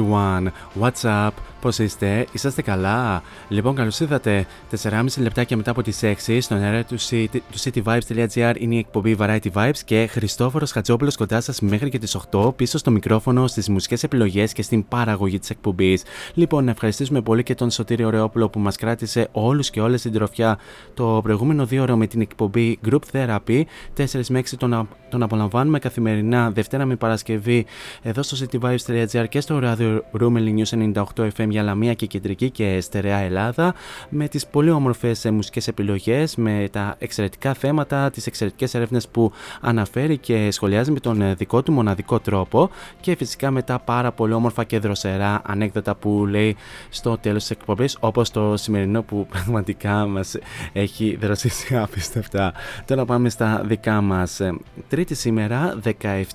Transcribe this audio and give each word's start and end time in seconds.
everyone. 0.00 0.46
What's 0.72 1.04
up? 1.04 1.38
Πώς 1.60 1.78
είστε, 1.78 2.26
είσαστε 2.32 2.62
καλά; 2.62 3.22
Λοιπόν, 3.48 3.74
καλώς 3.74 4.00
ήρθατε. 4.00 4.46
4,5 4.82 5.04
λεπτάκια 5.22 5.56
μετά 5.56 5.70
από 5.70 5.82
τις 5.82 6.00
6 6.02 6.40
στον 6.40 6.58
αέρα 6.62 6.84
του, 6.84 7.00
city, 7.00 7.26
του 7.32 7.58
cityvibes.gr 7.62 8.54
είναι 8.58 8.74
η 8.74 8.78
εκπομπή 8.78 9.16
Variety 9.20 9.46
Vibes 9.54 9.78
και 9.84 10.06
Χριστόφορος 10.10 10.70
Χατζόπουλος 10.72 11.16
κοντά 11.16 11.40
σας 11.40 11.60
μέχρι 11.60 11.88
και 11.88 11.98
τις 11.98 12.16
8 12.30 12.56
πίσω 12.56 12.78
στο 12.78 12.90
μικρόφωνο, 12.90 13.46
στις 13.46 13.68
μουσικές 13.68 14.02
επιλογές 14.02 14.52
και 14.52 14.62
στην 14.62 14.88
παραγωγή 14.88 15.38
της 15.38 15.50
εκπομπής. 15.50 16.02
Λοιπόν, 16.34 16.64
να 16.64 16.70
ευχαριστήσουμε 16.70 17.20
πολύ 17.20 17.42
και 17.42 17.54
τον 17.54 17.70
Σωτήριο 17.70 18.10
Ρεόπουλο 18.10 18.48
που 18.48 18.58
μας 18.58 18.76
κράτησε 18.76 19.28
όλους 19.32 19.70
και 19.70 19.80
όλες 19.80 20.02
την 20.02 20.12
τροφιά 20.12 20.58
το 20.94 21.20
προηγούμενο 21.22 21.66
δύο 21.66 21.82
ώρο 21.82 21.96
με 21.96 22.06
την 22.06 22.20
εκπομπή 22.20 22.78
Group 22.90 23.00
Therapy. 23.12 23.62
4 23.96 24.28
με 24.28 24.38
6 24.38 24.56
τον, 24.58 24.74
α- 24.74 24.86
τον 25.10 25.22
απολαμβάνουμε 25.22 25.78
καθημερινά 25.78 26.50
Δευτέρα 26.50 26.84
με 26.84 26.96
Παρασκευή 26.96 27.66
εδώ 28.02 28.22
στο 28.22 28.46
cityvibes.gr 28.46 29.24
και 29.28 29.40
στο 29.40 29.60
Radio 29.62 29.98
Roomel 30.20 30.54
News 30.56 30.92
98 30.92 31.02
FM 31.36 31.49
για 31.50 31.62
Λαμία 31.62 31.94
και 31.94 32.06
Κεντρική 32.06 32.50
και 32.50 32.80
Στερεά 32.80 33.18
Ελλάδα 33.18 33.74
με 34.08 34.28
τις 34.28 34.46
πολύ 34.46 34.70
όμορφες 34.70 35.24
ε, 35.24 35.30
μουσικές 35.30 35.68
επιλογές, 35.68 36.36
με 36.36 36.68
τα 36.72 36.96
εξαιρετικά 36.98 37.54
θέματα, 37.54 38.10
τις 38.10 38.26
εξαιρετικές 38.26 38.74
έρευνες 38.74 39.08
που 39.08 39.32
αναφέρει 39.60 40.18
και 40.18 40.50
σχολιάζει 40.50 40.90
με 40.90 41.00
τον 41.00 41.22
ε, 41.22 41.34
δικό 41.34 41.62
του 41.62 41.72
μοναδικό 41.72 42.20
τρόπο 42.20 42.70
και 43.00 43.16
φυσικά 43.16 43.50
με 43.50 43.62
τα 43.62 43.78
πάρα 43.78 44.12
πολύ 44.12 44.32
όμορφα 44.32 44.64
και 44.64 44.78
δροσερά 44.78 45.42
ανέκδοτα 45.46 45.94
που 45.94 46.26
λέει 46.26 46.56
στο 46.88 47.18
τέλος 47.18 47.40
της 47.40 47.50
εκπομπής 47.50 47.96
όπως 48.00 48.30
το 48.30 48.56
σημερινό 48.56 49.02
που 49.02 49.26
πραγματικά 49.30 50.06
μας 50.06 50.36
έχει 50.72 51.16
δροσίσει 51.20 51.76
απίστευτα. 51.76 52.52
Τώρα 52.84 53.04
πάμε 53.04 53.28
στα 53.28 53.62
δικά 53.64 54.00
μας. 54.00 54.40
Ε, 54.40 54.54
Τρίτη 54.88 55.14
σήμερα, 55.14 55.78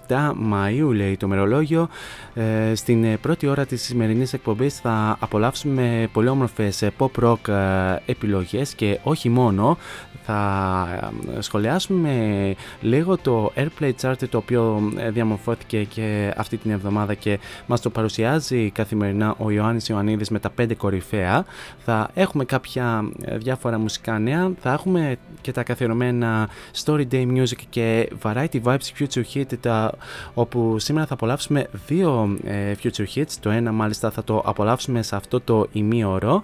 17 0.07 0.33
Μαΐου 0.51 0.93
λέει 0.93 1.17
το 1.17 1.27
μερολόγιο. 1.27 1.89
Ε, 2.33 2.75
στην 2.75 3.03
ε, 3.03 3.17
πρώτη 3.17 3.47
ώρα 3.47 3.65
της 3.65 3.81
σημερινής 3.83 4.33
εκπομπής 4.33 4.79
θα 4.79 5.04
απολαύσουμε 5.19 6.09
πολύ 6.13 6.27
όμορφες 6.27 6.81
ε, 6.81 6.91
pop 6.97 7.23
rock 7.23 7.47
ε, 7.47 7.95
επιλογές 8.05 8.73
και 8.73 8.99
όχι 9.03 9.29
μόνο. 9.29 9.77
Θα 10.27 10.87
ε, 11.37 11.41
σχολιάσουμε 11.41 12.55
λίγο 12.81 13.17
το 13.17 13.51
Airplay 13.55 13.91
Chart 14.01 14.15
το 14.29 14.37
οποίο 14.37 14.91
ε, 14.97 15.09
διαμορφώθηκε 15.09 15.83
και 15.83 16.33
αυτή 16.37 16.57
την 16.57 16.71
εβδομάδα 16.71 17.13
και 17.13 17.39
μας 17.65 17.81
το 17.81 17.89
παρουσιάζει 17.89 18.69
καθημερινά 18.69 19.35
ο 19.37 19.51
Ιωάννης 19.51 19.87
Ιωαννίδης 19.87 20.29
με 20.29 20.39
τα 20.39 20.51
5 20.61 20.75
κορυφαία. 20.77 21.45
Θα 21.85 22.09
έχουμε 22.13 22.45
κάποια 22.45 23.09
ε, 23.21 23.37
διάφορα 23.37 23.79
μουσικά 23.79 24.19
νέα, 24.19 24.51
θα 24.59 24.73
έχουμε 24.73 25.17
και 25.41 25.51
τα 25.51 25.63
καθιερωμένα 25.63 26.49
Story 26.83 27.05
Day 27.11 27.27
Music 27.37 27.59
και 27.69 28.09
Variety 28.23 28.61
Vibes 28.63 28.91
Future 28.99 29.23
Hit 29.33 29.57
τα, 29.59 29.93
όπου 30.33 30.79
σήμερα 30.79 31.07
θα 31.07 31.13
απολαύσουμε 31.13 31.67
δύο 31.87 32.37
ε, 32.43 32.73
Future 32.83 33.05
Hits, 33.15 33.31
το 33.39 33.49
ένα 33.49 33.71
μάλιστα 33.71 34.11
θα 34.11 34.23
το 34.23 34.41
απολαύσουμε 34.45 34.94
σε 35.01 35.15
αυτό 35.15 35.39
το 35.39 35.67
ημίωρο 35.71 36.43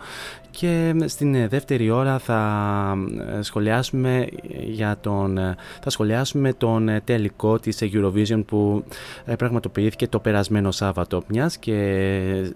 και 0.51 0.95
στην 1.05 1.35
ε, 1.35 1.47
δεύτερη 1.47 1.89
ώρα 1.89 2.19
θα 2.19 2.97
ε, 3.37 3.41
σχολιάσουμε 3.41 4.27
για 4.65 4.97
τον, 5.01 5.37
ε, 5.37 5.55
θα 5.81 5.89
σχολιάσουμε 5.89 6.53
τον 6.53 6.89
ε, 6.89 7.01
τελικό 7.03 7.59
της 7.59 7.79
Eurovision 7.81 8.43
που 8.45 8.83
ε, 9.25 9.35
πραγματοποιήθηκε 9.35 10.07
το 10.07 10.19
περασμένο 10.19 10.71
Σάββατο. 10.71 11.23
Μιας 11.27 11.57
και, 11.57 12.53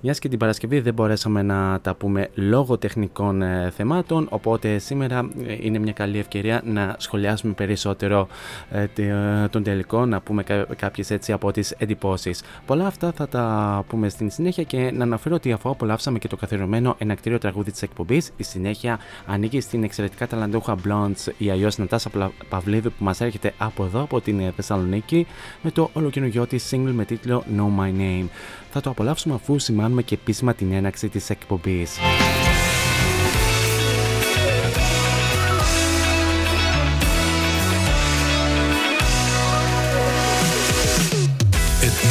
μιας 0.00 0.18
και 0.18 0.28
την 0.28 0.38
Παρασκευή 0.38 0.80
δεν 0.80 0.94
μπορέσαμε 0.94 1.42
να 1.42 1.78
τα 1.82 1.94
πούμε 1.94 2.28
λόγω 2.34 2.78
τεχνικών 2.78 3.42
ε, 3.42 3.72
θεμάτων 3.76 4.26
οπότε 4.30 4.78
σήμερα 4.78 5.30
ε, 5.46 5.56
είναι 5.60 5.78
μια 5.78 5.92
καλή 5.92 6.18
ευκαιρία 6.18 6.62
να 6.64 6.94
σχολιάσουμε 6.98 7.52
περισσότερο 7.52 8.28
ε, 8.70 8.86
τε- 8.86 9.10
ε, 9.44 9.48
τον 9.50 9.62
τελικό 9.62 10.06
να 10.06 10.20
πούμε 10.20 10.42
κα- 10.42 10.66
κάποιες 10.76 11.10
έτσι 11.10 11.32
από 11.32 11.52
τις 11.52 11.70
εντυπώσεις. 11.70 12.42
Πολλά 12.66 12.86
αυτά 12.86 13.12
θα 13.12 13.28
τα 13.28 13.84
πούμε 13.88 14.08
στην 14.08 14.30
συνέχεια 14.30 14.62
και 14.62 14.90
να 14.94 15.04
αναφέρω 15.04 15.34
ότι 15.34 15.52
αφού 15.52 15.70
απολαύσαμε 15.70 16.18
και 16.18 16.28
το 16.28 16.36
καθιερωμένο 16.36 16.94
ενακτήριο 16.98 17.35
καινούριο 17.36 17.38
τραγούδι 17.38 17.70
της 17.70 17.82
εκπομπής. 17.82 18.30
Η 18.36 18.42
συνέχεια 18.42 18.98
ανήκει 19.26 19.60
στην 19.60 19.84
εξαιρετικά 19.84 20.26
ταλαντούχα 20.26 20.76
Blondes 20.84 21.32
ή 21.38 21.50
αλλιώ 21.50 21.70
Νατάσα 21.76 22.10
Παυλίδου 22.48 22.92
που 22.92 23.04
μας 23.04 23.20
έρχεται 23.20 23.54
από 23.58 23.84
εδώ, 23.84 24.02
από 24.02 24.20
την 24.20 24.52
Θεσσαλονίκη, 24.52 25.26
με 25.62 25.70
το 25.70 25.90
ολοκαινούριό 25.92 26.46
της 26.46 26.70
single 26.70 26.92
με 26.92 27.04
τίτλο 27.04 27.44
Know 27.56 27.80
My 27.80 28.00
Name. 28.00 28.26
Θα 28.70 28.80
το 28.80 28.90
απολαύσουμε 28.90 29.34
αφού 29.34 29.58
σημάνουμε 29.58 30.02
και 30.02 30.14
επίσημα 30.14 30.54
την 30.54 30.72
έναξη 30.72 31.08
της 31.08 31.30
εκπομπής. 31.30 31.98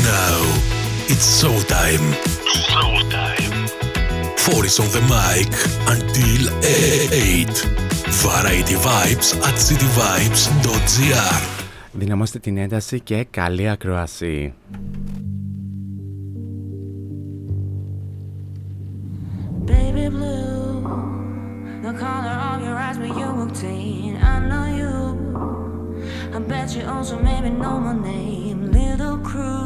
now, 0.06 0.40
it's 1.12 1.26
showtime. 1.40 2.06
Showtime. 2.70 3.45
Four 4.45 4.65
is 4.65 4.79
on 4.81 4.89
the 4.97 5.03
mic 5.15 5.49
until 5.95 6.43
8. 6.63 7.81
Variety 8.27 8.75
Vibes 8.75 9.29
at 9.49 9.57
cityvibes.gr 9.67 11.43
Δυναμώστε 11.93 12.39
την 12.39 12.57
ένταση 12.57 13.01
και 13.01 13.27
καλή 13.31 13.69
ακρόαση. 13.69 14.55
Baby 19.67 20.07
blue, 20.17 20.83
the 21.87 21.93
color 22.05 22.37
of 22.51 22.59
your 22.67 22.77
eyes 22.87 22.99
when 23.03 23.13
you 23.21 23.29
walked 23.39 23.63
in. 23.63 24.13
I 24.33 24.37
know 24.49 24.67
you. 24.81 24.95
I 26.37 26.39
bet 26.51 26.69
you 26.77 26.83
also 26.95 27.15
maybe 27.29 27.51
know 27.63 27.77
my 27.87 27.95
name, 28.11 28.59
little 28.79 29.19
crew. 29.29 29.61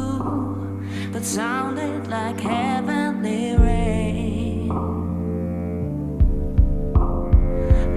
but 1.15 1.23
sounded 1.23 2.07
like 2.07 2.37
heavenly 2.41 3.55
rain. 3.55 4.28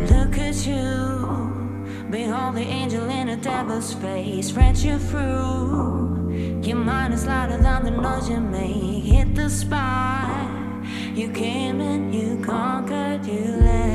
Look 0.10 0.38
at 0.38 0.68
you, 0.68 2.08
behold 2.10 2.56
the 2.56 2.62
angel 2.62 3.10
in 3.10 3.30
a 3.30 3.38
devil's 3.38 3.94
face, 3.94 4.50
spread 4.50 4.78
you 4.78 5.00
through. 5.00 6.60
Your 6.62 6.78
mind 6.78 7.14
is 7.14 7.26
louder 7.26 7.58
than 7.58 7.86
the 7.86 7.92
noise 7.92 8.30
you 8.30 8.40
make. 8.40 9.04
Hit 9.04 9.34
the 9.36 9.50
spot, 9.50 10.84
you 11.14 11.30
came 11.30 11.80
and 11.80 12.14
you 12.14 12.42
conquered, 12.44 13.26
you 13.26 13.46
left. 13.62 13.94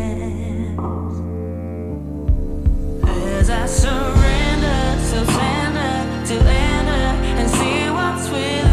As 3.08 3.50
I 3.50 3.66
surrender, 3.66 4.98
so 5.04 5.24
tender 5.24 6.26
to 6.26 6.34
enter 6.34 7.04
and 7.40 7.50
see 7.50 7.90
what's 7.90 8.28
within. 8.30 8.67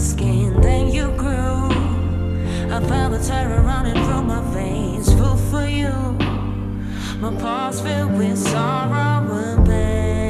skin. 0.00 0.60
Then 0.60 0.88
you 0.88 1.10
grew. 1.16 1.68
I 2.74 2.80
felt 2.88 3.12
the 3.12 3.22
terror 3.24 3.60
running 3.62 3.94
through 4.04 4.22
my 4.22 4.40
veins. 4.52 5.12
Full 5.12 5.36
for 5.36 5.66
you. 5.66 5.92
My 7.20 7.34
pulse 7.38 7.80
filled 7.80 8.16
with 8.16 8.38
sorrow 8.38 9.30
and 9.32 9.66
pain. 9.66 10.29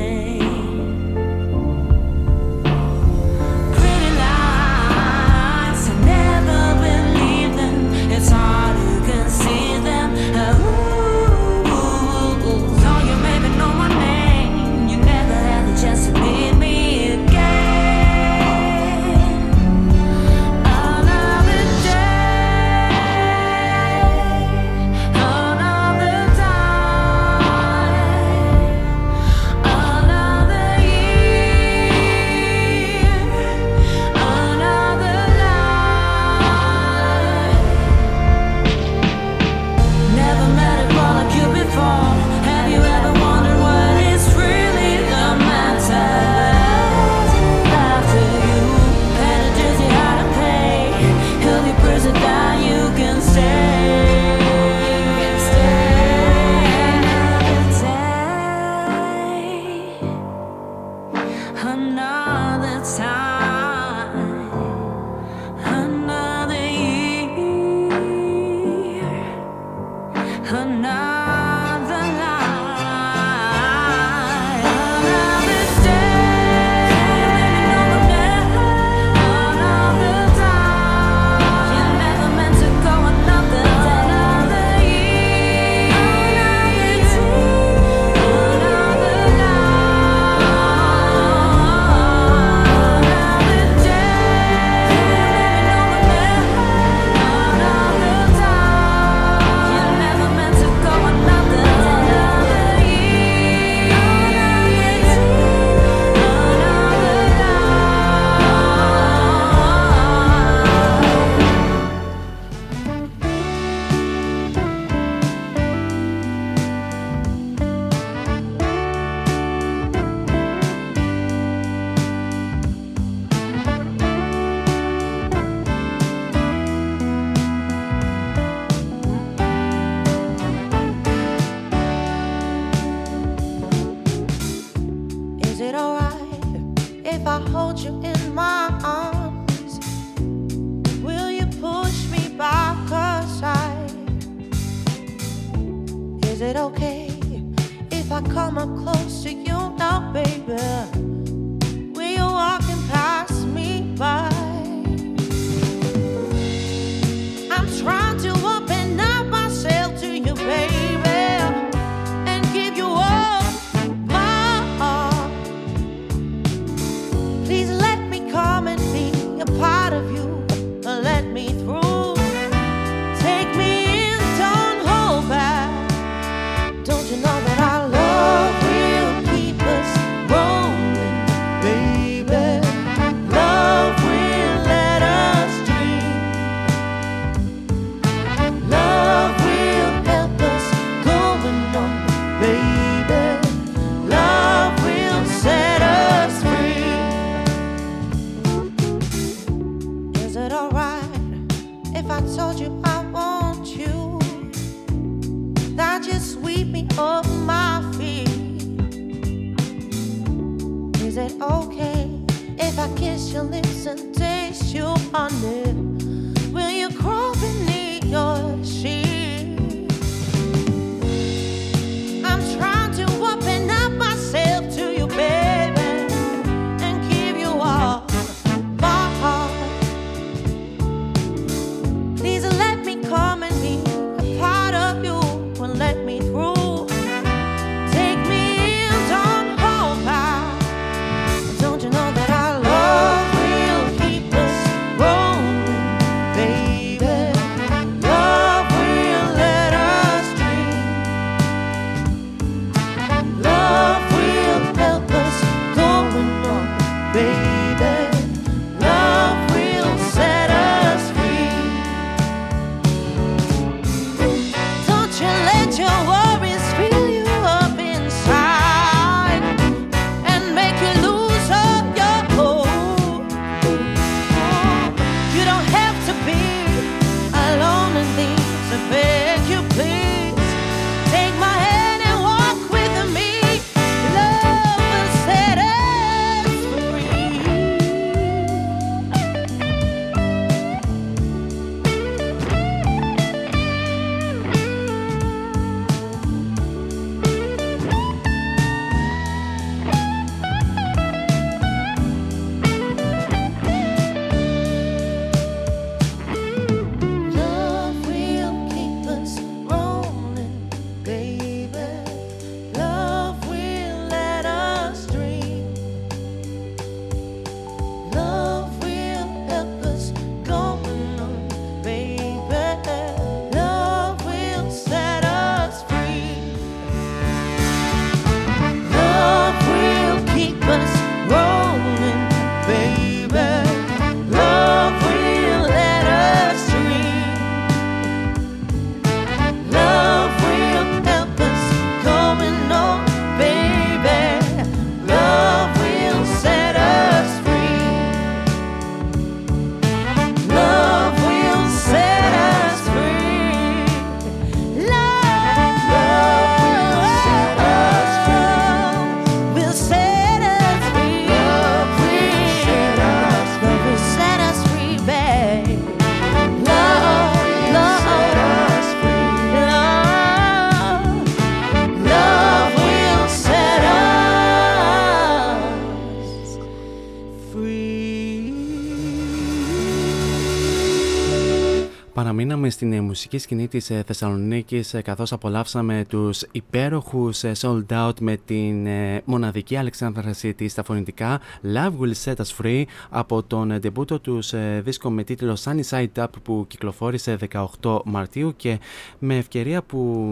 Στην 382.80 383.02
μουσική 383.04 383.38
σκηνή 383.38 383.68
της 383.68 383.90
ε, 383.90 384.02
Θεσσαλονίκης 384.06 384.94
ε, 384.94 385.02
καθώς 385.02 385.32
απολαύσαμε 385.32 386.04
τους 386.08 386.42
υπέροχους 386.52 387.44
ε, 387.44 387.52
Sold 387.60 387.86
Out 387.88 388.20
με 388.20 388.36
την 388.44 388.88
μοναδική 389.24 389.76
Αλεξάνδρα 389.76 390.34
City 390.42 390.68
στα 390.68 390.82
φωνητικά 390.82 391.40
Love 391.74 391.92
Will 392.00 392.12
Set 392.24 392.34
Us 392.34 392.62
Free 392.62 392.84
από 393.10 393.42
τον 393.42 393.78
ντεμπούτο 393.78 394.20
τους 394.20 394.54
δίσκο 394.82 395.10
με 395.10 395.24
τίτλο 395.24 395.56
Sunny 395.64 395.80
Side 395.90 396.22
Up 396.22 396.26
που 396.42 396.64
κυκλοφόρησε 396.68 397.38
18 397.80 397.98
Μαρτίου 398.04 398.52
και 398.56 398.78
με 399.18 399.36
ευκαιρία 399.36 399.82
που 399.82 400.28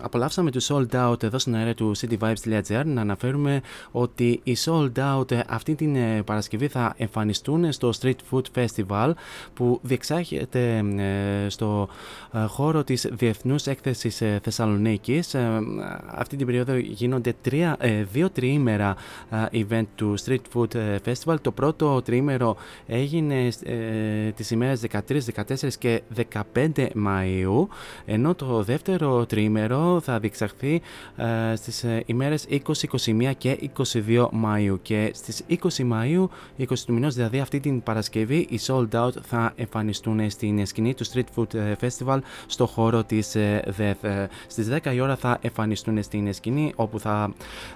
απολαύσαμε 0.00 0.50
τους 0.50 0.70
Sold 0.70 1.10
Out 1.10 1.22
εδώ 1.22 1.38
στην 1.38 1.54
αέρα 1.54 1.74
του 1.74 1.96
cityvibes.gr 1.96 2.82
να 2.84 3.00
αναφέρουμε 3.00 3.60
ότι 3.90 4.40
οι 4.42 4.56
Sold 4.64 4.92
Out 4.96 5.40
αυτή 5.46 5.74
την 5.74 5.96
Παρασκευή 6.24 6.68
θα 6.68 6.94
εμφανιστούν 6.96 7.72
στο 7.72 7.92
Street 8.00 8.16
Food 8.30 8.44
Festival 8.54 9.12
που 9.54 9.80
διεξάγεται 9.82 10.84
στο 11.48 11.88
ε, 11.89 11.89
χώρο 12.48 12.84
της 12.84 13.08
Διεθνούς 13.12 13.66
Έκθεσης 13.66 14.20
ε, 14.20 14.40
Θεσσαλονίκης. 14.42 15.34
Ε, 15.34 15.60
αυτή 16.06 16.36
την 16.36 16.46
περίοδο 16.46 16.76
γίνονται 16.76 17.34
τρία, 17.42 17.76
δύο 18.12 18.30
τριήμερα 18.30 18.96
event 19.52 19.84
του 19.94 20.14
Street 20.24 20.40
Food 20.54 20.98
Festival. 21.04 21.36
Το 21.40 21.50
πρώτο 21.52 22.02
τριήμερο 22.02 22.56
έγινε 22.86 23.48
τις 24.34 24.50
ημέρες 24.50 24.80
13, 24.92 25.20
14 25.58 25.68
και 25.78 26.02
15 26.54 26.70
Μαΐου, 26.76 27.66
ενώ 28.04 28.34
το 28.34 28.62
δεύτερο 28.62 29.26
τριήμερο 29.26 30.00
θα 30.00 30.18
διεξαχθεί 30.18 30.80
στις 31.54 31.84
ημέρες 32.06 32.46
20, 32.48 32.58
21 33.06 33.32
και 33.38 33.70
22 33.76 34.28
Μαΐου. 34.44 34.76
Και 34.82 35.10
στις 35.14 35.42
20 35.48 35.56
Μαΐου, 35.92 36.24
20 36.58 36.84
του 36.86 36.92
μηνός, 36.92 37.14
δηλαδή 37.14 37.38
αυτή 37.40 37.60
την 37.60 37.82
Παρασκευή, 37.82 38.46
οι 38.50 38.58
Sold 38.66 38.88
Out 38.90 39.12
θα 39.22 39.52
εμφανιστούν 39.56 40.30
στην 40.30 40.66
σκηνή 40.66 40.94
του 40.94 41.06
Street 41.06 41.24
Food 41.36 41.72
Festival 41.80 42.18
στο 42.46 42.66
χώρο 42.66 43.04
της 43.04 43.34
ε, 43.34 43.62
ΔΕΘ. 43.66 44.02
Ε, 44.02 44.28
στις 44.46 44.68
10 44.84 44.94
η 44.94 45.00
ώρα 45.00 45.16
θα 45.16 45.38
εμφανιστούν 45.40 46.02
στην 46.02 46.32
σκηνή 46.32 46.72
όπου 46.76 47.00
θα 47.00 47.32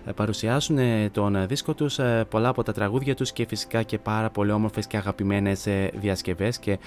ε, 0.06 0.12
παρουσιάσουν 0.12 0.78
τον 1.12 1.46
δίσκο 1.46 1.74
τους, 1.74 1.98
πολλά 2.28 2.48
από 2.48 2.62
τα 2.62 2.72
τραγούδια 2.72 3.14
τους 3.14 3.32
και 3.32 3.46
φυσικά 3.48 3.82
και 3.82 3.98
πάρα 3.98 4.30
πολύ 4.30 4.50
όμορφες 4.50 4.86
και 4.86 4.96
αγαπημένες 4.96 5.66
διασκευές 5.94 6.58
και 6.58 6.78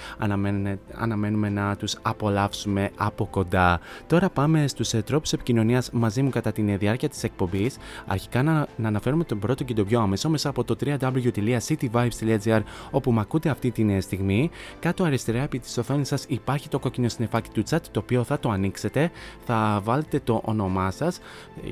αναμένουμε 0.98 1.50
να 1.50 1.76
τους 1.76 1.96
απολαύσουμε 2.02 2.90
από 2.96 3.26
κοντά. 3.26 3.80
Τώρα 4.08 4.30
πάμε 4.30 4.68
στους 4.68 4.90
τρόπους 4.90 5.34
επικοινωνίας 5.34 5.92
μαζί 5.92 6.22
μου 6.22 6.30
κατά 6.30 6.52
τη 6.52 6.62
διάρκεια 6.62 7.10
της 7.10 7.24
εκπομπής. 7.24 7.78
Αρχικά 8.08 8.44
να, 8.44 8.68
να 8.76 8.88
αναφέρουμε 8.88 9.24
τον 9.24 9.40
πρώτο 9.40 9.64
και 9.64 9.74
τον 9.74 9.86
πιο 9.86 10.00
άμεσο 10.00 10.30
μέσα 10.30 10.50
από 10.50 10.64
το 10.64 10.76
www.cityvibes.gr 10.86 12.62
όπου 12.92 13.12
με 13.12 13.20
ακούτε 13.20 13.50
αυτή 13.50 13.72
τη 13.72 14.02
στιγμή. 14.02 14.50
Κάτω 14.80 15.04
αριστερά 15.04 15.42
επί 15.42 15.60
της 15.60 15.78
οθόνης 15.78 16.08
σας 16.08 16.26
υπάρχει 16.28 16.68
έχει 16.68 16.76
το 16.76 16.80
κόκκινο 16.80 17.07
συννεφάκι 17.10 17.50
του 17.50 17.64
chat 17.70 17.82
το 17.92 18.00
οποίο 18.00 18.24
θα 18.24 18.40
το 18.40 18.50
ανοίξετε, 18.50 19.12
θα 19.46 19.82
βάλετε 19.84 20.20
το 20.24 20.42
όνομά 20.46 20.92
σας 20.92 21.20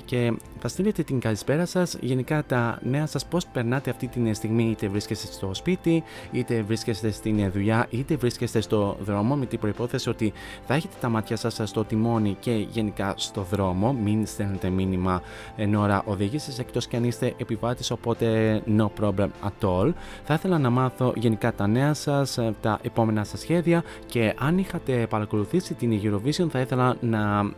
και 0.06 0.34
θα 0.60 0.68
στείλετε 0.68 1.04
την 1.04 1.20
καλησπέρα 1.20 1.66
σας. 1.66 1.98
Γενικά 2.02 2.44
τα 2.46 2.80
νέα 2.84 3.06
σας 3.06 3.26
πώ 3.26 3.40
περνάτε 3.54 3.90
αυτή 3.90 4.08
τη 4.08 4.34
στιγμή, 4.34 4.70
είτε 4.70 4.88
βρίσκεστε 4.88 5.28
στο 5.32 5.54
σπίτι, 5.54 6.04
είτε 6.32 6.62
βρίσκεστε 6.62 7.12
στην 7.12 7.52
δουλειά, 7.52 7.88
είτε 7.90 8.16
βρίσκεστε 8.16 8.62
στο 8.62 8.98
δρόμο, 9.00 9.36
με 9.36 9.46
την 9.46 9.60
προπόθεση 9.60 10.10
ότι 10.10 10.34
θα 10.68 10.74
έχετε 10.74 10.96
τα 11.02 11.10
μάτια 11.10 11.36
σας 11.36 11.62
στο 11.64 11.84
τιμόνι 11.84 12.38
και 12.40 12.52
γενικά 12.52 13.14
στο 13.18 13.42
δρόμο. 13.42 13.94
Μην 13.94 14.26
στέλνετε 14.26 14.70
μήνυμα 14.70 15.22
εν 15.56 15.76
ώρα 15.76 16.04
οδήγησης 16.06 16.60
εκτός 16.60 16.88
και 16.88 16.96
αν 16.96 17.04
είστε 17.04 17.34
επιβάτης, 17.38 17.92
οπότε 17.92 18.62
no 18.78 18.88
problem 19.02 19.28
at 19.44 19.68
all. 19.68 19.94
Θα 20.24 20.34
ήθελα 20.34 20.58
να 20.58 20.70
μάθω 20.70 21.14
γενικά 21.16 21.54
τα 21.54 21.68
νέα 21.68 21.94
σας, 21.94 22.40
τα 22.62 22.80
επόμενα 22.82 23.24
σας 23.24 23.40
σχέδια 23.40 23.84
και 24.06 24.34
αν 24.38 24.58
είχατε 24.58 25.08
παρακολουθήσει 25.16 25.74
την 25.74 26.00
Eurovision 26.04 26.48
θα 26.50 26.60
ήθελα 26.60 26.96
να 27.00 27.52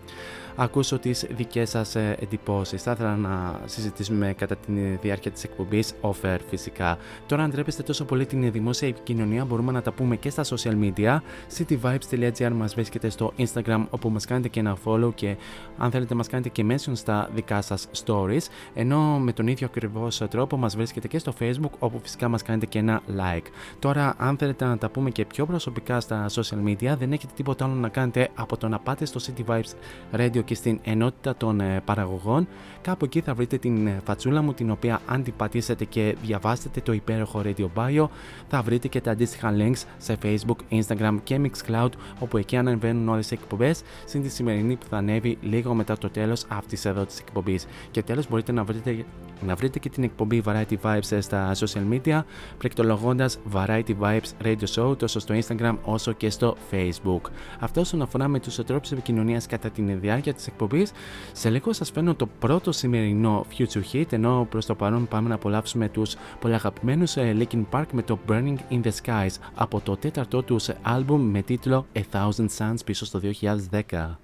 ακούσω 0.57 0.99
τις 0.99 1.25
δικές 1.29 1.69
σας 1.69 1.95
ε, 1.95 2.17
εντυπώσεις. 2.19 2.83
Θα 2.83 2.91
ήθελα 2.91 3.15
να 3.15 3.61
συζητήσουμε 3.65 4.33
κατά 4.37 4.55
τη 4.55 4.71
διάρκεια 5.01 5.31
της 5.31 5.43
εκπομπής 5.43 5.93
offer 6.01 6.37
φυσικά. 6.49 6.97
Τώρα, 7.25 7.43
αν 7.43 7.51
τρέπεστε 7.51 7.83
τόσο 7.83 8.05
πολύ 8.05 8.25
την 8.25 8.51
δημόσια 8.51 8.87
επικοινωνία, 8.87 9.45
μπορούμε 9.45 9.71
να 9.71 9.81
τα 9.81 9.91
πούμε 9.91 10.15
και 10.15 10.29
στα 10.29 10.43
social 10.43 10.73
media. 10.81 11.17
cityvibes.gr 11.57 12.51
μας 12.53 12.73
βρίσκεται 12.73 13.09
στο 13.09 13.33
Instagram, 13.37 13.85
όπου 13.89 14.09
μας 14.09 14.25
κάνετε 14.25 14.47
και 14.47 14.59
ένα 14.59 14.77
follow 14.85 15.13
και 15.15 15.35
αν 15.77 15.91
θέλετε, 15.91 16.15
μας 16.15 16.27
κάνετε 16.27 16.49
και 16.49 16.65
mention 16.69 16.91
στα 16.93 17.29
δικά 17.33 17.61
σας 17.61 17.87
stories. 18.05 18.47
Ενώ 18.73 19.19
με 19.19 19.33
τον 19.33 19.47
ίδιο 19.47 19.67
ακριβώς 19.67 20.21
τρόπο 20.29 20.57
μας 20.57 20.75
βρίσκεται 20.75 21.07
και 21.07 21.19
στο 21.19 21.33
Facebook, 21.39 21.71
όπου 21.79 21.99
φυσικά 21.99 22.27
μας 22.27 22.43
κάνετε 22.43 22.65
και 22.65 22.79
ένα 22.79 23.01
like. 23.17 23.45
Τώρα, 23.79 24.13
αν 24.17 24.37
θέλετε 24.37 24.65
να 24.65 24.77
τα 24.77 24.89
πούμε 24.89 25.09
και 25.09 25.25
πιο 25.25 25.45
προσωπικά 25.45 25.99
στα 25.99 26.25
social 26.29 26.67
media, 26.67 26.95
δεν 26.99 27.11
έχετε 27.11 27.33
τίποτα 27.35 27.65
άλλο 27.65 27.73
να 27.73 27.89
κάνετε 27.89 28.29
από 28.35 28.57
το 28.57 28.67
να 28.67 28.79
πάτε 28.79 29.05
στο 29.05 29.19
City 29.25 29.51
Vibes 29.51 29.71
Radio 30.19 30.43
και 30.47 30.55
στην 30.55 30.79
ενότητα 30.83 31.35
των 31.35 31.59
ε, 31.59 31.81
παραγωγών. 31.85 32.47
Κάπου 32.87 33.05
εκεί 33.05 33.21
θα 33.21 33.33
βρείτε 33.33 33.57
την 33.57 33.87
ε, 33.87 33.99
φατσούλα 34.05 34.41
μου, 34.41 34.53
την 34.53 34.71
οποία 34.71 35.01
αν 35.05 35.23
την 35.23 35.33
πατήσετε 35.37 35.85
και 35.85 36.15
διαβάσετε 36.23 36.81
το 36.81 36.93
υπέροχο 36.93 37.41
Radio 37.45 37.67
Bio, 37.75 38.07
θα 38.47 38.61
βρείτε 38.61 38.87
και 38.87 39.01
τα 39.01 39.11
αντίστοιχα 39.11 39.53
links 39.57 39.83
σε 39.97 40.17
Facebook, 40.23 40.55
Instagram 40.69 41.17
και 41.23 41.39
Mixcloud, 41.43 41.89
όπου 42.19 42.37
εκεί 42.37 42.57
ανεβαίνουν 42.57 43.09
όλες 43.09 43.31
οι 43.31 43.33
εκπομπές, 43.41 43.81
συν 44.05 44.21
τη 44.21 44.29
σημερινή 44.29 44.75
που 44.75 44.85
θα 44.89 44.97
ανέβει 44.97 45.37
λίγο 45.41 45.73
μετά 45.73 45.97
το 45.97 46.09
τέλος 46.09 46.45
αυτής 46.47 46.85
εδώ 46.85 47.05
της 47.05 47.19
εκπομπής. 47.19 47.65
Και 47.91 48.03
τέλος 48.03 48.29
μπορείτε 48.29 48.51
να 48.51 48.63
βρείτε 48.63 49.05
να 49.45 49.55
βρείτε 49.55 49.79
και 49.79 49.89
την 49.89 50.03
εκπομπή 50.03 50.43
Variety 50.45 50.75
Vibes 50.81 51.17
στα 51.19 51.51
social 51.55 51.93
media 51.93 52.21
πληκτρολογώντα 52.57 53.29
Variety 53.53 53.95
Vibes 54.01 54.45
Radio 54.45 54.67
Show 54.75 54.97
τόσο 54.97 55.19
στο 55.19 55.35
Instagram 55.35 55.75
όσο 55.83 56.11
και 56.11 56.29
στο 56.29 56.57
Facebook. 56.71 57.21
Αυτό 57.59 57.81
όσον 57.81 58.01
αφορά 58.01 58.27
με 58.27 58.39
τους 58.39 58.55
τρόπου 58.55 58.89
επικοινωνίας 58.91 59.45
κατά 59.45 59.69
τη 59.69 59.81
διάρκεια 59.81 60.33
της 60.33 60.47
εκπομπής, 60.47 60.91
σε 61.31 61.49
λίγο 61.49 61.73
σας 61.73 61.91
φέρνω 61.91 62.15
το 62.15 62.27
πρώτο 62.39 62.71
σημερινό 62.77 63.45
Future 63.57 63.93
Hit, 63.93 64.13
ενώ 64.13 64.47
προς 64.49 64.65
το 64.65 64.75
παρόν 64.75 65.07
πάμε 65.07 65.29
να 65.29 65.35
απολαύσουμε 65.35 65.89
τους 65.89 66.15
πολύ 66.39 66.53
αγαπημένους 66.53 67.15
ε, 67.15 67.35
Linkin 67.39 67.63
Park 67.71 67.85
με 67.91 68.01
το 68.01 68.19
Burning 68.27 68.57
in 68.69 68.81
the 68.83 68.91
Skies 69.03 69.35
από 69.55 69.79
το 69.79 69.97
τέταρτό 69.97 70.43
τους 70.43 70.69
άλμπουμ 70.81 71.21
με 71.21 71.41
τίτλο 71.41 71.85
A 71.93 72.01
Thousand 72.11 72.47
Suns 72.57 72.79
πίσω 72.85 73.05
στο 73.05 73.19
2010. 73.41 74.17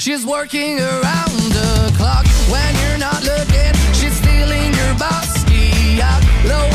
She's 0.00 0.24
working 0.24 0.80
around 0.80 1.36
the 1.52 1.92
clock 1.94 2.24
when 2.48 2.74
you're 2.80 2.96
not 2.96 3.22
looking. 3.22 3.74
She's 3.92 4.16
stealing 4.16 4.72
your 4.72 4.94
bossy 4.94 6.00
out. 6.00 6.22
Low 6.46 6.69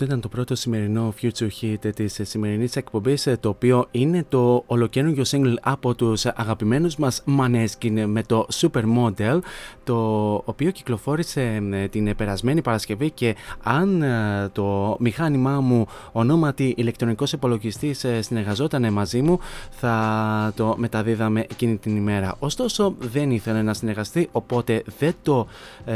Αυτό 0.00 0.10
ήταν 0.10 0.22
το 0.22 0.28
πρώτο 0.28 0.54
σημερινό 0.54 1.14
Future 1.22 1.48
Hit 1.60 1.94
της 1.94 2.20
σημερινής 2.22 2.76
εκπομπής 2.76 3.28
το 3.40 3.48
οποίο 3.48 3.86
είναι 3.90 4.24
το 4.28 4.62
ολοκαίρινο 4.66 5.22
single 5.30 5.54
από 5.60 5.94
τους 5.94 6.26
αγαπημένους 6.26 6.96
μας 6.96 7.22
Maneskin 7.38 8.04
με 8.06 8.22
το 8.22 8.46
Supermodel 8.60 9.38
το 9.84 9.96
οποίο 10.44 10.70
κυκλοφόρησε 10.70 11.62
ε, 11.72 11.88
την 11.88 12.16
περασμένη 12.16 12.62
Παρασκευή 12.62 13.10
και 13.10 13.36
αν 13.62 14.02
ε, 14.02 14.48
το 14.52 14.96
μηχάνημά 15.00 15.60
μου 15.60 15.86
ονόματι 16.12 16.74
ηλεκτρονικός 16.76 17.32
υπολογιστής 17.32 18.04
ε, 18.04 18.22
συνεργαζόταν 18.22 18.92
μαζί 18.92 19.22
μου 19.22 19.38
θα 19.70 20.52
το 20.56 20.74
μεταδίδαμε 20.78 21.40
εκείνη 21.40 21.76
την 21.76 21.96
ημέρα. 21.96 22.36
Ωστόσο 22.38 22.94
δεν 22.98 23.30
ήθελε 23.30 23.62
να 23.62 23.74
συνεργαστεί 23.74 24.28
οπότε 24.32 24.82
δεν 24.98 25.14
το 25.22 25.46
ε, 25.84 25.94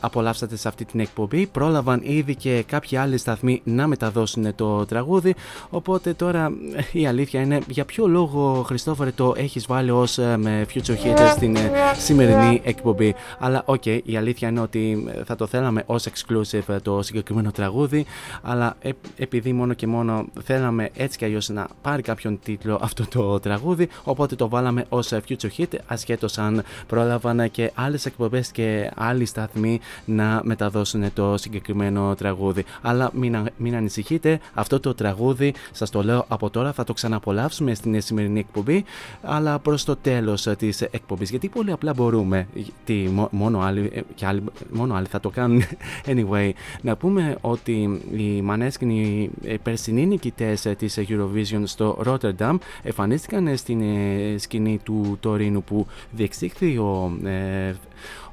απολαύσατε 0.00 0.56
σε 0.56 0.68
αυτή 0.68 0.84
την 0.84 1.00
εκπομπή. 1.00 1.46
Πρόλαβαν 1.46 2.00
ήδη 2.04 2.34
και 2.34 2.64
κάποιοι 2.66 2.96
άλλοι 2.96 3.18
σταθμοί 3.18 3.41
να 3.64 3.86
μεταδώσουν 3.86 4.54
το 4.54 4.86
τραγούδι 4.86 5.34
οπότε 5.70 6.12
τώρα 6.12 6.52
ε, 6.92 6.98
η 6.98 7.06
αλήθεια 7.06 7.40
είναι 7.40 7.58
για 7.68 7.84
ποιο 7.84 8.06
λόγο 8.06 8.62
Χριστόφορε 8.66 9.10
το 9.10 9.34
έχεις 9.36 9.66
βάλει 9.66 9.90
ως 9.90 10.18
ε, 10.18 10.36
με 10.36 10.66
Future 10.74 10.96
Hit 11.04 11.30
στην 11.30 11.56
ε, 11.56 11.70
σημερινή 11.98 12.60
εκπομπή; 12.64 13.14
Αλλά 13.38 13.62
οκ, 13.66 13.86
η 13.86 14.16
αλήθεια 14.16 14.48
είναι 14.48 14.60
ότι 14.60 15.06
ε, 15.14 15.24
θα 15.24 15.36
το 15.36 15.46
θέλαμε 15.46 15.82
ως 15.86 16.06
exclusive 16.06 16.68
ε, 16.68 16.78
το 16.78 17.02
συγκεκριμένο 17.02 17.50
τραγούδι 17.50 18.06
αλλά 18.42 18.76
ε, 18.80 18.90
επειδή 19.16 19.52
μόνο 19.52 19.72
και 19.74 19.86
μόνο 19.86 20.24
θέλαμε 20.44 20.90
έτσι 20.96 21.18
κι 21.18 21.24
αλλιώς 21.24 21.48
να 21.48 21.68
πάρει 21.82 22.02
κάποιον 22.02 22.38
τίτλο 22.44 22.78
αυτό 22.82 23.06
το 23.06 23.40
τραγούδι 23.40 23.88
οπότε 24.04 24.34
το 24.34 24.48
βάλαμε 24.48 24.84
ως 24.88 25.12
ε, 25.12 25.22
Future 25.28 25.48
Hit 25.58 25.74
ασχέτως 25.86 26.38
αν 26.38 26.62
πρόλαβαν 26.86 27.50
και 27.50 27.70
άλλες 27.74 28.06
εκπομπές 28.06 28.50
και 28.50 28.90
άλλοι 28.94 29.24
σταθμοί 29.24 29.80
να 30.04 30.40
μεταδώσουν 30.44 31.12
το 31.12 31.36
συγκεκριμένο 31.36 32.14
τραγούδι. 32.14 32.64
Αλλά 32.82 33.10
μην, 33.12 33.31
α- 33.36 33.44
μην 33.56 33.74
ανησυχείτε, 33.74 34.40
αυτό 34.54 34.80
το 34.80 34.94
τραγούδι 34.94 35.54
σας 35.72 35.90
το 35.90 36.02
λέω 36.02 36.24
από 36.28 36.50
τώρα 36.50 36.72
θα 36.72 36.84
το 36.84 36.92
ξαναπολαύσουμε 36.92 37.74
στην 37.74 38.00
σημερινή 38.00 38.38
εκπομπή 38.38 38.84
αλλά 39.22 39.58
προς 39.58 39.84
το 39.84 39.96
τέλος 39.96 40.46
ε, 40.46 40.54
της 40.54 40.80
εκπομπής. 40.82 41.30
Γιατί 41.30 41.48
πολύ 41.48 41.72
απλά 41.72 41.92
μπορούμε 41.94 42.46
τι, 42.84 42.94
μο- 42.94 43.28
μόνο, 43.32 43.60
άλλοι, 43.60 43.90
ε, 43.94 44.00
και 44.14 44.26
άλλοι, 44.26 44.42
μόνο 44.70 44.94
άλλοι 44.94 45.06
θα 45.06 45.20
το 45.20 45.30
κάνουν. 45.30 45.62
Anyway 46.06 46.50
να 46.82 46.96
πούμε 46.96 47.36
ότι 47.40 48.00
οι 48.12 48.44
Maneskin 48.50 48.86
οι 48.86 49.30
ε, 49.44 49.56
περσινοί 49.62 50.06
νικητές 50.06 50.66
ε, 50.66 50.74
της 50.74 50.98
Eurovision 51.08 51.62
στο 51.64 52.02
Rotterdam 52.06 52.56
εμφανίστηκαν 52.82 53.46
ε, 53.46 53.56
στην 53.56 53.80
ε, 53.80 54.38
σκηνή 54.38 54.78
του 54.82 55.16
Τωρίνου 55.20 55.62
που 55.62 55.86
διεξήχθη 56.10 56.76
ο 56.78 57.18
ε, 57.24 57.74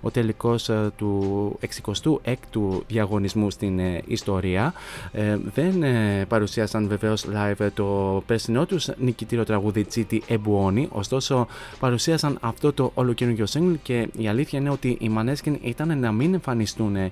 ο 0.02 0.12
τελικός 0.12 0.70
ε, 0.70 0.92
του 0.96 1.60
66ου 1.84 2.82
διαγωνισμού 2.88 3.50
στην 3.52 3.80
ε, 3.80 4.02
ιστορία. 4.06 4.74
Ε, 5.12 5.38
δεν 5.54 5.84
ε, 5.84 6.26
παρουσίασαν 6.28 6.88
βεβαίως 6.88 7.26
live 7.26 7.60
ε, 7.60 7.70
το 7.70 8.24
περσινό 8.26 8.66
τους 8.66 8.90
νικητήριο 8.98 9.44
τραγούδι 9.46 9.84
Τσίτι 9.84 10.24
Εμπουόνι, 10.28 10.88
ωστόσο 10.92 11.48
παρουσίασαν 11.80 12.38
αυτό 12.42 12.74
το 12.74 12.92
ολοκαινούργιο 12.94 13.46
single 13.54 13.76
και 13.84 14.08
η 14.18 14.28
αλήθεια 14.28 14.60
είναι 14.60 14.70
ότι 14.70 14.88
οι 14.88 15.12
Maneskin 15.18 15.56
ήταν 15.62 16.00
να 16.00 16.12
μην 16.12 16.34
εμφανιστούν 16.34 16.96
ε, 16.96 17.12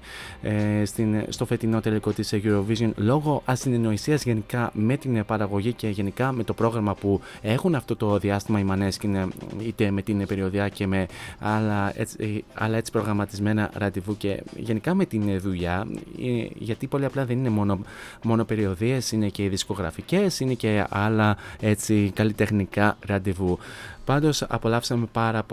στην, 0.85 1.25
στο 1.29 1.45
φετινό 1.45 1.81
τελικό 1.81 2.11
της 2.11 2.33
Eurovision 2.33 2.91
λόγω 2.95 3.41
ασυνεννοησίας 3.45 4.23
γενικά 4.23 4.71
με 4.73 4.97
την 4.97 5.25
παραγωγή 5.25 5.73
και 5.73 5.87
γενικά 5.87 6.31
με 6.31 6.43
το 6.43 6.53
πρόγραμμα 6.53 6.95
που 6.95 7.21
έχουν 7.41 7.75
αυτό 7.75 7.95
το 7.95 8.17
διάστημα 8.17 8.59
οι 8.59 8.65
Maneskin 8.69 9.13
ε, 9.13 9.25
είτε 9.65 9.91
με 9.91 10.01
την 10.01 10.27
περιοδιά 10.27 10.69
και 10.69 10.87
με 10.87 11.05
άλλα 11.39 11.91
έτσι, 11.95 12.43
άλλα 12.53 12.76
έτσι 12.77 12.91
προγραμματισμένα 12.91 13.69
ραντεβού 13.73 14.17
και 14.17 14.43
γενικά 14.55 14.93
με 14.93 15.05
την 15.05 15.39
δουλειά 15.39 15.87
ε, 16.19 16.47
γιατί 16.55 16.87
πολύ 16.87 17.05
απλά 17.05 17.25
δεν 17.25 17.37
είναι 17.37 17.49
μόνο, 17.49 17.79
μόνο 18.23 18.45
περιοδίες, 18.45 19.11
είναι 19.11 19.29
και 19.29 19.43
οι 19.43 19.47
δισκογραφικές, 19.47 20.39
είναι 20.39 20.53
και 20.53 20.85
άλλα 20.89 21.37
έτσι 21.59 22.11
καλλιτεχνικά 22.15 22.97
ραντεβού. 23.05 23.57
Πάντως 24.05 24.41
απολαύσαμε 24.41 25.05
πάρα, 25.11 25.45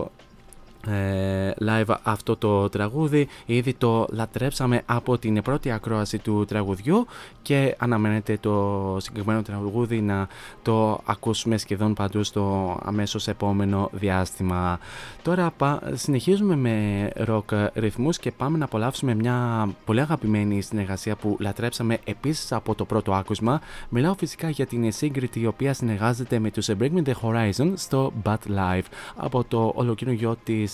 ε, 0.86 1.50
live 1.60 1.94
αυτό 2.02 2.36
το 2.36 2.68
τραγούδι. 2.68 3.28
Ήδη 3.46 3.74
το 3.74 4.06
λατρέψαμε 4.10 4.82
από 4.86 5.18
την 5.18 5.42
πρώτη 5.42 5.70
ακρόαση 5.70 6.18
του 6.18 6.44
τραγουδιού 6.44 7.06
και 7.42 7.74
αναμένεται 7.78 8.38
το 8.40 8.96
συγκεκριμένο 9.00 9.42
τραγούδι 9.42 10.00
να 10.00 10.28
το 10.62 11.00
ακούσουμε 11.04 11.56
σχεδόν 11.56 11.94
παντού 11.94 12.22
στο 12.22 12.76
αμέσως 12.84 13.28
επόμενο 13.28 13.90
διάστημα. 13.92 14.78
Τώρα 15.22 15.52
συνεχίζουμε 15.92 16.56
με 16.56 17.08
rock 17.26 17.68
ρυθμούς 17.74 18.18
και 18.18 18.30
πάμε 18.30 18.58
να 18.58 18.64
απολαύσουμε 18.64 19.14
μια 19.14 19.68
πολύ 19.84 20.00
αγαπημένη 20.00 20.60
συνεργασία 20.60 21.16
που 21.16 21.36
λατρέψαμε 21.40 21.98
επίσης 22.04 22.52
από 22.52 22.74
το 22.74 22.84
πρώτο 22.84 23.12
άκουσμα. 23.12 23.60
Μιλάω 23.88 24.14
φυσικά 24.14 24.48
για 24.50 24.66
την 24.66 24.92
σύγκριτη 24.92 25.40
η 25.40 25.46
οποία 25.46 25.74
συνεργάζεται 25.74 26.38
με 26.38 26.50
τους 26.50 26.68
Bring 26.78 27.02
The 27.04 27.12
Horizon 27.22 27.72
στο 27.74 28.12
Bad 28.24 28.34
Live. 28.34 28.84
Από 29.16 29.44
το 29.44 29.72
ολοκίνητο 29.74 30.36
της. 30.44 30.73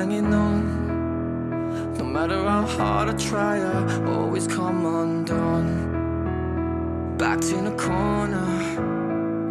hanging 0.00 0.32
on. 0.32 0.60
No 1.98 2.04
matter 2.04 2.42
how 2.42 2.64
hard 2.66 3.10
I 3.10 3.16
try, 3.28 3.58
I 3.58 3.80
always 4.14 4.46
come 4.46 4.86
undone. 4.86 5.72
Backed 7.18 7.50
in 7.56 7.66
a 7.66 7.76
corner, 7.76 8.50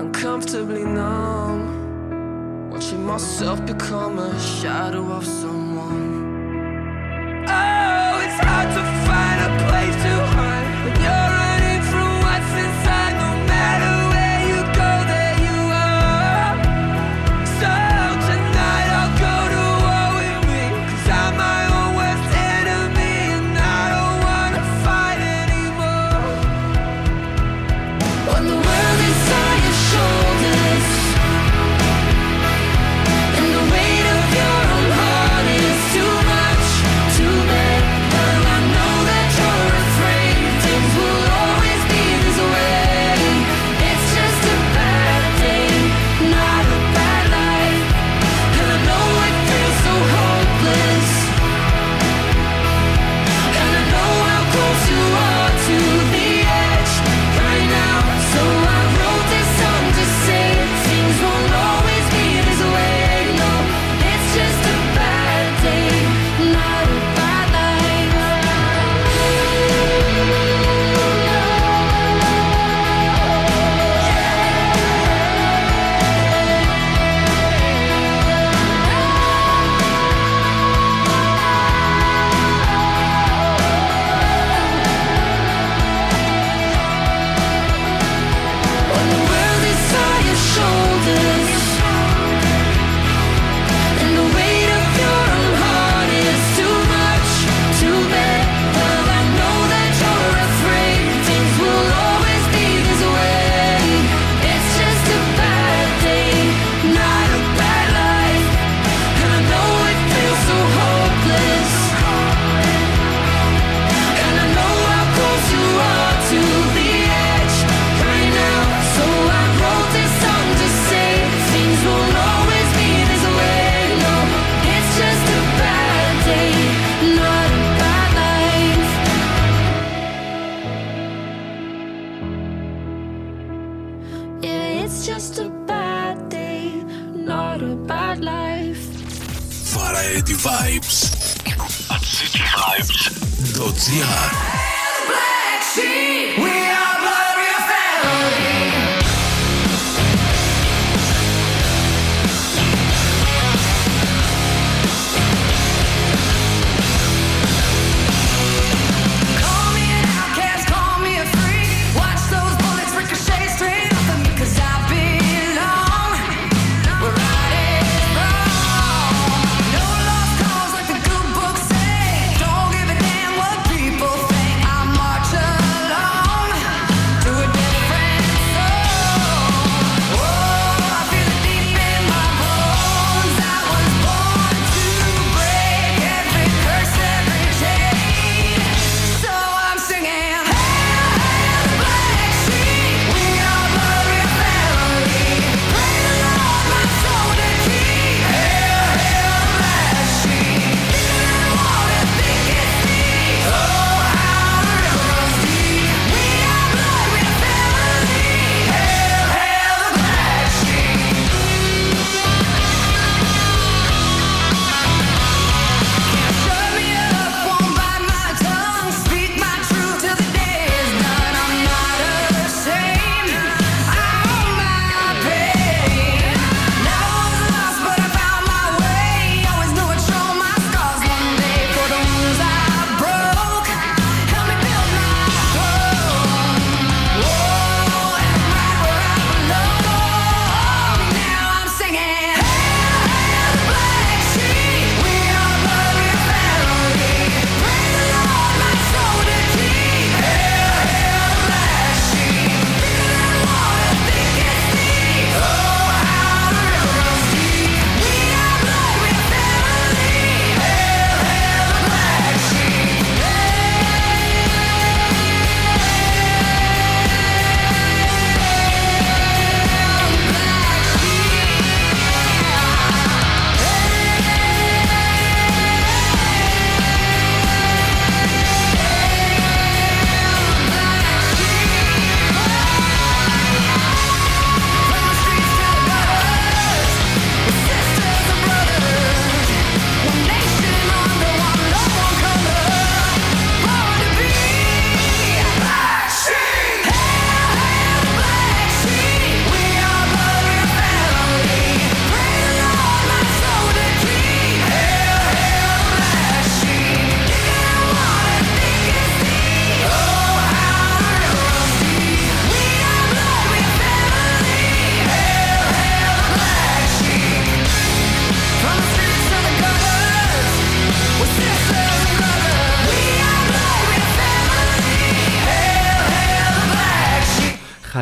uncomfortably 0.03 0.83
numb. 0.83 1.61
Watching 2.71 3.05
myself 3.05 3.63
become 3.63 4.17
a 4.17 4.39
shadow 4.39 5.11
of 5.11 5.23
someone. 5.23 5.58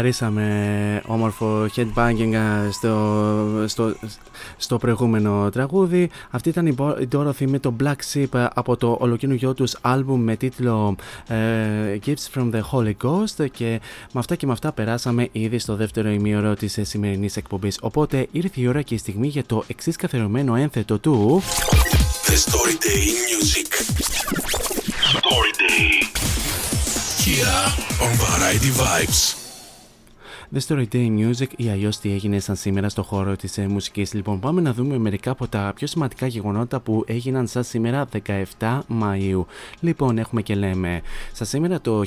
Χαρίσαμε 0.07 1.01
όμορφο 1.05 1.65
headbanging 1.75 2.33
στο, 2.71 3.63
στο, 3.65 3.95
στο 4.57 4.77
προηγούμενο 4.77 5.49
τραγούδι. 5.49 6.09
Αυτή 6.29 6.49
ήταν 6.49 6.67
η 6.67 6.75
Dorothy 7.11 7.45
με 7.45 7.59
το 7.59 7.73
Black 7.83 7.95
Sheep 8.13 8.47
από 8.53 8.77
το 8.77 8.97
ολοκαινούργιο 8.99 9.53
τους 9.53 9.77
άλμπουμ 9.81 10.21
με 10.21 10.35
τίτλο 10.35 10.95
ε, 11.27 11.35
Gifts 12.05 12.35
from 12.35 12.51
the 12.51 12.61
Holy 12.71 12.93
Ghost 13.03 13.45
και 13.51 13.79
με 14.11 14.19
αυτά 14.19 14.35
και 14.35 14.45
με 14.45 14.51
αυτά 14.51 14.71
περάσαμε 14.71 15.29
ήδη 15.31 15.59
στο 15.59 15.75
δεύτερο 15.75 16.09
ημίωρο 16.09 16.53
της 16.53 16.79
σημερινής 16.81 17.37
εκπομπής. 17.37 17.77
Οπότε 17.81 18.27
ήρθε 18.31 18.61
η 18.61 18.67
ώρα 18.67 18.81
και 18.81 18.93
η 18.93 18.97
στιγμή 18.97 19.27
για 19.27 19.45
το 19.45 19.63
εξής 19.67 19.95
καθερωμένο 19.95 20.55
ένθετο 20.55 20.99
του... 20.99 21.41
The 22.25 22.37
Story 22.45 22.75
Day 22.85 23.05
Music 23.29 23.69
Story 25.15 25.51
Day 25.63 25.89
Here 27.23 27.59
on 28.05 28.11
Variety 28.25 28.71
Vibes 28.81 29.46
The 30.53 30.59
Story 30.67 30.85
Day 30.93 31.07
Music 31.19 31.47
ή 31.55 31.69
αλλιώς 31.69 31.97
τι 31.97 32.11
έγινε 32.11 32.39
σαν 32.39 32.55
σήμερα 32.55 32.89
στο 32.89 33.03
χώρο 33.03 33.35
της 33.35 33.57
ε, 33.57 33.67
μουσικής. 33.67 34.13
Λοιπόν, 34.13 34.39
πάμε 34.39 34.61
να 34.61 34.73
δούμε 34.73 34.97
μερικά 34.97 35.31
από 35.31 35.47
τα 35.47 35.71
πιο 35.75 35.87
σημαντικά 35.87 36.27
γεγονότα 36.27 36.79
που 36.79 37.03
έγιναν 37.07 37.47
σαν 37.47 37.63
σήμερα 37.63 38.07
17 38.59 38.79
Μαου. 38.87 39.45
Λοιπόν, 39.79 40.17
έχουμε 40.17 40.41
και 40.41 40.55
λέμε. 40.55 41.01
Σαν 41.33 41.47
σήμερα 41.47 41.81
το 41.81 42.01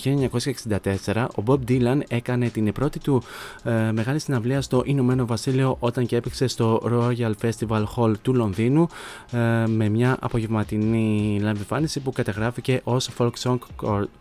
1964, 1.05 1.27
ο 1.37 1.43
Bob 1.47 1.59
Dylan 1.69 2.01
έκανε 2.09 2.49
την 2.49 2.73
πρώτη 2.73 2.99
του 2.99 3.23
ε, 3.63 3.93
μεγάλη 3.93 4.19
συναυλία 4.19 4.61
στο 4.61 4.83
Ηνωμένο 4.85 5.27
Βασίλειο 5.27 5.77
όταν 5.81 6.07
και 6.07 6.17
έπαιξε 6.17 6.47
στο 6.47 6.83
Royal 6.85 7.33
Festival 7.43 7.85
Hall 7.97 8.13
του 8.23 8.35
Λονδίνου 8.35 8.89
ε, 9.31 9.39
με 9.67 9.89
μια 9.89 10.17
απογευματινή 10.21 11.41
live 11.43 11.45
εμφάνιση 11.45 12.01
που 12.01 12.13
καταγράφηκε 12.13 12.81
ως 12.85 13.11
folk 13.19 13.33
song 13.43 13.59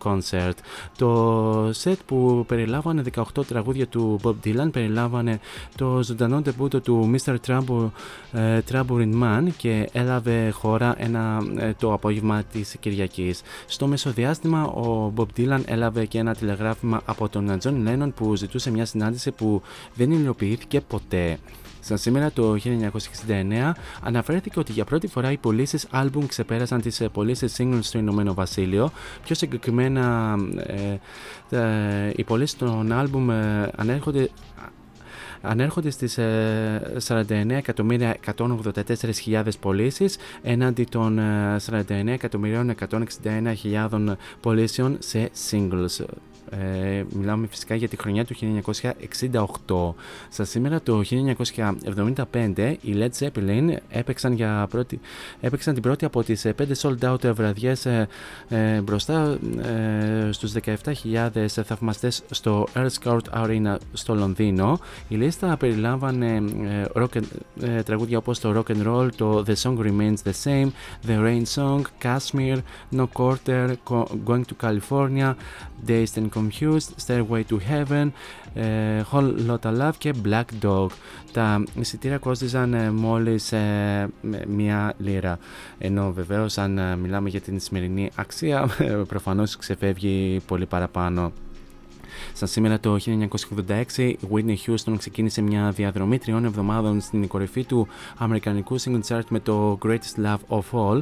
concert. 0.04 0.54
Το 0.98 1.70
set 1.70 1.98
που 2.06 2.46
περιλάμβανε 2.48 3.04
18 3.16 3.46
τραγούδια 3.46 3.88
του 3.88 4.08
Bob 4.24 4.36
Dylan 4.46 4.72
περιλάμβανε 4.72 5.40
το 5.76 6.04
ζωντανό 6.04 6.42
τεμπούτο 6.42 6.82
του 6.82 7.12
Mr. 7.16 7.36
Trouble, 7.48 7.90
ε, 8.32 8.60
Trouble 8.72 9.14
Man 9.22 9.48
και 9.58 9.90
έλαβε 9.92 10.50
χώρα 10.50 10.96
ένα, 10.98 11.42
ε, 11.58 11.74
το 11.80 11.94
απόγευμα 11.94 12.44
της 12.44 12.76
Κυριακής. 12.80 13.42
Στο 13.66 13.88
μεσοδιάστημα 13.88 14.66
ο 14.66 15.14
Bob 15.16 15.28
Dylan 15.38 15.62
έλαβε 15.66 16.06
και 16.06 16.18
ένα 16.18 16.36
τηλεγράφημα 16.36 17.02
από 17.06 17.30
τον 17.30 17.58
John 17.64 17.88
Lennon 17.88 18.12
που 18.16 18.36
ζητούσε 18.36 18.72
μια 18.72 18.86
συνάντηση 18.86 19.32
που 19.32 19.62
δεν 19.96 20.12
υλοποιήθηκε 20.12 20.82
ποτέ. 20.82 21.38
Σαν 21.80 21.98
σήμερα 21.98 22.32
το 22.32 22.58
1969 22.64 23.72
αναφέρθηκε 24.04 24.60
ότι 24.60 24.72
για 24.72 24.86
πρώτη 24.86 25.08
φορά 25.08 25.32
οι 25.32 25.38
πωλήσεις 25.38 25.88
άλμπουμ 25.90 26.26
ξεπέρασαν 26.26 26.82
τις 26.82 27.00
ε, 27.00 27.10
πωλήσεις 27.10 27.56
singles 27.58 27.80
στο 27.82 27.98
Ηνωμένο 27.98 28.34
Βασίλειο. 28.34 28.92
Πιο 29.24 29.36
συγκεκριμένα 29.36 30.36
ε, 30.58 30.98
ε, 31.58 32.12
οι 32.16 32.24
πωλήσεις 32.24 32.58
των 32.58 32.92
άλμπουμ 32.92 33.32
ε, 33.32 33.70
ανέρχονται 33.76 34.30
ανέρχονται 35.42 35.90
στις 35.90 36.20
49.184.000 37.08 39.44
πωλήσεις 39.60 40.18
έναντι 40.42 40.84
των 40.84 41.20
49.161.000 41.70 44.16
πωλήσεων 44.42 44.98
σε 45.00 45.30
singles. 45.50 46.06
Ε, 46.52 47.04
μιλάμε 47.16 47.48
φυσικά 47.48 47.76
για 47.76 47.88
τη 47.88 47.98
χρονιά 47.98 48.26
του 48.26 48.36
1968. 49.68 49.94
Στα 50.30 50.44
σήμερα 50.44 50.82
το 50.82 51.02
1975 52.32 52.76
οι 52.82 52.96
Led 52.98 53.10
Zeppelin 53.20 53.76
έπαιξαν, 53.90 54.34
για 54.34 54.68
πρώτη, 54.70 55.00
έπαιξαν 55.42 55.74
την 55.74 55.84
πρώτη 55.84 56.06
από 56.06 56.24
τις 56.24 56.46
5 56.46 56.66
sold 56.82 57.14
out 57.14 57.34
βραδιές 57.34 57.86
ε, 57.86 58.08
ε, 58.50 58.82
μπροστά 58.82 59.38
ε, 59.62 60.32
στους 60.32 60.54
17.000 60.64 61.48
θαυμαστές 61.48 62.24
στο 62.30 62.68
Earth 62.74 63.20
Arena 63.34 63.76
στο 63.94 64.16
Λονδίνο. 64.16 64.80
Η 65.08 65.16
λίστα 65.16 65.58
περιλάμβανε 65.58 66.36
ε, 66.36 66.86
rock, 66.96 67.22
ε, 67.62 67.84
τραγούδια 67.84 68.18
όπως 68.18 68.40
το 68.40 68.54
Rock 68.56 68.72
and 68.76 68.88
Roll, 68.88 69.10
το 69.16 69.44
The 69.48 69.54
Song 69.62 69.78
Remains 69.78 70.18
the 70.24 70.34
Same, 70.44 70.70
The 71.08 71.18
Rain 71.26 71.44
Song, 71.56 71.82
Kashmir, 72.04 72.58
No 72.96 73.06
Quarter, 73.18 73.74
Going 74.26 74.44
to 74.46 74.56
California, 74.62 75.36
Dazed 75.88 76.18
and 76.18 76.30
Confused, 76.40 76.90
Stairway 77.08 77.44
to 77.50 77.58
Heaven, 77.70 78.10
ε, 78.54 79.02
Whole 79.12 79.34
Lotta 79.48 79.80
Love 79.80 79.92
και 79.98 80.14
Black 80.26 80.46
Dog. 80.62 80.88
Τα 81.32 81.64
εισιτήρια 81.80 82.18
κόστιζαν 82.18 82.74
ε, 82.74 82.92
μόλις 82.92 83.52
ε, 83.52 84.10
μία 84.48 84.94
λίρα. 84.98 85.40
Ενώ 85.78 86.12
βεβαίως 86.12 86.58
αν 86.58 87.00
μιλάμε 87.00 87.30
για 87.30 87.42
την 87.42 87.60
σημερινή 87.60 88.10
αξία 88.16 88.70
προφανώς 89.08 89.58
ξεφεύγει 89.58 90.42
πολύ 90.48 90.66
παραπάνω. 90.66 91.32
Σαν 92.40 92.48
σήμερα 92.48 92.80
το 92.80 92.98
1986, 93.96 93.98
η 93.98 94.18
Whitney 94.34 94.56
Houston 94.66 94.94
ξεκίνησε 94.98 95.42
μια 95.42 95.72
διαδρομή 95.72 96.18
τριών 96.18 96.46
εβδομάδων 96.46 97.02
στην 97.02 97.28
κορυφή 97.28 97.64
του 97.64 97.88
Αμερικανικού 98.18 98.82
Single 98.82 99.00
Chart 99.08 99.24
με 99.30 99.40
το 99.40 99.78
Greatest 99.84 100.26
Love 100.26 100.58
of 100.60 100.64
All. 100.72 101.02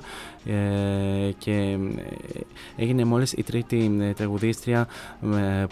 Ε, 0.49 1.31
και 1.37 1.51
ε, 1.51 2.39
έγινε 2.75 3.05
μόλις 3.05 3.33
η 3.33 3.43
τρίτη 3.43 3.97
ε, 4.01 4.13
τραγουδίστρια 4.13 4.87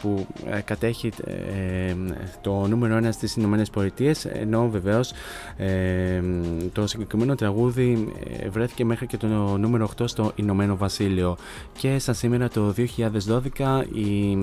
που 0.01 0.28
κατέχει 0.66 1.11
το 2.41 2.68
νούμερο 2.68 2.95
ένα 2.95 3.11
στις 3.11 3.36
Ηνωμένες 3.36 3.70
Πολιτείες. 3.70 4.26
Ενώ 4.26 4.70
βεβαίως 4.70 5.13
το 6.74 6.88
συγκεκριμένο 6.88 7.36
τραγούδι 7.36 8.07
βρέθηκε 8.49 8.86
μέχρι 8.86 9.07
και 9.07 9.18
το 9.18 9.28
νούμερο 9.57 9.89
8 9.97 10.03
στο 10.05 10.32
Ηνωμένο 10.36 10.76
Βασίλειο. 10.76 11.38
Και 11.78 11.99
σαν 11.99 12.16
σήμερα 12.16 12.49
το 12.49 12.74
2012 13.57 13.84
η 13.93 14.38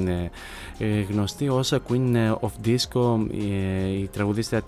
γνωστή 1.12 1.48
ως 1.48 1.74
Queen 1.88 2.34
of 2.40 2.66
Disco 2.66 3.26
η 4.00 4.08
τραγουδίστρια, 4.12 4.62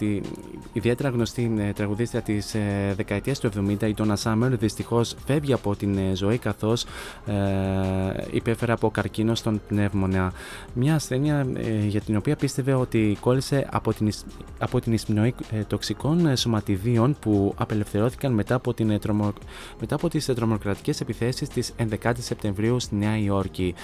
ιδιαίτερα 0.72 1.08
γνωστή 1.08 1.72
τραγουδίστρια 1.74 2.22
της 2.22 2.56
δεκαετίας 2.96 3.38
του 3.38 3.50
70 3.80 3.82
η 3.82 3.94
Donna 3.98 4.14
Summer 4.22 4.50
δυστυχώς 4.58 5.14
φεύγει 5.26 5.52
από 5.52 5.76
την 5.76 5.98
ε, 5.98 6.14
ζωή 6.14 6.38
καθώς 6.38 6.84
ε, 7.26 8.26
υπέφερε 8.30 8.72
από 8.72 8.90
καρκίνο 8.90 9.34
στον 9.34 9.60
πνεύμονα. 9.68 10.32
Μια 10.74 10.94
ασθένεια 10.94 11.46
ε, 11.56 11.86
για 11.86 12.00
την 12.00 12.16
οποία 12.16 12.36
πίστευε 12.36 12.74
ότι 12.74 13.16
κόλλησε 13.20 13.66
από 13.70 13.92
την, 13.92 14.12
από 14.58 14.80
την 14.80 14.92
εισπνοή 14.92 15.34
ε, 15.50 15.60
τοξικών 15.62 16.36
σωματιδίων 16.36 17.16
που 17.20 17.54
απελευθερώθηκαν 17.56 18.32
μετά 18.32 18.54
από, 18.54 18.74
την, 18.74 19.00
τρομο, 19.00 19.32
μετά 19.80 19.94
από 19.94 20.08
τις 20.08 20.24
τρομοκρατικές 20.24 21.00
επιθέσεις 21.00 21.48
της 21.48 21.72
11 22.02 22.12
Σεπτεμβρίου 22.18 22.80
στη 22.80 22.94
Νέα 22.94 23.18
Υόρκη. 23.18 23.74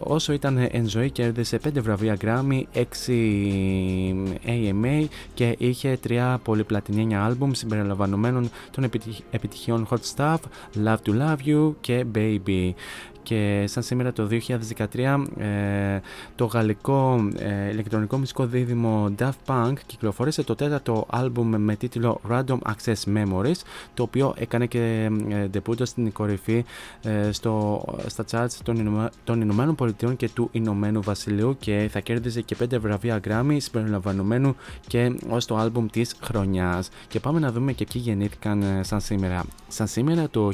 όσο 0.00 0.32
ήταν 0.32 0.68
εν 0.70 0.88
ζωή 0.88 1.10
κέρδισε 1.42 1.68
5 1.78 1.82
βραβεία 1.82 2.16
Grammy, 2.20 2.62
6 2.74 2.82
AMA 4.46 5.06
και 5.34 5.54
είχε 5.58 5.98
3 6.08 6.36
πολυπλατινένια 6.42 7.24
άλμπουμ 7.24 7.50
συμπεριλαμβανομένων 7.52 8.50
των 8.70 8.84
επιτυχιών 9.30 9.88
Hot 9.90 10.14
Stuff, 10.16 10.38
Love 10.84 10.96
to 11.04 11.20
Love 11.20 11.36
You 11.46 11.72
και 11.80 12.04
Baby 12.14 12.70
και 13.22 13.64
σαν 13.66 13.82
σήμερα 13.82 14.12
το 14.12 14.28
2013 14.92 15.24
ε, 15.38 16.00
το 16.34 16.44
γαλλικό 16.44 17.28
ε, 17.38 17.70
ηλεκτρονικό 17.70 18.18
μουσικό 18.18 18.46
δίδυμο 18.46 19.14
Daft 19.18 19.30
Punk 19.46 19.72
κυκλοφόρησε 19.86 20.42
το 20.42 20.54
τέταρτο 20.54 21.06
άλμπουμ 21.10 21.54
με 21.56 21.76
τίτλο 21.76 22.20
Random 22.30 22.58
Access 22.58 23.16
Memories 23.16 23.60
το 23.94 24.02
οποίο 24.02 24.34
έκανε 24.36 24.66
και 24.66 25.10
ε, 25.28 25.46
ντεπούτο 25.46 25.84
στην 25.84 26.12
κορυφή 26.12 26.64
ε, 27.02 27.32
στο, 27.32 27.84
στα 28.06 28.24
charts 28.30 28.58
των, 28.62 28.76
Ηνωμα, 28.76 29.10
των 29.24 29.40
Ηνωμένων 29.40 29.74
Πολιτειών 29.74 30.16
και 30.16 30.28
του 30.28 30.48
Ηνωμένου 30.52 31.02
Βασιλείου 31.02 31.56
και 31.58 31.88
θα 31.90 32.00
κέρδιζε 32.00 32.40
και 32.40 32.54
πέντε 32.54 32.78
βραβεία 32.78 33.20
Grammy 33.28 33.56
συμπεριλαμβανομένου 33.56 34.56
και 34.86 35.12
ως 35.28 35.44
το 35.44 35.56
άλμπουμ 35.56 35.86
της 35.86 36.14
χρονιάς. 36.22 36.88
Και 37.08 37.20
πάμε 37.20 37.38
να 37.38 37.52
δούμε 37.52 37.72
και 37.72 37.86
ποιοι 37.92 38.02
γεννήθηκαν 38.04 38.62
ε, 38.62 38.82
σαν 38.82 39.00
σήμερα. 39.00 39.44
Σαν 39.68 39.86
σήμερα 39.86 40.28
το 40.28 40.50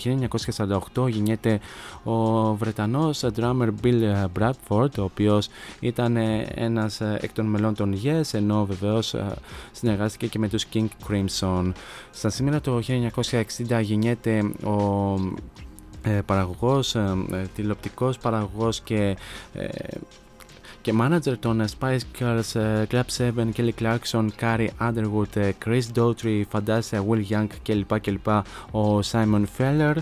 1948 0.94 1.08
γεννιέται 1.08 1.60
ο 2.04 2.54
Βρετανός 2.56 3.24
drummer 3.36 3.68
Bill 3.82 4.24
Bradford, 4.38 4.98
ο 4.98 5.02
οποίος 5.02 5.48
ήταν 5.80 6.16
ένας 6.54 7.00
εκ 7.00 7.32
των 7.32 7.46
μελών 7.46 7.74
των 7.74 7.98
Yes, 8.04 8.22
ενώ 8.32 8.64
βεβαίως 8.66 9.14
ε, 9.14 9.34
συνεργάστηκε 9.72 10.26
και 10.26 10.38
με 10.38 10.48
τους 10.48 10.64
King 10.72 10.86
Crimson. 11.08 11.72
Στα 12.10 12.30
σήμερα 12.30 12.60
το 12.60 12.80
1960 12.86 13.80
γεννιέται 13.82 14.52
ο 14.64 15.14
ε, 16.02 16.20
παραγωγός, 16.26 16.94
ε, 16.94 17.16
τηλεοπτικός 17.54 18.18
παραγωγός 18.18 18.80
και 18.80 19.16
και 20.86 20.94
manager 21.00 21.38
των 21.40 21.64
Spice 21.78 21.98
Girls, 22.20 22.84
Club 22.90 23.02
7, 23.16 23.32
Kelly 23.56 23.70
Clarkson, 23.80 24.28
Carrie 24.40 24.68
Underwood, 24.80 25.52
Chris 25.64 25.82
Daughtry, 25.94 26.44
Fantasia, 26.52 27.00
Will 27.08 27.24
Young 27.30 27.46
κλπ. 27.62 28.00
κλπ. 28.00 28.28
ο 28.70 28.98
Simon 29.12 29.44
Feller 29.58 29.94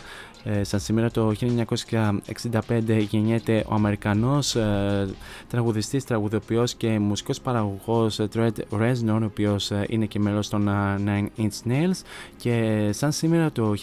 ε, 0.47 0.65
σαν 0.65 0.81
σήμερα 0.81 1.11
το 1.11 1.33
1965 1.41 3.07
γεννιέται 3.11 3.65
ο 3.69 3.75
Αμερικανός 3.75 4.55
ε, 4.55 5.09
τραγουδιστής, 5.49 6.05
τραγουδοποιός 6.05 6.75
και 6.75 6.99
μουσικός 6.99 7.41
παραγωγός 7.41 8.19
ε, 8.19 8.29
Fred 8.35 8.53
Reznor, 8.71 9.19
ο 9.21 9.25
οποίος 9.25 9.71
ε, 9.71 9.87
είναι 9.89 10.07
και 10.07 10.19
μέλος 10.19 10.49
των 10.49 10.69
Nine 11.07 11.27
Inch 11.39 11.71
Nails 11.71 12.01
και 12.37 12.89
σαν 12.93 13.13
σήμερα 13.13 13.53
το 13.53 13.75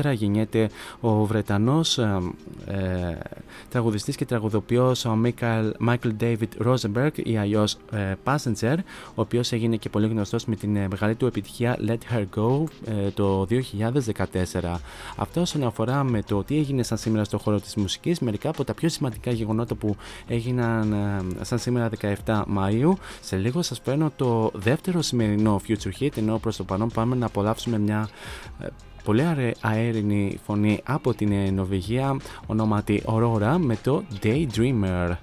1984 0.00 0.12
γεννιέται 0.12 0.70
ο 1.00 1.24
Βρετανός 1.24 1.98
ε, 1.98 3.18
τραγουδιστής 3.68 4.16
και 4.16 4.24
τραγουδοποιός 4.24 5.04
ο 5.04 5.18
Michael, 5.24 5.70
Michael 5.88 6.12
David 6.20 6.66
Rosenberg 6.66 7.10
ή 7.14 7.36
αλλιώς 7.36 7.76
Passenger, 8.24 8.76
ο 9.14 9.20
οποίος 9.20 9.52
έγινε 9.52 9.76
και 9.76 9.88
πολύ 9.88 10.06
γνωστός 10.06 10.44
με 10.44 10.56
την 10.56 10.70
μεγάλη 10.70 11.14
του 11.14 11.26
επιτυχία 11.26 11.78
Let 11.86 12.14
Her 12.14 12.24
Go 12.36 12.64
το 13.14 13.46
2014. 13.50 14.76
Αυτός 15.16 15.49
όσον 15.50 15.68
αφορά 15.68 16.04
με 16.04 16.22
το 16.22 16.44
τι 16.44 16.56
έγινε 16.58 16.82
σαν 16.82 16.98
σήμερα 16.98 17.24
στο 17.24 17.38
χώρο 17.38 17.60
της 17.60 17.74
μουσικής, 17.74 18.18
μερικά 18.18 18.48
από 18.48 18.64
τα 18.64 18.74
πιο 18.74 18.88
σημαντικά 18.88 19.30
γεγονότα 19.30 19.74
που 19.74 19.96
έγιναν 20.26 20.92
ε, 20.92 21.44
σαν 21.44 21.58
σήμερα 21.58 21.90
17 22.24 22.42
Μαΐου. 22.56 22.92
Σε 23.20 23.36
λίγο 23.36 23.62
σας 23.62 23.80
παίρνω 23.80 24.12
το 24.16 24.50
δεύτερο 24.54 25.02
σημερινό 25.02 25.60
Future 25.68 26.00
Hit, 26.00 26.16
ενώ 26.16 26.38
προς 26.38 26.56
το 26.56 26.64
παρόν 26.64 26.88
πάμε 26.88 27.16
να 27.16 27.26
απολαύσουμε 27.26 27.78
μια 27.78 28.08
ε, 28.60 28.66
πολύ 29.04 29.54
αέρινη 29.60 30.38
φωνή 30.44 30.80
από 30.84 31.14
την 31.14 31.54
Νορβηγία 31.54 32.16
ονόματι 32.46 33.02
Aurora 33.06 33.56
με 33.58 33.76
το 33.82 34.02
Daydreamer. 34.22 35.16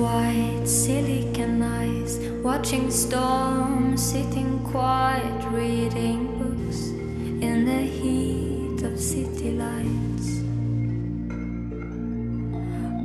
White 0.00 0.66
silicon 0.66 1.60
eyes, 1.60 2.18
watching 2.42 2.90
storms, 2.90 4.02
sitting 4.02 4.58
quiet, 4.60 5.44
reading 5.50 6.38
books 6.38 6.88
in 7.44 7.66
the 7.66 7.82
heat 7.82 8.82
of 8.82 8.98
city 8.98 9.50
lights. 9.50 10.28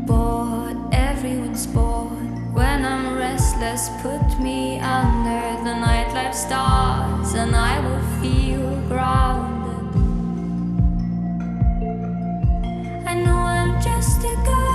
Bored, 0.08 0.78
everyone's 0.94 1.68
bored. 1.68 2.54
When 2.54 2.86
I'm 2.86 3.18
restless, 3.18 3.90
put 4.02 4.40
me 4.40 4.80
under 4.80 5.64
the 5.66 5.76
nightlife 5.76 6.34
stars, 6.34 7.34
and 7.34 7.54
I 7.54 7.78
will 7.86 8.06
feel 8.22 8.72
grounded. 8.88 9.86
I 13.06 13.16
know 13.16 13.36
I'm 13.36 13.82
just 13.82 14.24
a 14.24 14.36
girl. 14.46 14.75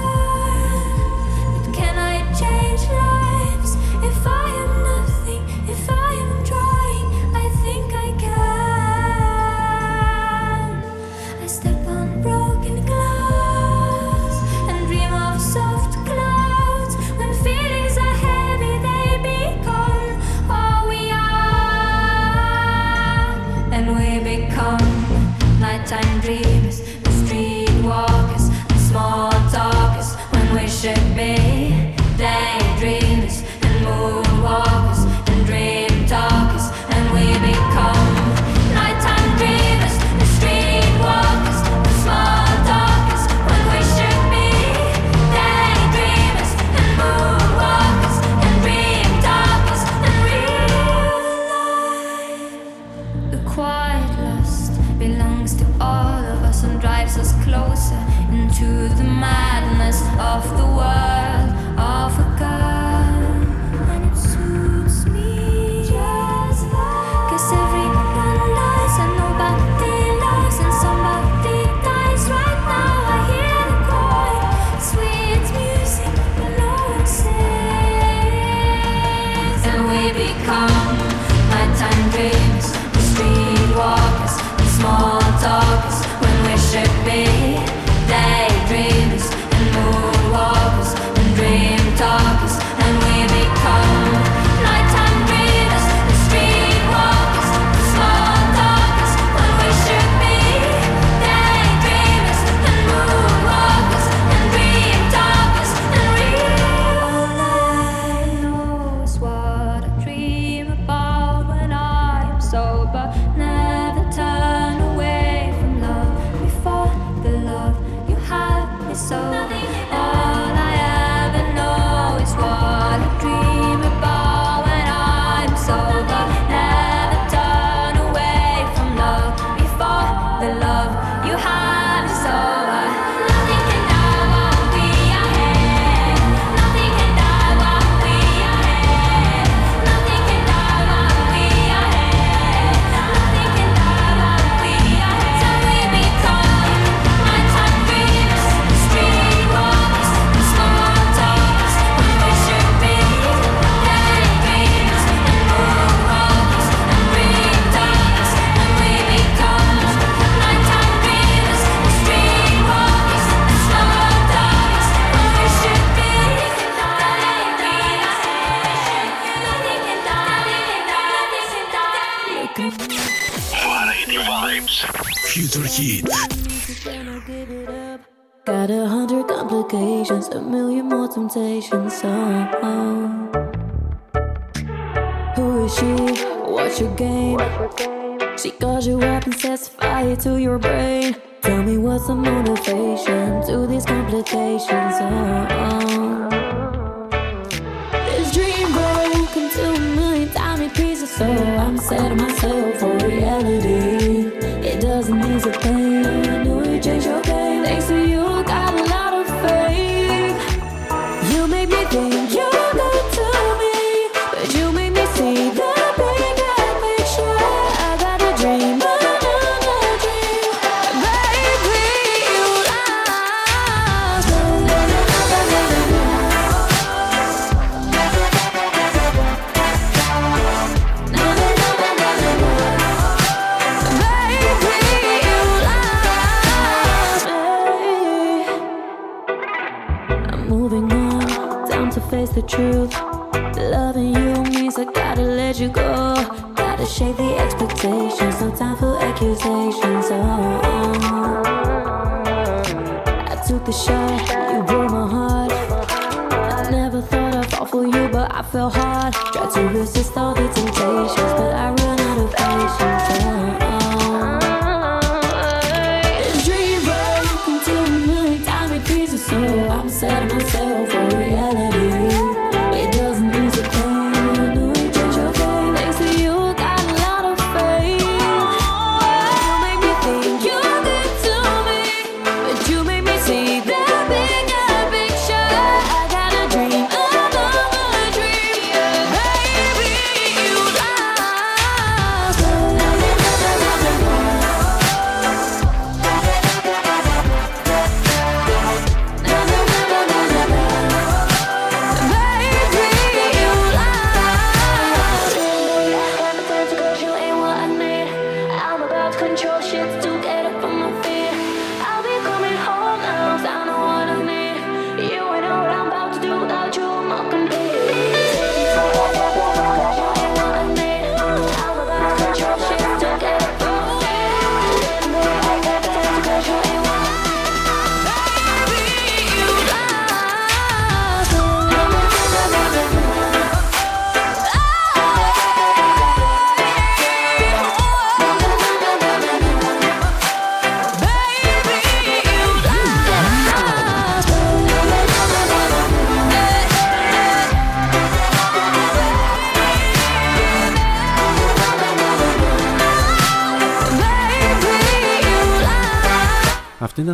your 190.51 190.59
brain. 190.59 191.10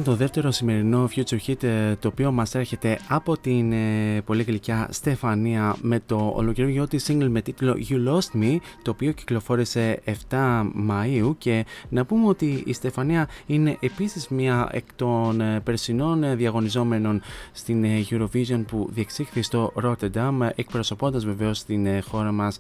Το 0.07 0.15
δεύτερο 0.15 0.51
σημερινό 0.51 1.09
Future 1.15 1.39
Hit 1.47 1.63
ε, 1.63 1.97
το 1.97 2.09
οποίο 2.09 2.33
μας 2.33 2.55
έρχεται 2.55 2.99
από 3.09 3.39
την 3.39 3.73
ε, 3.73 4.23
πολύ 4.25 4.43
γλυκιά 4.43 4.89
Στεφανία 4.91 5.77
με 5.81 6.01
το 6.07 6.33
ολοκληρωτικό 6.37 6.87
της 6.87 7.11
single 7.11 7.29
με 7.29 7.41
τίτλο 7.41 7.77
You 7.89 8.09
Lost 8.09 8.43
Me 8.43 8.57
το 8.83 8.91
οποίο 8.91 9.13
κυκλοφόρησε 9.13 10.03
7 10.31 10.63
Μαΐου. 10.89 11.35
Και 11.39 11.65
να 11.89 12.05
πούμε 12.05 12.29
ότι 12.29 12.63
η 12.67 12.73
Στεφανία 12.73 13.29
είναι 13.47 13.77
επίσης 13.81 14.29
μία 14.29 14.69
εκ 14.73 14.95
των 14.97 15.41
ε, 15.41 15.61
περσινών 15.61 16.23
ε, 16.23 16.35
διαγωνιζόμενων 16.35 17.21
στην 17.53 17.85
ε, 17.85 18.05
Eurovision 18.11 18.65
που 18.67 18.89
διεξήχθη 18.91 19.43
στο 19.43 19.73
Rotterdam 19.83 20.39
ε, 20.43 20.49
εκπροσωπώντας 20.55 21.25
βεβαίως 21.25 21.65
την 21.65 21.87
ε, 21.87 22.01
χώρα 22.01 22.33
μας 22.33 22.59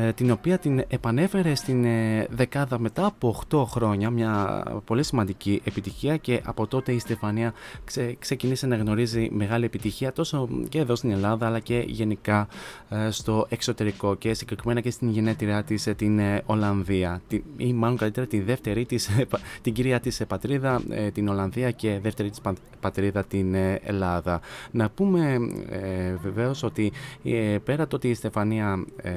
ε, 0.00 0.12
την 0.12 0.30
οποία 0.30 0.58
την 0.58 0.84
επανέφερε 0.88 1.54
στην 1.54 1.84
ε, 1.84 2.26
δεκάδα 2.30 2.78
μετά 2.78 3.06
από 3.06 3.42
8 3.50 3.64
χρόνια, 3.66 4.10
μια 4.10 4.62
πολύ 4.84 5.02
σημαντική 5.02 5.60
επιτυχία 5.64 6.16
και 6.16 6.40
από 6.44 6.66
τότε 6.66 6.77
η 6.86 6.98
Στεφανία 6.98 7.52
ξε, 7.84 8.16
ξεκίνησε 8.18 8.66
να 8.66 8.76
γνωρίζει 8.76 9.28
μεγάλη 9.32 9.64
επιτυχία 9.64 10.12
τόσο 10.12 10.48
και 10.68 10.78
εδώ 10.78 10.94
στην 10.96 11.10
Ελλάδα 11.10 11.46
αλλά 11.46 11.58
και 11.58 11.84
γενικά 11.86 12.48
ε, 12.88 13.10
στο 13.10 13.46
εξωτερικό 13.48 14.14
και 14.14 14.34
συγκεκριμένα 14.34 14.80
και 14.80 14.90
στην 14.90 15.10
γενέτειρά 15.10 15.62
της 15.62 15.86
ε, 15.86 15.94
την 15.94 16.18
ε, 16.18 16.42
Ολλανδία 16.46 17.22
τη, 17.28 17.40
ή 17.56 17.72
μάλλον 17.72 17.96
καλύτερα 17.96 18.26
τη 18.26 18.40
δεύτερη 18.40 18.86
της, 18.86 19.08
ε, 19.08 19.24
πα- 19.24 19.40
την 19.62 19.72
κυρία 19.72 20.00
της 20.00 20.20
ε, 20.20 20.24
πατρίδα 20.24 20.82
ε, 20.90 21.10
την 21.10 21.28
Ολλανδία 21.28 21.70
και 21.70 21.98
δεύτερη 22.02 22.30
της 22.30 22.40
πα- 22.40 22.54
πατρίδα 22.80 23.24
την 23.24 23.54
ε, 23.54 23.80
Ελλάδα. 23.84 24.40
Να 24.70 24.90
πούμε 24.90 25.36
ε, 25.68 26.14
βεβαίως 26.22 26.62
ότι 26.62 26.92
ε, 27.24 27.56
πέρα 27.64 27.86
το 27.86 27.96
ότι 27.96 28.08
η 28.08 28.14
Στεφανία 28.14 28.84
ε, 28.96 29.12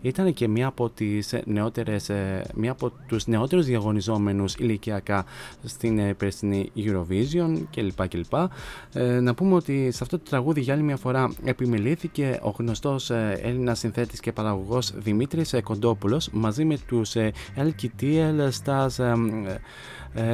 ήταν 0.00 0.32
και 0.34 0.48
μία 0.48 0.66
από 0.66 0.90
τις 0.90 1.34
νεότερες, 1.44 2.08
ε, 2.08 2.44
μία 2.54 2.70
από 2.70 2.92
τους 3.06 3.26
νεότερους 3.26 3.64
διαγωνιζόμενους 3.66 4.54
ηλικιακά 4.54 5.24
στην 5.64 5.98
ε, 5.98 6.14
περσινή 6.14 6.70
Eurovision 6.84 7.62
κλπ. 7.70 8.08
κλπ. 8.08 8.34
Ε, 8.92 9.20
να 9.20 9.34
πούμε 9.34 9.54
ότι 9.54 9.90
σε 9.90 9.98
αυτό 10.02 10.18
το 10.18 10.24
τραγούδι 10.30 10.60
για 10.60 10.74
άλλη 10.74 10.82
μια 10.82 10.96
φορά 10.96 11.32
επιμελήθηκε 11.44 12.38
ο 12.42 12.54
γνωστός 12.58 13.10
ε, 13.10 13.40
Έλληνας 13.42 13.78
συνθέτης 13.78 14.20
και 14.20 14.32
παραγωγός 14.32 14.92
Δημήτρης 14.96 15.52
ε, 15.52 15.60
Κοντόπουλος 15.60 16.28
μαζί 16.32 16.64
με 16.64 16.78
τους 16.86 17.14
ε, 17.14 17.32
LKTL 17.56 18.48
Stars 18.64 18.98
ε, 18.98 19.10
ε, 19.50 19.58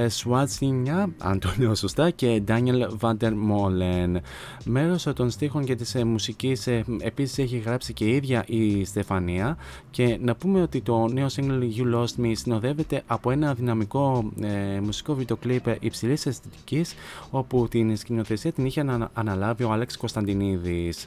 Σουάτσινια, 0.08 1.08
αν 1.18 1.38
το 1.38 1.52
λέω 1.58 1.74
σωστά, 1.74 2.10
και 2.10 2.42
Daniel 2.48 2.88
Van 3.00 3.16
Molen. 3.20 4.16
Μέρος 4.64 5.06
ε, 5.06 5.12
των 5.12 5.30
στίχων 5.30 5.64
και 5.64 5.74
της 5.74 5.94
ε, 5.94 6.04
μουσικής 6.04 6.66
ε, 6.66 6.84
επίσης 7.00 7.38
έχει 7.38 7.56
γράψει 7.58 7.92
και 7.92 8.04
η 8.04 8.14
ίδια 8.14 8.44
η 8.46 8.84
Στεφανία 8.84 9.56
και 9.90 10.18
να 10.22 10.34
πούμε 10.34 10.62
ότι 10.62 10.80
το 10.80 11.06
νέο 11.08 11.26
single 11.36 11.62
You 11.76 11.94
Lost 11.94 12.24
Me 12.24 12.32
συνοδεύεται 12.32 13.02
από 13.06 13.30
ένα 13.30 13.54
δυναμικό 13.54 14.30
ε, 14.40 14.80
μουσικό 14.80 15.14
βίντεο 15.14 15.36
κλιπ 15.36 15.64
υψηλής 15.80 16.26
αισθητικής 16.26 16.94
όπου 17.30 17.68
την 17.70 17.96
σκηνοθεσία 17.96 18.52
την 18.52 18.64
είχε 18.64 18.80
ανα- 18.80 19.10
αναλάβει 19.12 19.64
ο 19.64 19.72
Άλεξ 19.72 19.96
Κωνσταντινίδης. 19.96 21.06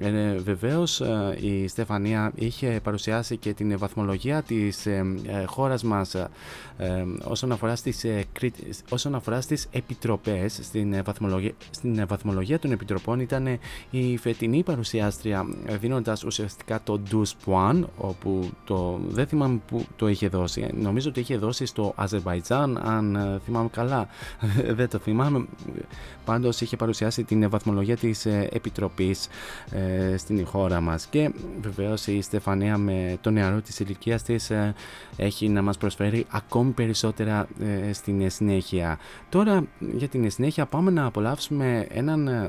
Ε, 0.00 0.36
βεβαίως 0.38 1.00
ε, 1.00 1.38
η 1.40 1.68
Στεφανία 1.68 2.32
είχε 2.34 2.80
παρουσιάσει 2.82 3.36
και 3.36 3.52
την 3.52 3.78
βαθμολογία 3.78 4.42
της 4.42 4.86
ε, 4.86 5.04
ε, 5.26 5.44
χώρας 5.44 5.82
μας 5.82 6.14
ε, 6.14 6.28
ε, 6.78 7.04
όσον 7.24 7.52
αφορά 7.52 7.76
στις, 7.76 8.04
ε, 8.04 8.24
κρι- 8.32 8.84
όσον 8.88 9.14
αφορά 9.14 9.40
στις 9.40 9.68
επιτροπές 9.70 10.58
στην, 10.62 10.92
ε, 10.92 11.02
βαθμολογία, 11.02 11.52
στην 11.70 11.98
ε, 11.98 12.04
βαθμολογία 12.04 12.58
των 12.58 12.72
επιτροπών 12.72 13.20
ήταν 13.20 13.46
ε, 13.46 13.58
η 13.90 14.16
φετινή 14.16 14.62
παρουσιάστρια 14.62 15.46
ε, 15.64 15.76
δίνοντας 15.76 16.24
ουσιαστικά 16.24 16.80
το 16.82 17.00
Douze 17.10 17.50
Point 17.52 17.82
όπου 17.96 18.50
το, 18.64 19.00
δεν 19.08 19.26
θυμάμαι 19.26 19.60
που 19.66 19.84
το 19.96 20.08
είχε 20.08 20.28
δώσει. 20.28 20.60
Ε, 20.60 20.68
νομίζω 20.80 21.08
ότι 21.08 21.20
είχε 21.20 21.36
δώσει 21.36 21.66
στο 21.66 21.92
Αζερβαϊτζάν 21.96 22.78
αν 22.84 23.16
ε, 23.16 23.40
θυμάμαι 23.44 23.68
καλά. 23.72 24.08
Δεν 24.78 24.88
το 24.88 24.98
θυμάμαι 24.98 25.46
πάντως 26.26 26.60
είχε 26.60 26.76
παρουσιάσει 26.76 27.24
την 27.24 27.42
ε, 27.42 27.48
βαθμολογία 27.48 27.96
της 27.96 28.26
ε, 28.26 28.48
επιτροπής 28.52 29.28
ε, 29.70 30.16
στην 30.16 30.46
χώρα 30.46 30.80
μας 30.80 31.06
και 31.06 31.30
βεβαίως 31.60 32.06
η 32.06 32.20
Στεφανία 32.20 32.78
με 32.78 33.18
το 33.20 33.30
νεαρό 33.30 33.60
της 33.60 33.80
ηλικίας 33.80 34.22
της 34.22 34.50
ε, 34.50 34.74
έχει 35.16 35.48
να 35.48 35.62
μας 35.62 35.78
προσφέρει 35.78 36.26
ακόμη 36.30 36.70
περισσότερα 36.70 37.46
ε, 37.88 37.92
στην 37.92 38.20
ε, 38.20 38.28
συνέχεια. 38.28 38.98
Τώρα 39.28 39.64
για 39.78 40.08
την 40.08 40.30
συνέχεια 40.30 40.66
πάμε 40.66 40.90
να 40.90 41.04
απολαύσουμε 41.04 41.86
έναν 41.90 42.28
ε, 42.28 42.48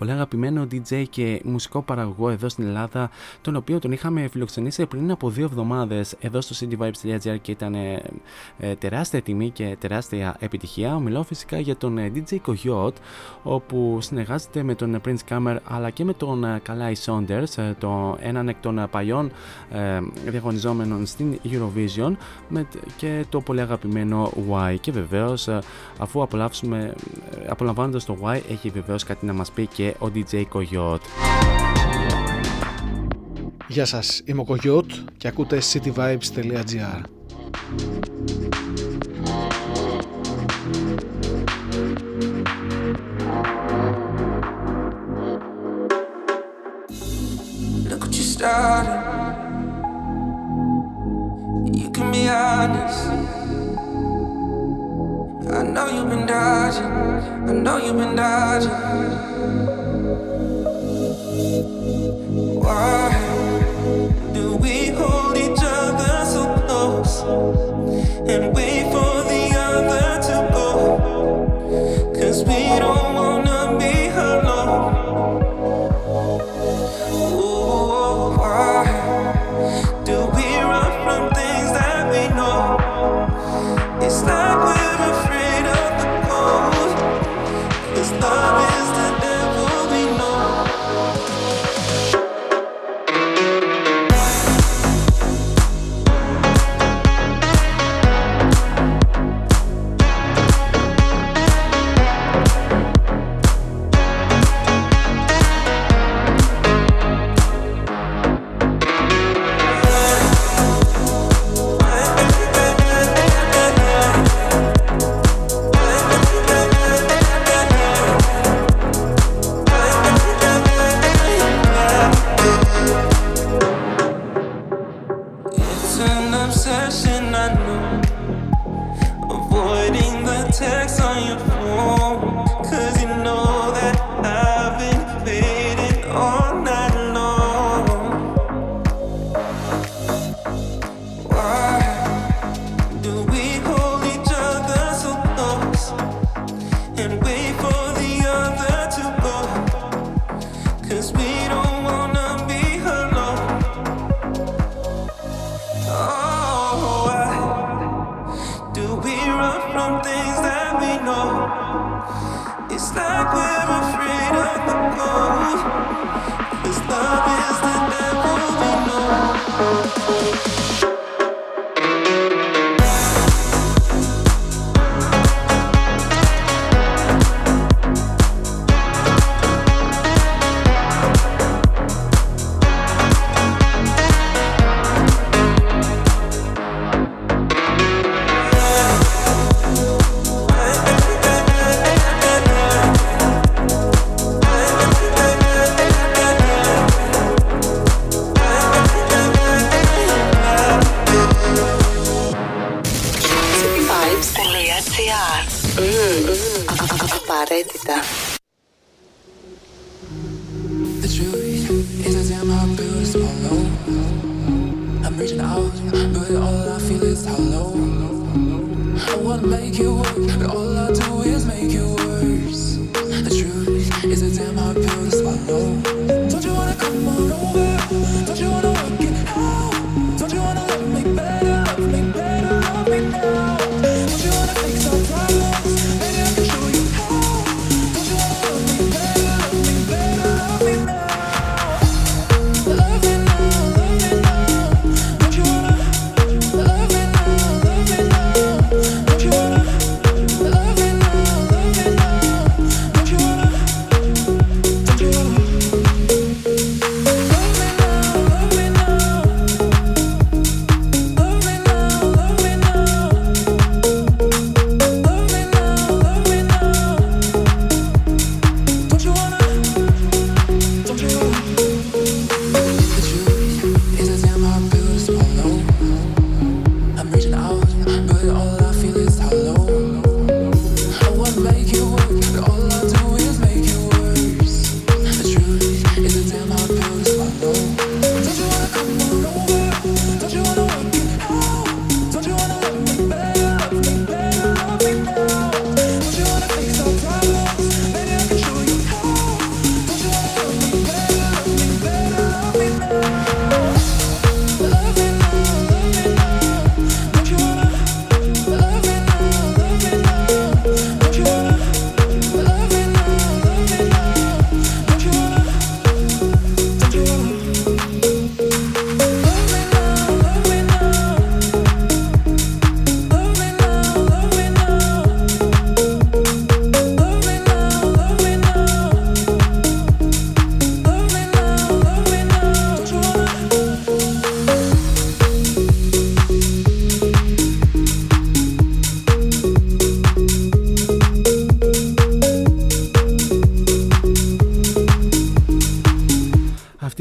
πολύ 0.00 0.12
αγαπημένο 0.12 0.66
DJ 0.72 1.04
και 1.10 1.40
μουσικό 1.44 1.82
παραγωγό 1.82 2.30
εδώ 2.30 2.48
στην 2.48 2.64
Ελλάδα, 2.66 3.10
τον 3.40 3.56
οποίο 3.56 3.78
τον 3.78 3.92
είχαμε 3.92 4.28
φιλοξενήσει 4.28 4.86
πριν 4.86 5.10
από 5.10 5.30
δύο 5.30 5.44
εβδομάδες 5.44 6.14
εδώ 6.20 6.40
στο 6.40 6.66
cityvibes.gr 6.66 7.36
και 7.42 7.50
ήταν 7.50 7.74
ε, 7.74 8.02
ε, 8.58 8.74
τεράστια 8.74 9.22
τιμή 9.22 9.50
και 9.50 9.76
τεράστια 9.80 10.36
επιτυχία. 10.38 10.98
Μιλάω 10.98 11.22
φυσικά 11.22 11.58
για 11.58 11.76
τον 11.76 11.98
ε, 11.98 12.12
DJ 12.14 12.36
Coyote, 12.46 12.94
όπου 13.42 13.98
συνεργάζεται 14.00 14.62
με 14.62 14.74
τον 14.74 15.00
Prince 15.04 15.28
Cammer 15.28 15.56
αλλά 15.64 15.90
και 15.90 16.04
με 16.04 16.12
τον 16.12 16.44
ε, 16.44 16.62
Kalai 16.68 16.94
Saunders, 17.04 17.56
ε, 17.62 17.74
το, 17.78 18.16
έναν 18.20 18.48
εκ 18.48 18.56
των 18.60 18.78
ε, 18.78 18.86
παλιών 18.86 19.30
ε, 19.70 20.00
διαγωνιζόμενων 20.30 21.06
στην 21.06 21.40
Eurovision 21.44 22.12
με, 22.48 22.62
τ- 22.64 22.76
και 22.96 23.24
το 23.28 23.40
πολύ 23.40 23.60
αγαπημένο 23.60 24.32
Y. 24.50 24.76
Και 24.80 24.92
βεβαίως 24.92 25.48
ε, 25.48 25.58
αφού 25.98 26.22
απολαύσουμε, 26.22 26.94
ε, 27.30 27.46
απολαμβάνοντας 27.48 28.04
το 28.04 28.16
Y 28.24 28.40
έχει 28.50 28.68
βεβαίως 28.70 29.04
κάτι 29.04 29.26
να 29.26 29.32
μας 29.32 29.50
πει 29.50 29.66
και 29.66 29.89
ο 29.98 30.10
DJ 30.14 30.42
Coyote. 30.52 31.06
Γεια 33.70 33.84
σας, 33.84 34.22
είμαι 34.24 34.40
ο 34.40 34.46
Coyote 34.48 34.92
και 35.16 35.28
ακούτε 35.28 35.58
cityvibes.gr 35.72 37.00
Look 47.88 48.00
what 48.04 48.14
you 48.18 48.24
started 48.34 49.00
You 51.80 51.88
can 51.96 52.06
be 52.14 52.22
honest 52.28 53.00
I 55.58 55.62
know 55.74 55.86
you've 55.94 56.10
been 56.12 56.26
dodging 56.26 56.92
I 57.48 57.52
know 57.64 57.76
you've 57.84 57.98
been 58.02 58.14
dodging 58.16 59.79
Why 62.62 63.10
do 64.34 64.56
we 64.56 64.88
hold 64.88 65.36
each 65.38 65.62
other 65.62 66.24
so 66.26 66.44
close 66.66 67.22
and 68.28 68.54
we? 68.54 68.79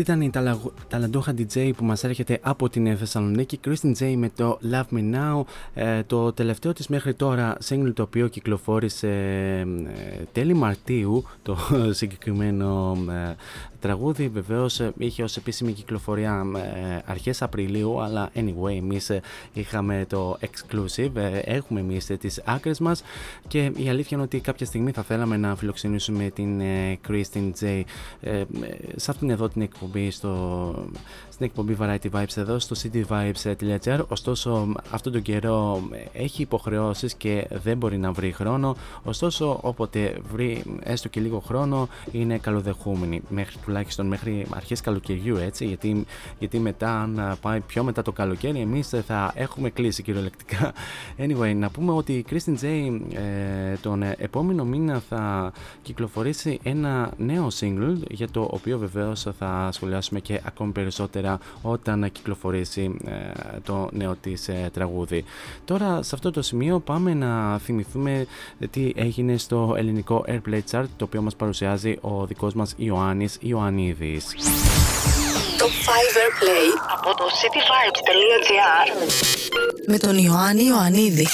Ήταν 0.09 0.21
η 0.21 0.29
ταλαγ- 0.29 0.71
ταλαντούχα 0.87 1.33
DJ 1.37 1.71
που 1.77 1.85
μας 1.85 2.03
έρχεται 2.03 2.39
από 2.41 2.69
την 2.69 2.97
Θεσσαλονίκη, 2.97 3.59
Kristen 3.65 3.93
J 3.99 4.13
με 4.17 4.29
το 4.35 4.59
Love 4.71 4.95
Me 4.97 5.15
Now, 5.15 5.41
ε, 5.73 6.03
το 6.03 6.33
τελευταίο 6.33 6.73
της 6.73 6.87
μέχρι 6.87 7.13
τώρα 7.13 7.57
single 7.69 7.91
το 7.93 8.03
οποίο 8.03 8.27
κυκλοφόρησε 8.27 9.07
ε, 9.07 10.23
τέλη 10.31 10.53
Μαρτίου, 10.53 11.23
το 11.41 11.57
συγκεκριμένο 11.99 12.97
ε, 13.09 13.35
τραγούδι 13.79 14.27
βεβαίως 14.27 14.79
ε, 14.79 14.93
είχε 14.97 15.23
ως 15.23 15.37
επίσημη 15.37 15.71
κυκλοφορία 15.71 16.45
ε, 16.55 17.01
αρχές 17.05 17.41
Απριλίου, 17.41 18.01
αλλά 18.01 18.29
anyway 18.35 18.75
εμείς 18.77 19.09
ε, 19.09 19.21
είχαμε 19.53 20.05
το 20.09 20.37
exclusive, 20.41 21.15
ε, 21.15 21.37
έχουμε 21.37 21.79
εμείς 21.79 22.09
ε, 22.09 22.15
τις 22.15 22.41
άκρες 22.45 22.79
μας 22.79 23.03
και 23.47 23.71
η 23.75 23.89
αλήθεια 23.89 24.09
είναι 24.11 24.21
ότι 24.21 24.39
κάποια 24.39 24.65
στιγμή 24.65 24.91
θα 24.91 25.03
θέλαμε 25.03 25.37
να 25.37 25.55
φιλοξενήσουμε 25.55 26.29
την 26.29 26.59
ε, 26.61 26.99
Kristen 27.07 27.51
J 27.61 27.81
ε, 28.21 28.39
ε, 28.39 28.45
σε 28.95 29.11
αυτήν 29.11 29.29
εδώ 29.29 29.49
την 29.49 29.61
εκπομπή 29.61 30.11
στο, 30.11 30.73
στην 31.39 31.51
εκπομπή 31.51 31.77
Variety 31.79 32.19
Vibes 32.19 32.37
εδώ 32.37 32.59
στο 32.59 32.75
cityvibes.gr 32.83 33.99
ωστόσο 34.07 34.75
αυτόν 34.91 35.11
τον 35.11 35.21
καιρό 35.21 35.81
έχει 36.13 36.41
υποχρεώσεις 36.41 37.13
και 37.13 37.47
δεν 37.63 37.77
μπορεί 37.77 37.97
να 37.97 38.11
βρει 38.11 38.31
χρόνο. 38.31 38.75
Ωστόσο 39.03 39.59
όποτε 39.61 40.17
βρει 40.31 40.63
έστω 40.83 41.07
και 41.07 41.19
λίγο 41.19 41.39
χρόνο 41.39 41.87
είναι 42.11 42.37
καλοδεχούμενη. 42.37 43.21
Μέχρι 43.29 43.57
τουλάχιστον 43.63 44.07
μέχρι 44.07 44.45
αρχές 44.55 44.81
καλοκαιριού 44.81 45.37
έτσι 45.37 45.65
γιατί, 45.65 46.05
γιατί 46.39 46.59
μετά 46.59 47.01
αν 47.01 47.37
πάει 47.41 47.59
πιο 47.59 47.83
μετά 47.83 48.01
το 48.01 48.11
καλοκαίρι 48.11 48.59
εμείς 48.59 48.89
θα 49.05 49.31
έχουμε 49.35 49.69
κλείσει 49.69 50.03
κυριολεκτικά. 50.03 50.73
Anyway 51.17 51.55
να 51.55 51.69
πούμε 51.69 51.91
ότι 51.91 52.13
η 52.13 52.25
Kristen 52.29 52.55
J 52.61 52.65
ε, 53.13 53.75
τον 53.81 54.03
επόμενο 54.03 54.65
μήνα 54.65 55.01
θα 55.09 55.51
κυκλοφορήσει 55.81 56.59
ένα 56.63 57.11
νέο 57.17 57.47
single 57.59 57.95
για 58.09 58.29
το 58.29 58.47
οποίο 58.51 58.77
βεβαίως 58.77 59.27
θα 59.37 59.69
σχολιάσουμε 59.71 60.19
και 60.19 60.41
ακόμη 60.45 60.71
περισσότερα 60.71 61.28
όταν 61.61 62.11
κυκλοφορήσει 62.11 62.97
ε, 63.05 63.59
το 63.63 63.89
νέο 63.91 64.15
της 64.15 64.47
ε, 64.47 64.69
τραγούδι. 64.73 65.23
Τώρα 65.65 66.03
σε 66.03 66.15
αυτό 66.15 66.31
το 66.31 66.41
σημείο 66.41 66.79
πάμε 66.79 67.13
να 67.13 67.57
θυμηθούμε 67.57 68.25
τι 68.71 68.91
έγινε 68.95 69.37
στο 69.37 69.73
ελληνικό 69.77 70.25
Airplay 70.27 70.61
Chart 70.71 70.85
το 70.97 71.05
οποίο 71.05 71.21
μας 71.21 71.35
παρουσιάζει 71.35 71.97
ο 72.01 72.25
δικός 72.25 72.53
μας 72.53 72.73
Ιωάννης 72.77 73.37
Ιωαννίδης. 73.39 74.35
Το 75.57 75.65
5 75.65 75.69
Airplay 76.23 76.67
από 76.97 77.15
το 77.17 77.23
cityvibes.gr 77.23 78.87
Με 79.87 79.97
τον 79.97 80.17
Ιωάννη 80.17 80.63
Ιωαννίδη. 80.63 81.27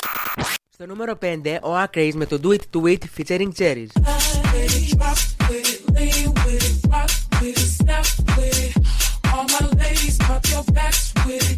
Στο 0.74 0.86
νούμερο 0.86 1.18
5, 1.22 1.26
ο 1.62 1.84
Acraze 1.84 2.14
με 2.14 2.26
το 2.26 2.40
Do 2.44 2.48
It 2.48 2.60
To 2.74 2.84
It 2.92 2.98
featuring 3.18 3.52
Cherries. 3.58 3.90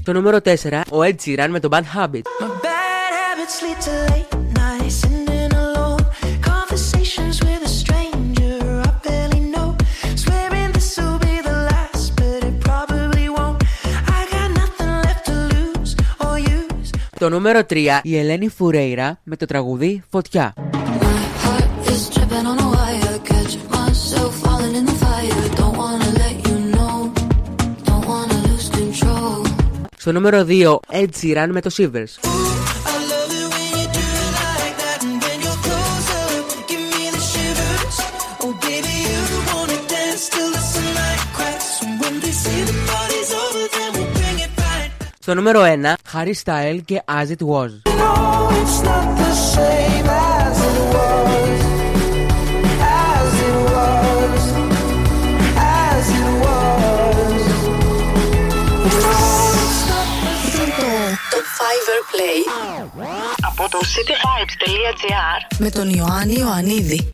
Το 0.04 0.14
νούμερο 0.14 0.38
4, 0.44 0.82
ο 0.90 1.00
Ed 1.00 1.16
Sheeran 1.26 1.48
με 1.50 1.60
το 1.60 1.70
Bad 1.72 1.82
Habit. 1.98 2.22
Το 17.20 17.30
νούμερο 17.30 17.60
3, 17.70 18.00
η 18.04 18.18
Ελένη 18.18 18.50
Φουρέιρα 18.50 19.20
με 19.24 19.36
το 19.36 19.46
τραγουδί 19.46 20.04
Φωτιά. 20.10 20.54
The 42.70 42.78
party's 42.92 43.32
over, 43.44 43.64
then 43.76 43.90
we'll 43.96 44.12
bring 44.18 44.38
it 44.46 44.52
back. 44.56 44.90
Στο 45.20 45.34
νούμερο 45.34 45.62
1, 45.62 45.94
Harry 46.14 46.34
Style 46.44 46.80
και 46.86 47.02
As 47.06 47.28
It 47.36 47.44
Was. 47.48 47.72
No, 47.86 48.28
5 62.18 62.20
Airplay 62.20 63.08
από 63.42 63.70
το 63.72 63.78
cityvibes.gr 63.82 65.56
Με 65.58 65.70
τον 65.70 65.90
Ιωάννη 65.90 66.36
Ιωαννίδη. 66.40 67.14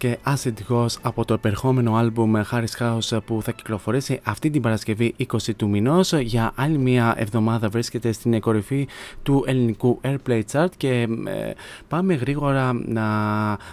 Styles 0.00 0.06
και 0.08 0.18
Acid 0.34 0.52
Ghost 0.68 0.96
από 1.02 1.24
το 1.24 1.34
επερχόμενο 1.34 1.94
άλμπουμ 1.94 2.32
Harris 2.50 2.78
House 2.78 3.18
που 3.24 3.42
θα 3.42 3.52
κυκλοφορήσει 3.52 4.20
αυτή 4.24 4.50
την 4.50 4.62
Παρασκευή 4.62 5.14
20 5.18 5.54
του 5.56 5.68
μηνός. 5.68 6.12
Για 6.12 6.52
άλλη 6.54 6.78
μία 6.78 7.14
εβδομάδα 7.16 7.68
βρίσκεται 7.68 8.12
στην 8.12 8.40
κορυφή 8.40 8.88
του 9.22 9.44
ελληνικού 9.46 10.00
Airplay 10.04 10.40
Chart 10.52 10.68
και 10.76 11.08
ε, 11.26 11.52
πάμε 11.88 12.14
γρήγορα 12.14 12.72
να 12.72 13.04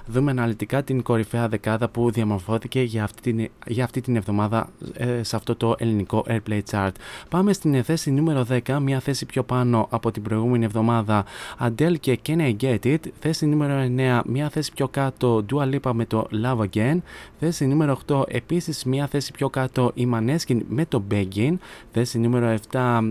δούμε 0.05 0.31
αναλυτικά 0.31 0.83
την 0.83 1.03
κορυφαία 1.03 1.47
δεκάδα 1.47 1.89
που 1.89 2.11
διαμορφώθηκε 2.11 2.81
για 2.81 3.03
αυτή 3.03 3.21
την, 3.21 3.49
για 3.67 3.83
αυτή 3.83 4.01
την 4.01 4.15
εβδομάδα 4.15 4.69
ε, 4.93 5.23
σε 5.23 5.35
αυτό 5.35 5.55
το 5.55 5.75
ελληνικό 5.77 6.25
Airplay 6.27 6.61
Chart. 6.71 6.91
Πάμε 7.29 7.53
στην 7.53 7.83
θέση 7.83 8.11
νούμερο 8.11 8.45
10, 8.67 8.77
μία 8.81 8.99
θέση 8.99 9.25
πιο 9.25 9.43
πάνω 9.43 9.87
από 9.89 10.11
την 10.11 10.21
προηγούμενη 10.21 10.65
εβδομάδα 10.65 11.25
Adele 11.59 11.99
και 11.99 12.19
Can 12.27 12.39
I 12.39 12.55
Get 12.61 12.79
It. 12.83 12.99
Θέση 13.19 13.45
νούμερο 13.45 13.93
9, 13.97 14.21
μία 14.25 14.49
θέση 14.49 14.71
πιο 14.73 14.87
κάτω 14.87 15.45
Dua 15.51 15.73
Lipa 15.73 15.91
με 15.93 16.05
το 16.05 16.27
Love 16.47 16.67
Again. 16.73 16.97
Θέση 17.39 17.65
νούμερο 17.65 17.99
8, 18.07 18.23
επίσης 18.27 18.83
μία 18.83 19.07
θέση 19.07 19.31
πιο 19.31 19.49
κάτω 19.49 19.91
η 19.93 20.07
Maneskin 20.13 20.59
με 20.67 20.85
το 20.85 21.03
Begging. 21.11 21.53
Θέση 21.91 22.19
νούμερο 22.19 22.57
7, 22.71 23.01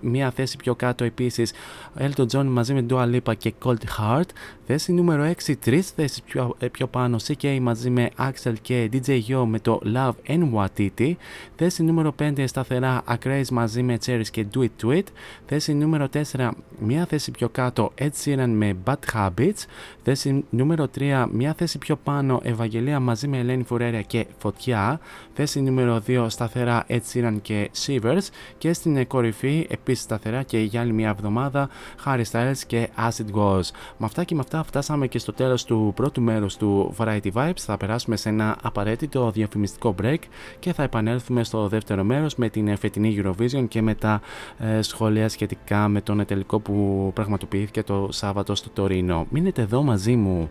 μία 0.00 0.30
θέση 0.30 0.56
πιο 0.56 0.74
κάτω 0.74 1.04
επίσης 1.04 1.52
Elton 1.98 2.26
John 2.32 2.44
μαζί 2.44 2.74
με 2.74 2.86
Dua 2.90 3.14
Lipa 3.14 3.36
και 3.38 3.54
Cold 3.64 3.82
Heart. 3.98 4.28
Θέση 4.66 4.92
νούμερο 4.92 5.32
6, 5.46 5.54
τρεις 5.60 5.90
θέσεις 5.90 6.22
πιο, 6.22 6.54
ε, 6.58 6.68
πιο 6.68 6.86
πάνω 6.86 7.16
CK 7.26 7.58
μαζί 7.60 7.90
με 7.90 8.10
Axel 8.18 8.52
και 8.62 8.90
DJ 8.92 9.20
Yo 9.28 9.44
με 9.46 9.58
το 9.58 9.80
Love 9.94 10.12
and 10.26 10.52
Watiti. 10.52 11.12
Θέση 11.56 11.82
νούμερο 11.82 12.14
5, 12.18 12.46
σταθερά 12.46 13.02
Acraze 13.08 13.48
μαζί 13.50 13.82
με 13.82 13.98
Cherries 14.06 14.28
και 14.30 14.46
Do 14.54 14.58
It 14.60 14.68
To 14.82 14.96
It. 14.96 15.04
Θέση 15.46 15.74
νούμερο 15.74 16.08
4, 16.32 16.50
μία 16.78 17.06
θέση 17.06 17.30
πιο 17.30 17.48
κάτω 17.48 17.92
Ed 17.98 18.10
Sheeran 18.24 18.48
με 18.48 18.76
Bad 18.84 18.94
Habits. 19.14 19.64
Θέση 20.02 20.44
νούμερο 20.50 20.88
3, 20.98 21.26
μία 21.32 21.54
θέση 21.54 21.78
πιο 21.78 21.96
πάνω 21.96 22.40
Ευαγγελία 22.74 23.00
μαζί 23.00 23.28
με 23.28 23.38
Ελένη 23.38 23.62
Φουρέρια 23.62 24.02
και 24.02 24.26
Φωτιά. 24.38 25.00
Θέση 25.32 25.60
νούμερο 25.60 26.02
2, 26.06 26.26
σταθερά 26.28 26.86
Ed 26.88 27.00
Sheeran 27.12 27.36
και 27.42 27.70
Shivers. 27.86 28.28
Και 28.58 28.72
στην 28.72 29.06
κορυφή, 29.06 29.66
επίσης 29.70 30.04
σταθερά 30.04 30.42
και 30.42 30.58
για 30.58 30.80
άλλη 30.80 30.92
μια 30.92 31.08
εβδομάδα, 31.08 31.68
Harry 32.04 32.22
Styles 32.30 32.58
και 32.66 32.88
Acid 32.96 33.36
Goes. 33.36 33.70
Με 33.96 34.06
αυτά 34.06 34.24
και 34.24 34.34
με 34.34 34.40
αυτά 34.40 34.62
φτάσαμε 34.62 35.06
και 35.06 35.18
στο 35.18 35.32
τέλος 35.32 35.64
του 35.64 35.92
πρώτου 35.96 36.22
μέρους 36.22 36.56
του 36.56 36.94
Variety 36.98 37.32
Vibes. 37.32 37.56
Θα 37.56 37.76
περάσουμε 37.76 38.16
σε 38.16 38.28
ένα 38.28 38.56
απαραίτητο 38.62 39.30
διαφημιστικό 39.30 39.94
break 40.02 40.18
και 40.58 40.72
θα 40.72 40.82
επανέλθουμε 40.82 41.44
στο 41.44 41.68
δεύτερο 41.68 42.04
μέρος 42.04 42.36
με 42.36 42.48
την 42.48 42.76
φετινή 42.76 43.22
Eurovision 43.22 43.64
και 43.68 43.82
με 43.82 43.94
τα 43.94 44.20
ε, 44.58 44.82
σχόλια 44.82 45.28
σχετικά 45.28 45.88
με 45.88 46.00
τον 46.00 46.24
τελικό 46.26 46.60
που 46.60 47.10
πραγματοποιήθηκε 47.14 47.82
το 47.82 48.08
Σάββατο 48.10 48.54
στο 48.54 48.68
Τωρίνο. 48.70 49.26
Μείνετε 49.30 49.62
εδώ 49.62 49.82
μαζί 49.82 50.16
μου. 50.16 50.50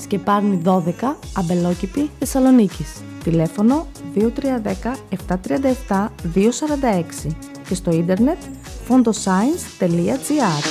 Σκεπάρνη 0.00 0.62
12, 0.64 0.80
Αμπελόκηπη, 1.36 2.10
Θεσσαλονίκης. 2.18 2.88
Τηλέφωνο 3.24 3.86
2310 4.14 4.96
737 5.88 6.08
246 6.34 7.36
και 7.68 7.74
στο 7.74 7.90
ίντερνετ 7.90 8.38
fondoscience.gr 8.88 10.64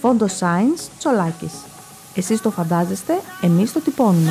Φόντο 0.00 0.26
Science 0.26 0.88
Τσολάκης. 0.98 1.52
Εσείς 2.14 2.40
το 2.40 2.50
φαντάζεστε, 2.50 3.20
εμείς 3.42 3.72
το 3.72 3.80
τυπώνουμε. 3.80 4.30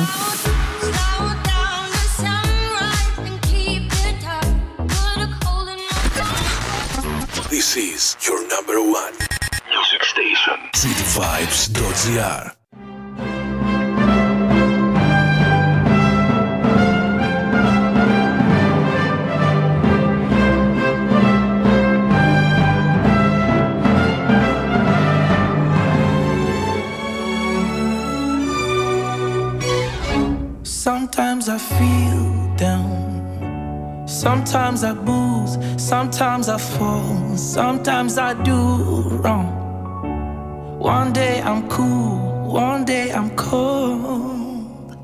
This 7.50 7.76
is 7.76 8.16
your 8.26 8.40
number 8.54 8.78
one 9.00 9.14
music 9.74 10.02
station. 10.12 10.58
cityvibes.gr 10.82 12.61
Sometimes 34.72 34.98
I 34.98 35.04
booze. 35.04 35.82
Sometimes 35.82 36.48
I 36.48 36.56
fall. 36.56 37.36
Sometimes 37.36 38.16
I 38.16 38.32
do 38.42 38.56
wrong. 39.22 40.78
One 40.78 41.12
day 41.12 41.42
I'm 41.42 41.68
cool. 41.68 42.50
One 42.50 42.86
day 42.86 43.12
I'm 43.12 43.28
cold. 43.36 44.96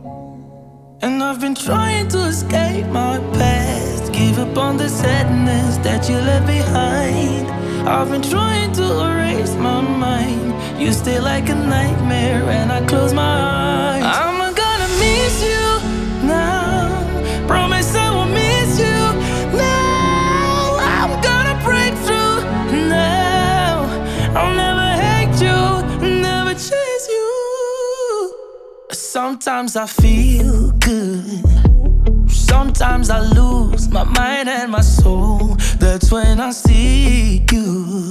And 1.02 1.22
I've 1.22 1.40
been 1.42 1.54
trying 1.54 2.08
to 2.08 2.18
escape 2.28 2.86
my 2.86 3.18
past. 3.34 4.10
Give 4.10 4.38
up 4.38 4.56
on 4.56 4.78
the 4.78 4.88
sadness 4.88 5.76
that 5.84 6.08
you 6.08 6.16
left 6.16 6.46
behind. 6.46 7.46
I've 7.86 8.08
been 8.08 8.22
trying 8.22 8.72
to 8.72 8.84
erase 9.06 9.54
my 9.56 9.82
mind. 9.82 10.80
You 10.80 10.92
stay 10.94 11.20
like 11.20 11.50
a 11.50 11.54
nightmare 11.54 12.42
when 12.46 12.70
I 12.70 12.86
close 12.86 13.12
my 13.12 13.22
eyes. 13.22 14.16
I'm 14.16 14.27
Sometimes 29.40 29.76
I 29.76 29.86
feel 29.86 30.72
good. 30.72 32.28
Sometimes 32.28 33.08
I 33.08 33.20
lose 33.20 33.88
my 33.88 34.02
mind 34.02 34.48
and 34.48 34.72
my 34.72 34.80
soul. 34.80 35.54
That's 35.78 36.10
when 36.10 36.40
I 36.40 36.50
see 36.50 37.46
you. 37.52 38.10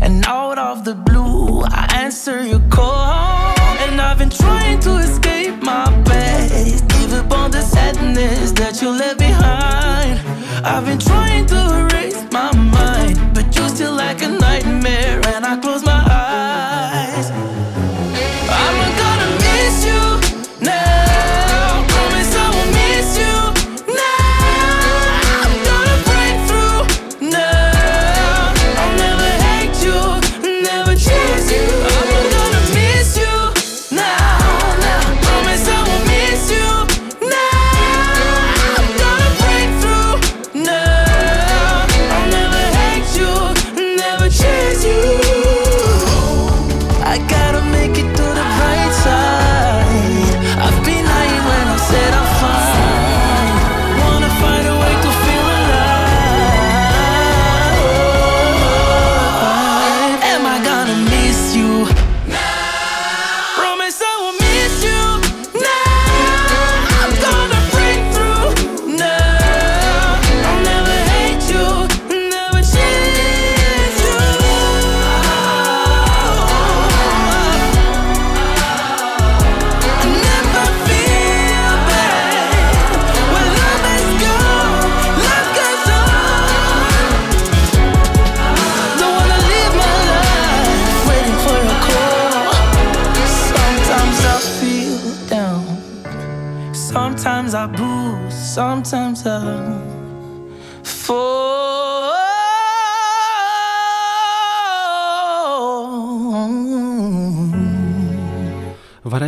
And 0.00 0.24
out 0.24 0.56
of 0.56 0.84
the 0.84 0.94
blue, 0.94 1.62
I 1.64 1.88
answer 1.94 2.46
your 2.46 2.62
call. 2.70 3.58
And 3.88 4.00
I've 4.00 4.18
been 4.18 4.30
trying 4.30 4.78
to 4.82 4.98
escape 4.98 5.60
my 5.64 5.86
past. 6.04 6.86
Give 6.90 7.12
up 7.14 7.32
on 7.32 7.50
the 7.50 7.62
sadness 7.62 8.52
that 8.52 8.80
you 8.80 8.90
left 8.90 9.18
behind. 9.18 10.20
I've 10.64 10.86
been 10.86 11.00
trying 11.00 11.46
to 11.46 11.88
erase 11.90 12.24
my 12.30 12.54
mind. 12.54 13.34
But 13.34 13.52
you're 13.56 13.68
still 13.68 13.94
like 13.94 14.22
a 14.22 14.28
nightmare. 14.28 15.20
And 15.26 15.44
I 15.44 15.56
close 15.56 15.82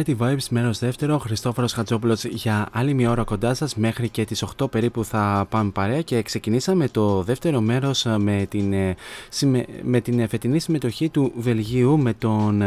Variety 0.08 0.22
Vibes, 0.22 0.48
μέρο 0.50 0.70
δεύτερο. 0.72 1.18
Χριστόφορος 1.18 1.72
Χατζόπουλος 1.72 2.24
για 2.24 2.68
άλλη 2.72 2.94
μια 2.94 3.10
ώρα 3.10 3.24
κοντά 3.24 3.54
σας. 3.54 3.74
Μέχρι 3.76 4.08
και 4.08 4.24
τις 4.24 4.42
8 4.42 4.66
περίπου 4.70 5.04
θα 5.04 5.46
πάμε 5.50 5.70
παρέα 5.70 6.02
και 6.02 6.22
ξεκινήσαμε 6.22 6.88
το 6.88 7.22
δεύτερο 7.22 7.60
μέρος 7.60 8.06
με 8.18 8.46
την, 8.50 8.72
ε, 8.72 8.94
συμμε- 9.28 9.66
με 9.82 10.00
την 10.00 10.28
φετινή 10.28 10.58
συμμετοχή 10.60 11.08
του 11.08 11.32
Βελγίου 11.36 11.98
με 11.98 12.12
τον 12.12 12.62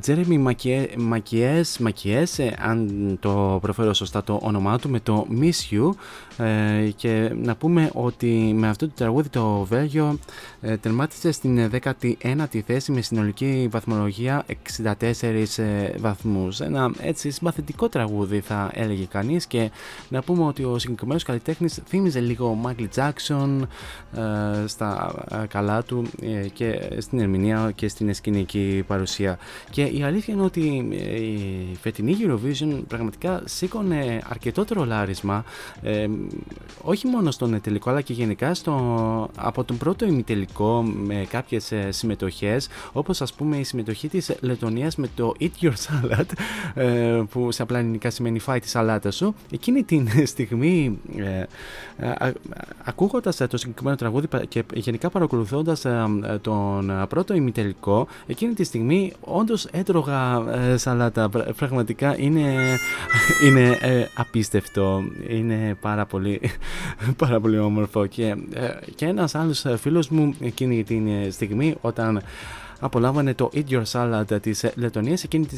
Τζέρεμι 0.00 0.38
Μακιές, 0.96 1.78
Μακιές, 1.78 2.38
ε, 2.38 2.54
αν 2.60 2.90
το 3.20 3.58
προφέρω 3.62 3.94
σωστά 3.94 4.22
το 4.24 4.38
όνομά 4.42 4.78
του, 4.78 4.88
με 4.88 5.00
το 5.00 5.26
Miss 5.40 5.74
You. 5.74 5.90
Ε, 6.40 6.90
και 6.96 7.32
να 7.42 7.56
πούμε 7.56 7.90
ότι 7.94 8.52
με 8.56 8.68
αυτό 8.68 8.86
το 8.86 8.92
τραγούδι 8.96 9.28
το 9.28 9.66
Βέλγιο 9.68 10.18
ε, 10.60 10.76
τερμάτισε 10.76 11.32
στην 11.32 11.70
19η 11.82 12.60
θέση 12.66 12.92
με 12.92 13.00
συνολική 13.00 13.68
βαθμολογία 13.70 14.44
64 14.82 14.94
ε, 15.56 15.98
βαθμούς. 15.98 16.60
Ένα 16.60 16.90
έτσι 17.00 17.30
συμπαθητικό 17.30 17.88
τραγούδι 17.88 18.40
θα 18.40 18.70
έλεγε 18.74 19.04
κανείς 19.04 19.46
και 19.46 19.70
να 20.08 20.22
πούμε 20.22 20.44
ότι 20.44 20.64
ο 20.64 20.78
συγκεκριμένος 20.78 21.22
καλλιτέχνης 21.22 21.78
θύμιζε 21.86 22.20
λίγο 22.20 22.54
Μάικλ 22.54 22.84
Τζάξον 22.84 23.68
ε, 24.14 24.66
στα 24.66 25.14
ε, 25.30 25.46
καλά 25.46 25.82
του 25.82 26.06
ε, 26.22 26.48
και 26.48 26.88
στην 26.98 27.20
ερμηνεία 27.20 27.72
και 27.74 27.88
στην 27.88 28.14
σκηνική 28.14 28.84
παρουσία. 28.86 29.38
Και 29.70 29.82
η 29.82 30.02
αλήθεια 30.02 30.34
είναι 30.34 30.42
ότι 30.42 30.88
ε, 30.92 31.20
η 31.20 31.76
φετινή 31.80 32.16
Eurovision 32.20 32.82
πραγματικά 32.88 33.42
σήκωνε 33.44 34.22
αρκετό 34.28 34.64
τρολάρισμα 34.64 35.44
ε, 35.82 36.06
όχι 36.82 37.06
μόνο 37.06 37.30
στον 37.30 37.60
τελικό 37.60 37.90
αλλά 37.90 38.00
και 38.00 38.12
γενικά 38.12 38.54
στο, 38.54 38.74
από 39.36 39.64
τον 39.64 39.76
πρώτο 39.78 40.06
ημιτελικό 40.06 40.82
με 40.82 41.26
κάποιες 41.30 41.72
ε, 41.72 41.90
συμμετοχές 41.90 42.68
όπως 42.92 43.20
ας 43.20 43.32
πούμε 43.32 43.56
η 43.56 43.64
συμμετοχή 43.64 44.08
της 44.08 44.36
Λετωνίας 44.40 44.96
με 44.96 45.08
το 45.14 45.34
Eat 45.40 45.50
Your 45.60 45.72
Salad 45.72 46.24
ε, 46.74 47.22
που 47.30 47.52
σε 47.52 47.62
απλά 47.62 47.78
ελληνικά 47.78 48.10
σημαίνει 48.10 48.38
φάει 48.38 48.60
τη 48.60 48.68
σαλάτα 48.68 49.10
σου 49.10 49.34
εκείνη 49.50 49.82
την 49.82 50.08
στιγμή 50.26 50.98
ε, 51.16 51.40
α, 52.06 52.32
ακούγοντας 52.84 53.36
το 53.36 53.56
συγκεκριμένο 53.56 53.96
τραγούδι 53.96 54.26
και 54.48 54.64
γενικά 54.74 55.10
παρακολουθώντας 55.10 55.86
τον 56.40 57.06
πρώτο 57.08 57.34
ημιτελικό 57.34 58.06
εκείνη 58.26 58.54
τη 58.54 58.64
στιγμή 58.64 59.12
όντως 59.20 59.64
έτρωγα 59.64 60.44
σαλάτα. 60.76 61.28
Πραγματικά 61.56 62.18
είναι, 62.18 62.78
είναι 63.46 63.78
απίστευτο. 64.14 65.02
Είναι 65.28 65.76
πάρα 65.80 66.06
πολύ 66.06 66.19
πάρα 67.16 67.40
πολύ 67.40 67.58
όμορφο. 67.58 68.06
Και, 68.06 68.36
και 68.94 69.06
ένας 69.06 69.34
άλλος 69.34 69.66
φίλος 69.76 70.08
μου 70.08 70.34
εκείνη 70.40 70.84
τη 70.84 71.30
στιγμή 71.30 71.74
όταν 71.80 72.22
απολάμβανε 72.80 73.34
το 73.34 73.50
Eat 73.54 73.64
Your 73.70 73.82
Salad 73.92 74.42
της 74.42 74.64
Λετωνίας 74.74 75.24
εκείνη 75.24 75.46
τη, 75.46 75.56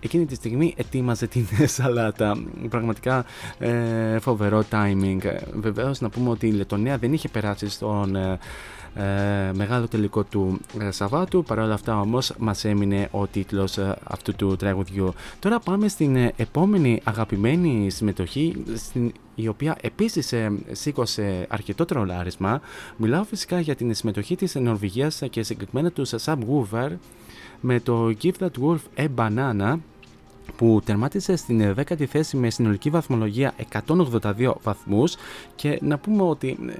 εκείνη 0.00 0.26
τη 0.26 0.34
στιγμή 0.34 0.74
ετοίμαζε 0.76 1.26
την 1.26 1.46
σαλάτα. 1.76 2.36
Πραγματικά 2.68 3.24
ε, 3.58 4.18
φοβερό 4.18 4.64
timing. 4.70 5.18
Βεβαίως 5.54 6.00
να 6.00 6.08
πούμε 6.08 6.30
ότι 6.30 6.46
η 6.46 6.52
Λετωνία 6.52 6.98
δεν 6.98 7.12
είχε 7.12 7.28
περάσει 7.28 7.68
στον 7.68 8.16
ε, 8.98 9.48
ε, 9.48 9.52
μεγάλο 9.52 9.88
τελικό 9.88 10.24
του 10.24 10.60
ε, 10.80 10.90
Σαββάτου. 10.90 11.42
Παρ' 11.42 11.58
όλα 11.58 11.74
αυτά 11.74 12.00
όμως 12.00 12.34
μας 12.38 12.64
έμεινε 12.64 13.08
ο 13.10 13.26
τίτλος 13.26 13.78
ε, 13.78 13.96
αυτού 14.04 14.34
του 14.34 14.56
τραγουδιού. 14.56 15.12
Τώρα 15.38 15.58
πάμε 15.58 15.88
στην 15.88 16.16
επόμενη 16.36 17.00
αγαπημένη 17.04 17.90
συμμετοχή 17.90 18.64
στην 18.76 19.12
η 19.34 19.48
οποία 19.48 19.76
επίσης 19.80 20.34
σήκωσε 20.72 21.46
αρκετό 21.48 21.84
τρολάρισμα. 21.84 22.60
Μιλάω 22.96 23.24
φυσικά 23.24 23.60
για 23.60 23.74
την 23.74 23.94
συμμετοχή 23.94 24.36
της 24.36 24.54
Νορβηγίας 24.54 25.22
και 25.30 25.42
συγκεκριμένα 25.42 25.90
τους 25.90 26.14
Subwoofer 26.24 26.90
με 27.60 27.80
το 27.80 28.12
Give 28.22 28.32
That 28.40 28.50
Wolf 28.62 28.78
a 28.96 29.08
Banana 29.16 29.78
που 30.56 30.80
τερμάτισε 30.84 31.36
στην 31.36 31.74
10η 31.76 32.04
θέση 32.04 32.36
με 32.36 32.50
συνολική 32.50 32.90
βαθμολογία 32.90 33.54
182 33.86 34.52
βαθμούς 34.62 35.16
και 35.54 35.78
να 35.82 35.98
πούμε 35.98 36.22
ότι 36.22 36.58
ε, 36.68 36.72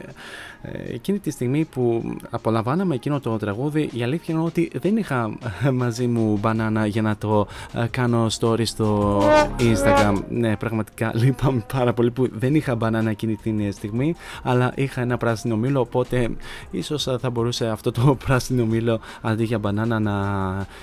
εκείνη 0.63 1.19
τη 1.19 1.31
στιγμή 1.31 1.65
που 1.65 2.17
απολαμβάναμε 2.31 2.95
εκείνο 2.95 3.21
το 3.21 3.37
τραγούδι 3.37 3.91
η 3.93 4.03
αλήθεια 4.03 4.35
είναι 4.35 4.45
ότι 4.45 4.71
δεν 4.75 4.97
είχα 4.97 5.39
μαζί 5.73 6.07
μου 6.07 6.39
μπανάνα 6.41 6.87
για 6.87 7.03
να 7.03 7.17
το 7.17 7.47
ε, 7.73 7.87
κάνω 7.91 8.27
story 8.39 8.67
στο 8.67 9.21
Instagram. 9.59 10.23
Ναι 10.29 10.57
πραγματικά 10.57 11.13
λείπαμε 11.15 11.65
πάρα 11.73 11.93
πολύ 11.93 12.11
που 12.11 12.29
δεν 12.33 12.55
είχα 12.55 12.75
μπανάνα 12.75 13.11
εκείνη 13.11 13.37
τη 13.37 13.71
στιγμή 13.71 14.15
αλλά 14.43 14.73
είχα 14.75 15.01
ένα 15.01 15.17
πράσινο 15.17 15.57
μήλο 15.57 15.81
οπότε 15.81 16.31
ίσως 16.71 17.09
θα 17.21 17.31
μπορούσε 17.31 17.67
αυτό 17.67 17.93
το 17.93 18.15
πράσινο 18.27 18.65
μήλο 18.67 19.01
αντί 19.21 19.45
για 19.45 19.59
μπανάνα 19.59 19.99
να 19.99 20.17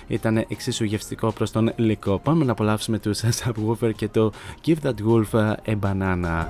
ήταν 0.07 0.45
εξίσου 0.47 0.83
γευστικό 0.83 1.31
προς 1.31 1.51
τον 1.51 1.71
υλικό 1.75 2.19
πάμε 2.19 2.45
να 2.45 2.51
απολαύσουμε 2.51 2.99
τους 2.99 3.21
Subwoofer 3.23 3.91
και 3.95 4.07
το 4.07 4.31
Give 4.65 4.77
That 4.83 4.93
Wolf 5.07 5.55
a 5.65 5.75
Banana 5.81 6.45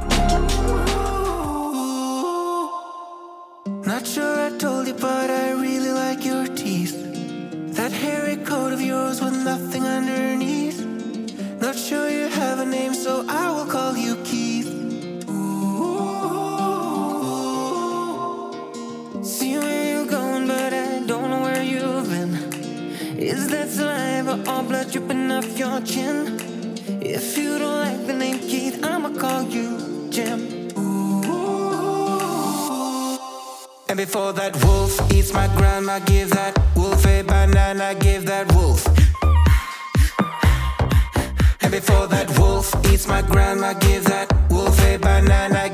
Not 3.96 4.06
sure 4.06 4.38
I 4.48 4.50
told 4.58 4.88
you, 4.88 4.94
but 4.94 5.30
I 5.30 5.52
really 5.52 5.90
like 5.90 6.26
your 6.26 6.46
teeth. 6.48 6.98
That 7.78 7.94
hairy 7.94 8.36
coat 8.36 8.74
of 8.74 8.82
yours 8.82 9.22
with 9.22 9.42
nothing 9.46 9.86
underneath. 9.86 10.84
Not 11.62 11.78
sure 11.78 12.10
you 12.10 12.28
have 12.28 12.60
a 12.60 12.66
name, 12.66 12.94
so 12.94 13.24
I 13.30 13.50
will 13.52 13.66
call 13.66 13.96
you 13.96 14.18
Keith. 14.26 14.68
Ooh. 15.30 16.04
See 19.24 19.58
where 19.58 19.86
you're 19.92 20.08
going, 20.08 20.46
but 20.46 20.74
I 20.74 21.00
don't 21.08 21.30
know 21.30 21.40
where 21.40 21.64
you've 21.64 22.10
been. 22.10 22.36
Is 23.18 23.48
that 23.48 23.70
saliva 23.70 24.44
or 24.52 24.64
blood 24.64 24.92
dripping 24.92 25.32
off 25.32 25.58
your 25.58 25.80
chin? 25.80 26.38
If 27.02 27.38
you 27.38 27.58
don't 27.60 27.80
like 27.88 28.08
the 28.08 28.14
name 28.14 28.40
Keith, 28.40 28.84
I'ma 28.84 29.18
call 29.18 29.44
you 29.44 30.10
Jim. 30.10 30.65
And 33.88 33.98
before 33.98 34.34
that 34.34 34.56
wolf 34.64 35.00
eats 35.14 35.32
my 35.32 35.48
grandma, 35.56 36.00
give 36.00 36.32
that 36.32 36.60
wolf 36.76 37.06
a 37.06 37.22
banana, 37.22 37.94
give 37.94 38.26
that 38.26 38.52
wolf. 38.54 38.84
And 41.62 41.72
before 41.72 42.08
that 42.08 42.28
wolf 42.40 42.74
eats 42.92 43.08
my 43.08 43.22
grandma, 43.22 43.74
give 43.74 44.06
that 44.06 44.34
wolf 44.50 44.80
a 44.82 44.98
banana, 44.98 45.70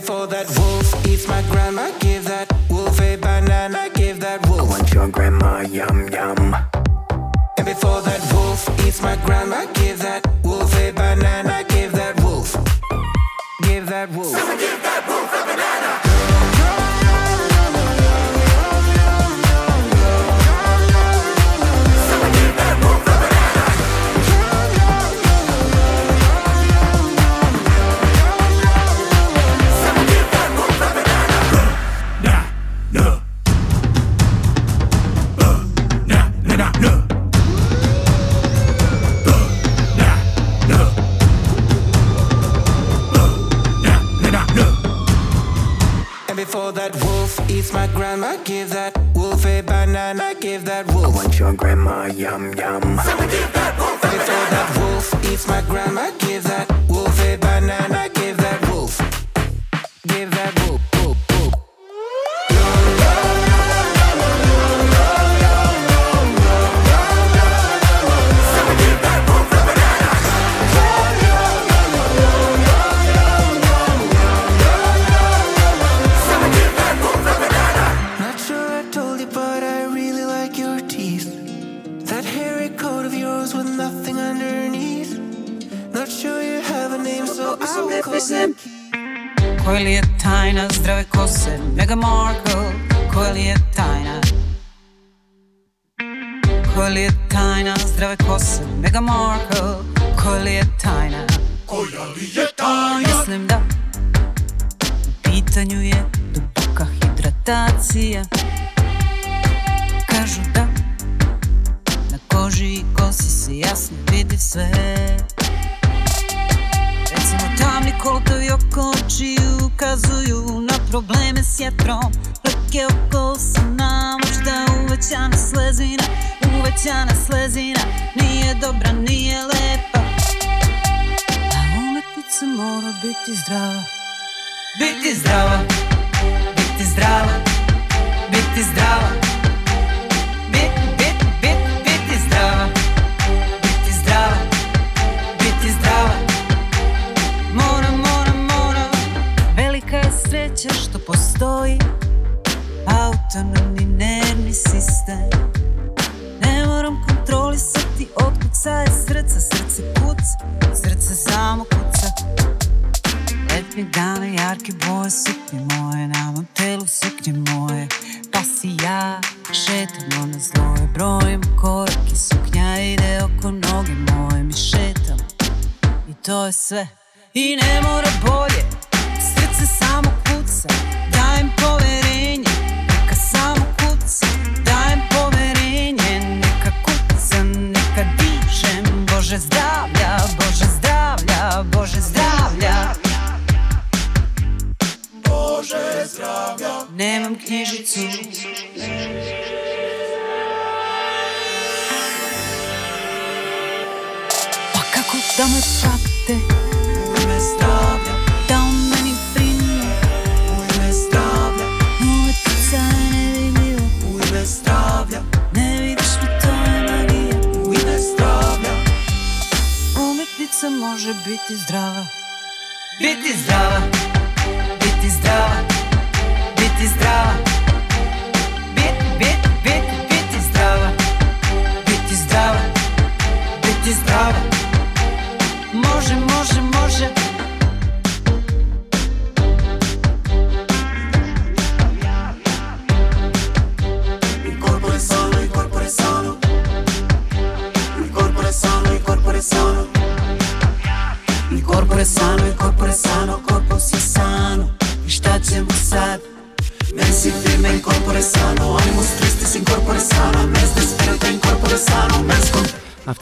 before 0.00 0.26
that 0.26 0.48
wolf 0.58 1.06
eats 1.06 1.28
my 1.28 1.40
grandma, 1.52 1.88
give 2.00 2.24
that 2.24 2.52
wolf 2.68 3.00
a 3.00 3.14
banana, 3.14 3.88
give 3.94 4.18
that 4.18 4.44
wolf. 4.48 4.62
I 4.62 4.64
want 4.64 4.92
your 4.92 5.08
grandma, 5.08 5.60
yum 5.60 6.08
yum. 6.08 6.56
And 7.56 7.64
before 7.64 8.02
that 8.02 8.20
wolf 8.32 8.68
eats 8.84 9.00
my 9.00 9.14
grandma, 9.24 9.66
give 9.74 10.00
that 10.00 10.33
yum 52.16 52.52
yum. 52.54 52.63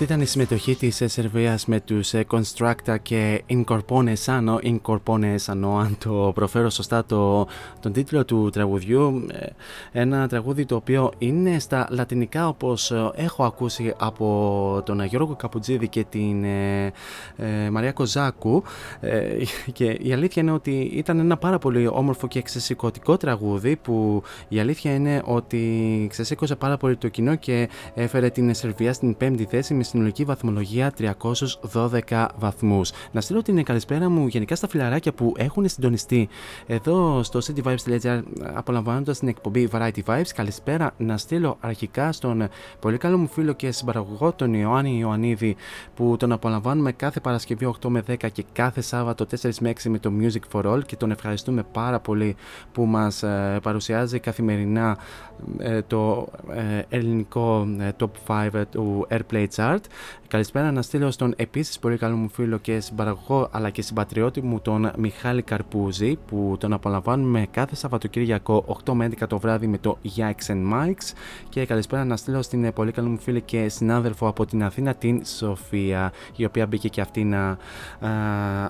Αυτή 0.03 0.15
ήταν 0.15 0.25
η 0.25 0.29
συμμετοχή 0.29 0.75
της 0.75 1.01
ε, 1.01 1.09
Σερβίας 1.09 1.67
με 1.67 1.81
τους 1.81 2.15
ε, 2.15 2.25
Constructa 2.31 2.97
και 3.03 3.43
Incorpone 3.49 4.15
Sano, 4.25 4.57
Incorpone 4.63 5.37
Sano, 5.47 5.79
αν 5.81 5.97
το 6.05 6.33
προφέρω 6.35 6.71
σωστά 6.71 7.05
το, 7.05 7.47
τον 7.81 7.93
τίτλο 7.93 8.25
του 8.25 8.51
τραγουδιού. 8.51 9.27
Ε, 9.33 9.47
Ένα 10.01 10.29
τραγούδι 10.29 10.65
το 10.65 10.75
οποίο 10.75 11.13
είναι 11.19 11.59
στα 11.59 11.87
λατινικά 11.91 12.49
όπως 12.49 12.91
ε, 12.91 13.11
έχω 13.15 13.45
ακούσει 13.45 13.95
από 13.99 14.83
τον 14.85 15.05
Γιώργο 15.05 15.35
Καπουτζίδη 15.35 15.89
και 15.89 16.05
την 16.05 16.45
ε, 16.45 16.93
ε, 17.37 17.71
Μαρία 17.71 17.93
Κοζάκου 17.93 18.63
ε, 19.01 19.27
και 19.73 19.85
η 19.85 20.13
αλήθεια 20.13 20.43
είναι 20.43 20.53
ότι 20.53 20.91
ήταν 20.95 21.19
ένα 21.19 21.37
πάρα 21.37 21.59
πολύ 21.59 21.87
όμορφο 21.87 22.29
και 22.29 22.43
ξεσηκωτικό 22.43 23.17
τραγούδι 23.17 23.77
που 23.77 24.23
η 24.49 24.61
αλήθεια 24.61 24.95
είναι 24.95 25.23
ότι 25.25 26.07
ξεσήκωσε 26.11 26.57
πάρα 26.57 26.77
πολύ 26.77 26.97
το 26.97 27.09
κοινό 27.09 27.35
και 27.35 27.69
έφερε 27.95 28.31
την 28.31 28.55
Σερβία 28.55 28.93
στην 28.93 29.17
πέμπτη 29.17 29.45
θέση 29.45 29.75
με 29.75 29.83
συνολική 29.93 30.25
βαθμολογία 30.25 30.93
312 32.11 32.27
βαθμούς. 32.39 32.91
Να 33.13 33.21
στείλω 33.21 33.43
την 33.43 33.65
καλησπέρα 33.65 34.09
μου 34.09 34.27
γενικά 34.27 34.57
στα 34.57 34.69
φιλαράκια 34.69 35.13
που 35.13 35.33
έχουν 35.37 35.69
συντονιστεί 35.69 36.29
εδώ 36.67 37.23
στο 37.23 37.41
cityvibes.gr 37.47 38.23
απολαμβάνοντας 38.55 39.19
την 39.19 39.29
εκπομπή 39.29 39.69
Variety 39.73 40.03
Vibes. 40.07 40.27
Καλησπέρα 40.35 40.95
να 40.97 41.17
στείλω 41.17 41.57
αρχικά 41.61 42.13
στον 42.13 42.49
πολύ 42.81 42.99
καλό 42.99 43.19
μου 43.19 43.29
φίλο 43.29 43.53
και 43.53 43.71
συμπαραγωγό 43.71 44.33
τον 44.33 44.55
Ιωάννη 44.55 44.99
Ιωαννίδη 44.99 45.57
που 45.95 46.17
τον 46.19 46.33
απολαμβάνουμε 46.33 46.93
κάθε 46.93 47.21
Παρασκευή 47.21 47.75
8 47.83 47.89
με 47.89 48.03
10 48.09 48.17
και 48.33 48.45
κάθε 48.53 48.81
Σάββατο 48.81 49.27
4 49.43 49.51
με 49.61 49.73
6 49.83 49.89
με 49.89 49.99
το 49.99 50.13
Music 50.21 50.41
for 50.53 50.73
All 50.73 50.85
και 50.87 50.97
τον 50.97 51.11
ευχαριστούμε 51.11 51.63
πάρα 51.73 52.01
πολύ 52.01 52.37
που 52.73 52.85
μας 52.85 53.23
ε, 53.23 53.59
παρουσιάζει 53.63 54.19
καθημερινά 54.19 54.91
ε, 54.91 55.32
το 55.87 56.29
ε, 56.51 56.97
ελληνικό 56.97 57.69
ε, 57.81 57.91
top 57.99 58.51
5 58.53 58.63
του 58.71 59.07
Airplay 59.11 59.47
Chart. 59.57 59.81
Καλησπέρα 60.33 60.73
να 60.73 60.83
στείλω 60.83 61.11
στον 61.11 61.35
επίσης 61.37 61.79
πολύ 61.79 61.97
καλό 61.97 62.17
μου 62.17 62.29
φίλο 62.29 62.59
και 62.59 62.81
συμπαραγωγό 62.81 63.49
αλλά 63.51 63.71
και 63.71 63.83
συμπατριώτη 63.83 64.43
μου 64.43 64.61
τον 64.61 64.91
Μιχάλη 64.97 65.43
Καρπούζη 65.43 66.19
που 66.27 66.57
τον 66.59 66.73
απολαμβάνουμε 66.73 67.47
κάθε 67.51 67.77
Σαββατοκύριακο 67.77 68.81
8 68.85 68.93
με 68.93 69.11
11 69.21 69.27
το 69.29 69.39
βράδυ 69.39 69.67
με 69.67 69.79
το 69.79 69.99
Yikes 70.17 70.53
and 70.53 70.73
Mikes. 70.73 71.13
Και 71.49 71.67
καλησπέρα 71.67 72.05
να 72.05 72.17
στείλω 72.17 72.43
στην 72.43 72.65
ε, 72.65 72.71
πολύ 72.71 72.93
καλή 72.93 73.09
μου 73.09 73.19
φίλη 73.19 73.41
και 73.41 73.69
συνάδελφο 73.69 74.27
από 74.27 74.47
την 74.47 74.65
Αθήνα 74.65 74.95
την 74.95 75.25
Σοφία 75.25 76.13
η 76.37 76.45
οποία 76.45 76.67
μπήκε 76.67 76.89
και 76.89 77.01
αυτή 77.01 77.25
να 77.25 77.49
α, 77.49 77.57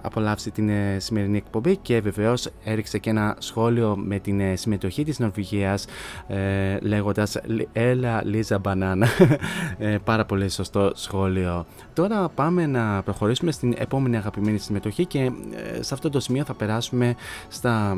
απολαύσει 0.02 0.50
την 0.50 0.68
ε, 0.68 0.98
σημερινή 0.98 1.36
εκπομπή 1.36 1.76
και 1.76 2.00
βεβαίως 2.00 2.48
έριξε 2.64 2.98
και 2.98 3.10
ένα 3.10 3.36
σχόλιο 3.38 3.96
με 3.96 4.18
την 4.18 4.40
ε, 4.40 4.56
συμμετοχή 4.56 5.04
της 5.04 5.18
Νορβηγίας 5.18 5.84
ε, 6.26 6.78
λέγοντας 6.80 7.40
«Έλα 7.72 8.24
Λίζα 8.24 8.58
Μπανάνα» 8.58 9.06
ε, 9.78 9.96
πάρα 10.04 10.24
πολύ 10.24 10.50
σωστό 10.50 10.90
στο 10.94 11.26
σχόλιο. 11.52 11.66
Τώρα 11.94 12.28
πάμε 12.28 12.66
να 12.66 13.02
προχωρήσουμε 13.02 13.50
στην 13.50 13.74
επόμενη 13.78 14.16
αγαπημένη 14.16 14.58
συμμετοχή 14.58 15.06
και 15.06 15.18
ε, 15.18 15.82
σε 15.82 15.94
αυτό 15.94 16.10
το 16.10 16.20
σημείο 16.20 16.44
θα 16.44 16.54
περάσουμε 16.54 17.14
στα 17.48 17.96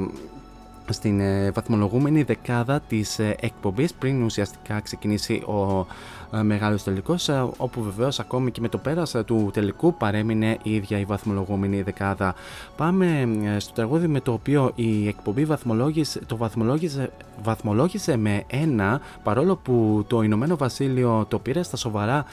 στην 0.91 1.21
ε, 1.21 1.51
βαθμολογούμενη 1.51 2.23
δεκάδα 2.23 2.81
της 2.81 3.19
ε, 3.19 3.37
εκπομπής 3.41 3.95
πριν 3.95 4.23
ουσιαστικά 4.23 4.81
ξεκινήσει 4.81 5.35
ο 5.35 5.87
ε, 6.39 6.43
μεγάλος 6.43 6.83
τελικός 6.83 7.29
όπου 7.57 7.83
βεβαίως 7.83 8.21
ακόμη 8.21 8.51
και 8.51 8.61
με 8.61 8.69
το 8.69 8.79
πέρας 8.79 9.17
του 9.27 9.51
τελικού 9.53 9.95
παρέμεινε 9.95 10.59
η 10.63 10.75
ίδια 10.75 10.99
η 10.99 11.05
βαθμολογούμενη 11.05 11.83
δεκάδα. 11.83 12.35
Πάμε 12.77 13.29
στο 13.59 13.73
τραγούδι 13.73 14.07
με 14.07 14.21
το 14.21 14.33
οποίο 14.33 14.73
η 14.75 15.09
εκπομπή 15.09 15.45
βαθμολόγησε, 15.45 16.21
το 16.27 16.37
βαθμολόγησε, 16.37 17.11
βαθμολόγησε 17.43 18.17
με 18.17 18.45
ένα 18.47 19.01
παρόλο 19.23 19.57
που 19.57 20.05
το 20.07 20.23
Ηνωμένο 20.23 20.57
Βασίλειο 20.57 21.27
το 21.29 21.39
πήρε 21.39 21.63
στα 21.63 21.77
σοβαρά 21.77 22.25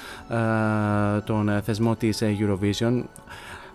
τον 1.26 1.61
θεσμό 1.64 1.95
της 1.95 2.22
Eurovision 2.22 3.03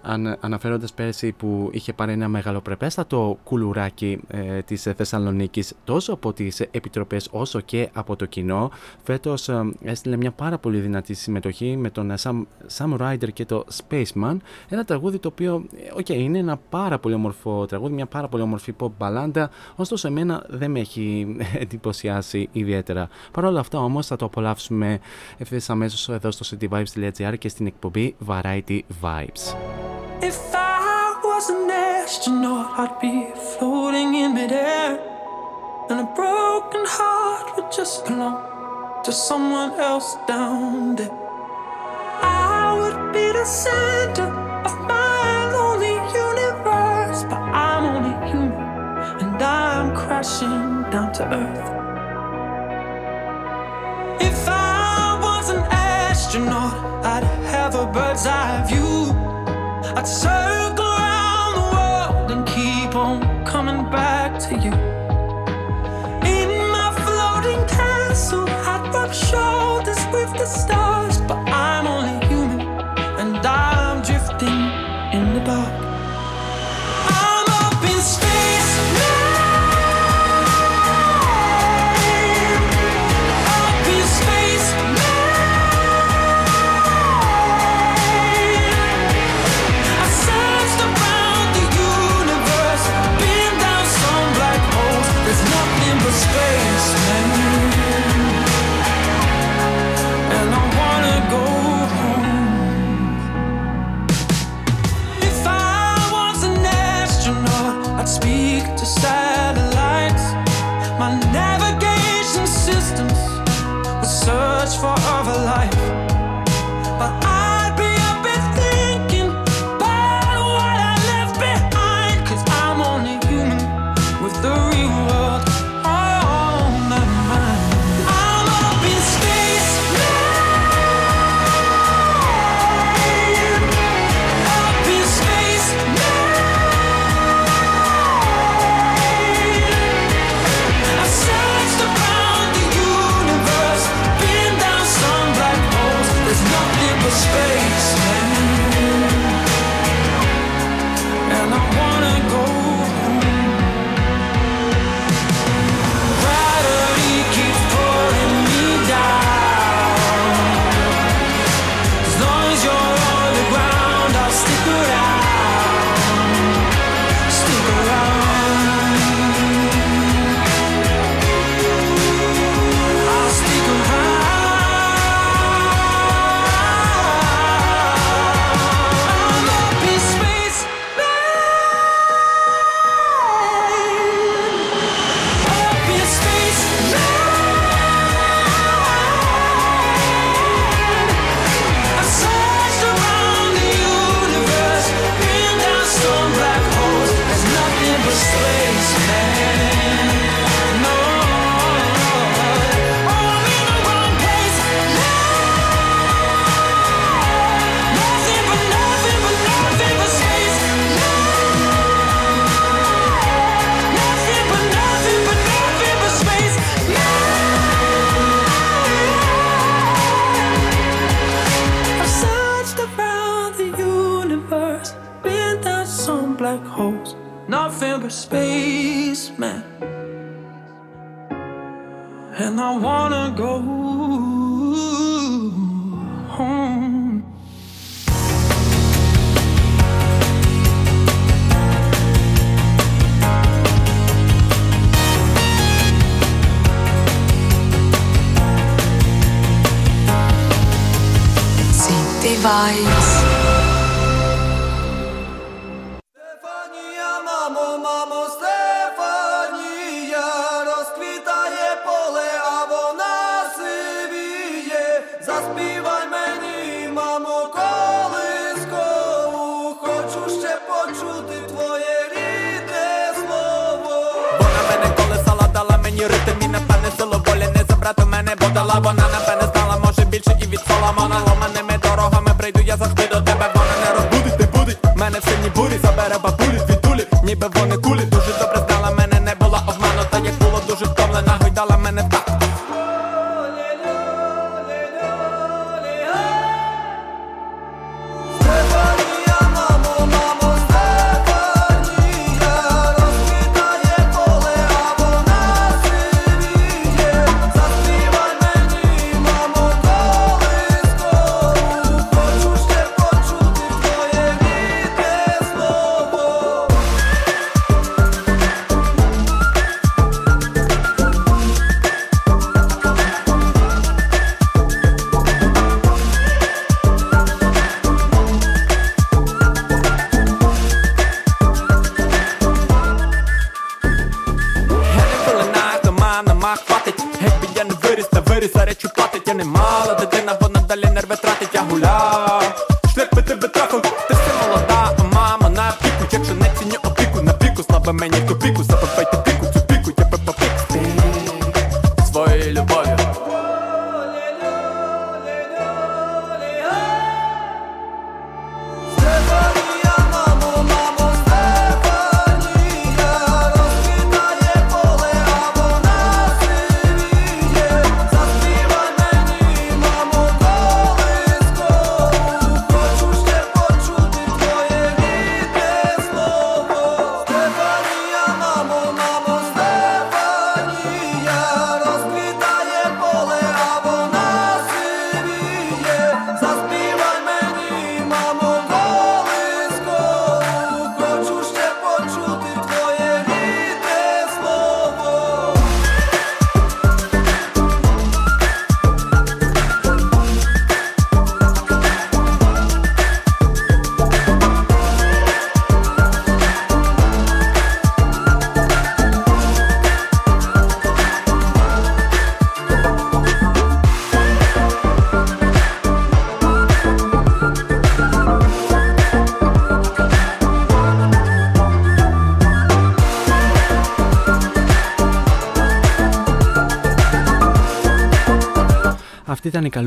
αν, 0.06 0.36
αναφέροντας 0.40 0.92
πέρσι 0.92 1.32
που 1.32 1.68
είχε 1.72 1.92
πάρει 1.92 2.12
ένα 2.12 2.28
μεγαλοπρεπέστατο 2.28 3.38
κουλουράκι 3.44 4.20
ε, 4.28 4.62
της 4.62 4.82
Θεσσαλονίκης 4.82 5.74
τόσο 5.84 6.12
από 6.12 6.32
τις 6.32 6.60
επιτροπές 6.60 7.28
όσο 7.30 7.60
και 7.60 7.88
από 7.92 8.16
το 8.16 8.26
κοινό 8.26 8.70
φέτος 9.02 9.48
ε, 9.48 9.72
έστειλε 9.82 10.16
μια 10.16 10.30
πάρα 10.30 10.58
πολύ 10.58 10.78
δυνατή 10.78 11.14
συμμετοχή 11.14 11.76
με 11.76 11.90
τον 11.90 12.14
Sam, 12.22 12.42
Sam 12.76 12.96
Ryder 12.98 13.32
και 13.32 13.44
το 13.44 13.64
Spaceman. 13.76 14.36
Ένα 14.68 14.84
τραγούδι 14.84 15.18
το 15.18 15.28
οποίο 15.28 15.64
okay, 15.96 16.10
ε, 16.10 16.18
είναι 16.18 16.38
ένα 16.38 16.56
πάρα 16.68 16.98
πολύ 16.98 17.14
όμορφο 17.14 17.66
τραγούδι 17.66 17.94
μια 17.94 18.06
πάρα 18.06 18.28
πολύ 18.28 18.42
όμορφη 18.42 18.74
pop 18.80 18.90
μπαλάντα. 18.98 19.50
Ωστόσο 19.76 20.08
εμένα 20.08 20.44
δεν 20.48 20.70
με 20.70 20.80
έχει 20.80 21.36
εντυπωσιάσει 21.62 22.48
ιδιαίτερα. 22.52 23.08
Παρ' 23.32 23.44
όλα 23.44 23.60
αυτά 23.60 23.78
όμως 23.78 24.06
θα 24.06 24.16
το 24.16 24.24
απολαύσουμε 24.24 24.98
ευθύς 25.38 25.70
αμέσως 25.70 26.08
εδώ 26.08 26.30
στο 26.30 26.56
cityvibes.gr 26.56 27.34
και 27.38 27.48
στην 27.48 27.66
εκπομπή 27.66 28.16
Variety 28.26 28.80
Vibes 29.02 29.95
If 30.22 30.54
I 30.54 31.20
was 31.22 31.50
an 31.50 31.70
astronaut, 31.70 32.78
I'd 32.78 32.98
be 33.00 33.30
floating 33.58 34.14
in 34.14 34.34
midair. 34.34 34.98
And 35.88 36.00
a 36.00 36.08
broken 36.14 36.84
heart 36.84 37.56
would 37.56 37.70
just 37.70 38.06
belong 38.06 39.02
to 39.04 39.12
someone 39.12 39.72
else 39.78 40.16
down 40.26 40.96
there. 40.96 41.10
I 42.22 42.74
would 42.78 43.12
be 43.12 43.30
the 43.32 43.44
center 43.44 44.28
of 44.68 44.74
my 44.80 45.52
lonely 45.52 45.96
universe, 46.26 47.22
but 47.30 47.38
I'm 47.38 47.84
only 47.84 48.14
human 48.30 48.66
and 49.22 49.42
I'm 49.42 49.94
crashing 49.94 50.90
down 50.90 51.12
to 51.14 51.24
earth. 51.42 51.68
If 54.20 54.48
I 54.48 55.18
was 55.22 55.50
an 55.50 55.62
astronaut, 55.70 56.74
I'd 57.04 57.22
have 57.54 57.74
a 57.74 57.86
bird's 57.86 58.26
eye 58.26 58.64
view. 58.66 59.45
I'd 59.94 60.06
circle 60.06 60.84
around 60.84 61.54
the 61.60 61.66
world 61.76 62.30
and 62.32 62.46
keep 62.46 62.94
on 62.94 63.44
coming 63.44 63.88
back 63.90 64.38
to 64.48 64.54
you. 64.64 64.72
In 66.36 66.50
my 66.76 66.88
floating 67.04 67.62
castle, 67.68 68.48
I'd 68.48 68.90
rub 68.92 69.12
shoulders 69.12 70.02
with 70.12 70.32
the 70.40 70.46
stars, 70.46 70.95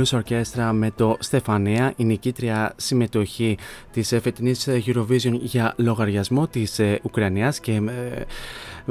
Αυτή 0.02 0.12
ήταν 0.14 0.24
η 0.24 0.32
Καλούς 0.32 0.54
Ορκέστρα 0.54 0.74
με 0.74 0.92
το 0.96 1.18
Στεφανία, 1.20 1.94
η 1.96 2.04
νικήτρια 2.04 2.74
συμμετοχή 2.76 3.58
της 3.92 4.12
ε, 4.12 4.20
φετινής 4.20 4.68
ε, 4.68 4.84
Eurovision 4.86 5.40
για 5.40 5.74
λογαριασμό 5.78 6.48
της 6.48 6.80
ε, 6.80 7.00
Ουκρανίας 7.04 7.60
και 7.60 7.72
ε, 7.72 8.26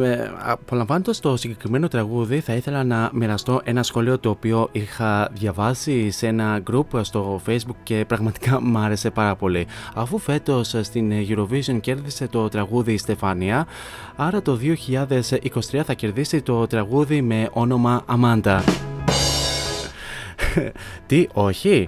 ε, 0.02 0.30
απολαμβάνοντας 0.38 1.20
το 1.20 1.36
συγκεκριμένο 1.36 1.88
τραγούδι 1.88 2.40
θα 2.40 2.52
ήθελα 2.52 2.84
να 2.84 3.10
μοιραστώ 3.12 3.60
ένα 3.64 3.82
σχόλιο 3.82 4.18
το 4.18 4.30
οποίο 4.30 4.68
είχα 4.72 5.30
διαβάσει 5.32 6.10
σε 6.10 6.26
ένα 6.26 6.62
group 6.70 7.00
στο 7.00 7.40
facebook 7.46 7.76
και 7.82 8.04
πραγματικά 8.08 8.60
μου 8.62 8.78
άρεσε 8.78 9.10
πάρα 9.10 9.36
πολύ. 9.36 9.66
Αφού 9.94 10.18
φέτος 10.18 10.74
στην 10.80 11.12
Eurovision 11.28 11.80
κέρδισε 11.80 12.26
το 12.28 12.48
τραγούδι 12.48 12.92
η 12.92 12.98
Στεφανία, 12.98 13.66
άρα 14.16 14.42
το 14.42 14.58
2023 14.62 15.80
θα 15.84 15.94
κερδίσει 15.94 16.42
το 16.42 16.66
τραγούδι 16.66 17.22
με 17.22 17.48
όνομα 17.52 18.02
Αμάντα. 18.06 18.87
Τι, 21.06 21.26
όχι; 21.32 21.86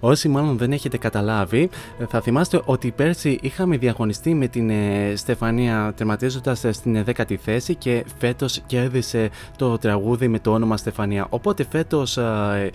Όσοι 0.00 0.28
μάλλον 0.28 0.58
δεν 0.58 0.72
έχετε 0.72 0.98
καταλάβει, 0.98 1.70
θα 2.08 2.20
θυμάστε 2.20 2.60
ότι 2.64 2.90
πέρσι 2.90 3.38
είχαμε 3.42 3.76
διαγωνιστεί 3.76 4.34
με 4.34 4.46
την 4.46 4.70
ε, 4.70 5.12
Στεφανία 5.16 5.92
τερματίζοντας 5.96 6.64
ε, 6.64 6.72
στην 6.72 7.04
10η 7.06 7.34
θέση 7.34 7.74
και 7.74 8.04
φέτος 8.18 8.60
κέρδισε 8.66 9.30
το 9.56 9.78
τραγούδι 9.78 10.28
με 10.28 10.38
το 10.38 10.52
όνομα 10.52 10.76
Στεφανία. 10.76 11.26
Οπότε 11.30 11.66
φέτος 11.70 12.16
ε, 12.16 12.22
ε, 12.64 12.70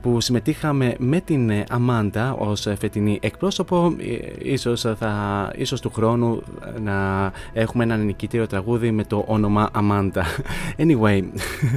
που 0.00 0.20
συμμετείχαμε 0.20 0.94
με 0.98 1.20
την 1.20 1.50
ε, 1.50 1.64
Αμάντα 1.68 2.32
ως 2.32 2.66
ε, 2.66 2.74
φετινή 2.74 3.18
εκπρόσωπο. 3.22 3.94
Ε, 3.98 4.50
ίσως, 4.52 4.80
θα, 4.80 5.52
ίσως 5.56 5.80
του 5.80 5.90
χρόνου 5.90 6.42
να 6.82 7.30
έχουμε 7.52 7.84
ένα 7.84 7.96
νικητήριο 7.96 8.46
τραγούδι 8.46 8.90
με 8.90 9.04
το 9.04 9.24
όνομα 9.26 9.68
Αμάντα. 9.72 10.24
Anyway 10.82 11.22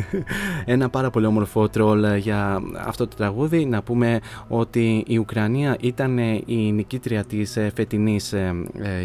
ένα 0.65 0.89
πάρα 0.89 1.09
πολύ 1.09 1.25
όμορφο 1.25 1.69
τρόλ 1.69 2.15
για 2.15 2.61
αυτό 2.85 3.07
το 3.07 3.15
τραγούδι. 3.15 3.65
Να 3.65 3.81
πούμε 3.81 4.19
ότι 4.47 5.03
η 5.07 5.17
Ουκρανία 5.17 5.77
ήταν 5.79 6.17
η 6.45 6.71
νικήτρια 6.71 7.23
της 7.23 7.57
φετινής 7.75 8.33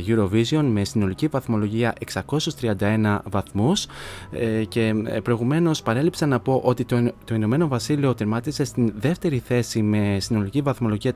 Eurovision 0.07 0.63
με 0.63 0.85
συνολική 0.85 1.27
βαθμολογία 1.27 1.93
631 2.59 3.19
βαθμούς. 3.31 3.87
Και 4.69 4.95
προηγουμένως 5.23 5.83
παρέλειψα 5.83 6.27
να 6.27 6.41
πω 6.41 6.61
ότι 6.65 6.85
το, 6.85 7.11
το 7.25 7.35
Ηνωμένο 7.35 7.69
Βασίλειο 7.69 8.15
τερμάτισε 8.15 8.65
στην 8.65 8.78
δεύτερη 8.99 9.39
θέση 9.39 9.83
με 9.83 10.17
συνολική 10.21 10.61
βαθμολογία 10.61 11.13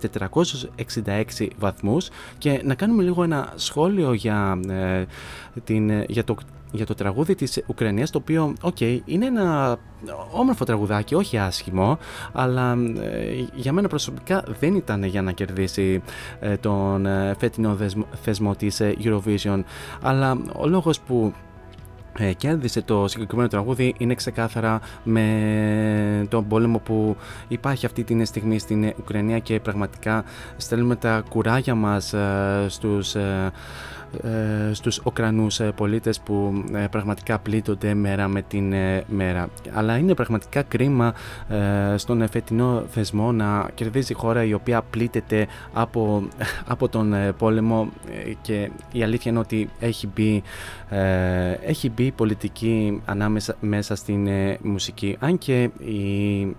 466 1.04 1.48
βαθμούς. 1.58 2.08
Και 2.38 2.60
να 2.64 2.74
κάνουμε 2.74 3.02
λίγο 3.02 3.22
ένα 3.22 3.52
σχόλιο 3.54 4.12
για, 4.12 4.60
ε, 4.68 5.04
την, 5.64 6.02
για 6.02 6.24
το 6.24 6.34
για 6.72 6.86
το 6.86 6.94
τραγούδι 6.94 7.34
της 7.34 7.62
Ουκρανίας 7.66 8.10
το 8.10 8.18
οποίο, 8.18 8.54
οκ, 8.60 8.80
είναι 8.80 9.26
ένα 9.26 9.78
όμορφο 10.32 10.64
τραγουδάκι, 10.64 11.14
όχι 11.14 11.38
άσχημο 11.38 11.98
αλλά 12.32 12.76
ε, 13.00 13.46
για 13.54 13.72
μένα 13.72 13.88
προσωπικά 13.88 14.44
δεν 14.60 14.74
ήταν 14.74 15.04
για 15.04 15.22
να 15.22 15.32
κερδίσει 15.32 16.02
ε, 16.40 16.56
τον 16.56 17.06
ε, 17.06 17.34
φετινό 17.38 17.76
θεσμό 18.22 18.54
της 18.54 18.80
Eurovision. 18.82 19.62
Αλλά 20.02 20.38
ο 20.56 20.66
λόγος 20.66 21.00
που 21.00 21.32
ε, 22.18 22.32
κέρδισε 22.32 22.82
το 22.82 23.08
συγκεκριμένο 23.08 23.48
τραγούδι 23.48 23.94
είναι 23.98 24.14
ξεκάθαρα 24.14 24.80
με 25.02 26.26
τον 26.28 26.46
πόλεμο 26.48 26.78
που 26.78 27.16
υπάρχει 27.48 27.86
αυτή 27.86 28.04
τη 28.04 28.24
στιγμή 28.24 28.58
στην 28.58 28.92
Ουκρανία 29.00 29.38
και 29.38 29.60
πραγματικά 29.60 30.24
στέλνουμε 30.56 30.96
τα 30.96 31.22
κουράγια 31.28 31.74
μας 31.74 32.12
ε, 32.12 32.66
στους 32.68 33.14
ε, 33.14 33.50
στους 34.72 35.00
Ουκρανούς 35.04 35.60
πολίτες 35.74 36.20
που 36.20 36.64
πραγματικά 36.90 37.38
πλήττονται 37.38 37.94
μέρα 37.94 38.28
με 38.28 38.42
την 38.42 38.74
μέρα. 39.06 39.48
Αλλά 39.74 39.96
είναι 39.96 40.14
πραγματικά 40.14 40.62
κρίμα 40.62 41.14
στον 41.96 42.28
φετινό 42.28 42.84
θεσμό 42.90 43.32
να 43.32 43.70
κερδίζει 43.74 44.14
χώρα 44.14 44.44
η 44.44 44.52
οποία 44.52 44.82
πλήττεται 44.82 45.46
από, 45.72 46.28
από 46.72 46.88
τον 46.88 47.14
πόλεμο 47.38 47.88
και 48.42 48.70
η 48.92 49.02
αλήθεια 49.02 49.30
είναι 49.30 49.40
ότι 49.40 49.70
έχει 49.80 50.08
μπει, 50.14 50.42
έχει 51.66 51.90
μπει 51.90 52.10
πολιτική 52.10 53.00
ανάμεσα 53.04 53.56
μέσα 53.60 53.94
στην 53.94 54.28
μουσική. 54.62 55.16
Αν 55.20 55.38
και, 55.38 55.62
η, 55.78 56.56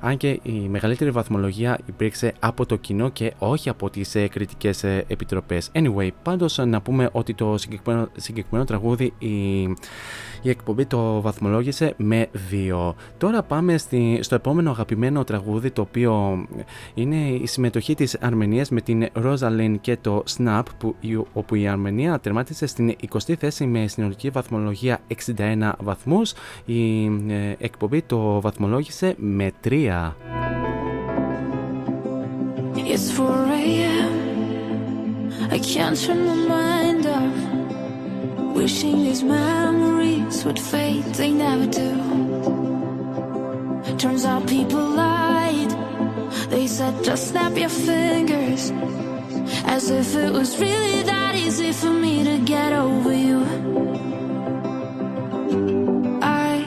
αν 0.00 0.16
και 0.16 0.40
η 0.42 0.68
μεγαλύτερη 0.68 1.10
βαθμολογία 1.10 1.78
υπήρξε 1.86 2.32
από 2.38 2.66
το 2.66 2.76
κοινό 2.76 3.08
και 3.08 3.32
όχι 3.38 3.68
από 3.68 3.90
τις 3.90 4.16
κριτικές 4.30 4.84
επιτροπές. 4.84 5.70
Anyway, 5.74 6.08
πάντως 6.22 6.58
να 6.58 6.80
πούμε 6.80 6.91
πούμε 6.92 7.08
ότι 7.12 7.34
το 7.34 7.56
συγκεκριμένο, 7.58 8.08
συγκεκριμένο 8.16 8.64
τραγούδι 8.64 9.12
η, 9.18 9.60
η 10.42 10.48
εκπομπή 10.48 10.86
το 10.86 11.20
βαθμολόγησε 11.20 11.94
με 11.96 12.26
2. 12.70 12.92
Τώρα 13.18 13.42
πάμε 13.42 13.78
στη, 13.78 14.18
στο 14.20 14.34
επόμενο 14.34 14.70
αγαπημένο 14.70 15.24
τραγούδι 15.24 15.70
το 15.70 15.80
οποίο 15.82 16.44
είναι 16.94 17.16
η 17.16 17.46
συμμετοχή 17.46 17.94
της 17.94 18.16
Αρμενίας 18.20 18.70
με 18.70 18.80
την 18.80 19.06
Rosalind 19.24 19.74
και 19.80 19.96
το 20.00 20.22
Snap 20.36 20.62
που, 20.78 20.94
η- 21.00 21.16
όπου 21.32 21.54
η 21.54 21.66
Αρμενία 21.68 22.18
τερμάτισε 22.20 22.66
στην 22.66 22.94
20η 23.12 23.34
θέση 23.38 23.66
με 23.66 23.86
συνολική 23.86 24.30
βαθμολογία 24.30 24.98
61 25.36 25.70
βαθμούς. 25.80 26.32
Η 26.64 27.04
ε, 27.06 27.54
εκπομπή 27.58 28.02
το 28.02 28.40
βαθμολόγησε 28.40 29.14
με 29.18 29.52
3. 29.64 30.12
It's 32.74 33.10
4 33.16 33.20
a.m. 33.60 34.31
I 35.50 35.58
can't 35.58 35.98
turn 35.98 36.26
my 36.26 36.34
mind 36.34 37.06
off. 37.06 38.56
Wishing 38.56 39.04
these 39.04 39.22
memories 39.22 40.44
would 40.44 40.58
fade, 40.58 41.04
they 41.14 41.30
never 41.30 41.66
do. 41.66 41.90
Turns 43.98 44.24
out 44.24 44.46
people 44.48 44.80
lied. 44.80 45.70
They 46.50 46.66
said 46.66 47.04
just 47.04 47.28
snap 47.28 47.56
your 47.56 47.68
fingers. 47.68 48.72
As 49.64 49.90
if 49.90 50.16
it 50.16 50.32
was 50.32 50.58
really 50.58 51.02
that 51.02 51.34
easy 51.36 51.72
for 51.72 51.90
me 51.90 52.24
to 52.24 52.38
get 52.38 52.72
over 52.72 53.14
you. 53.14 53.44
I 56.20 56.64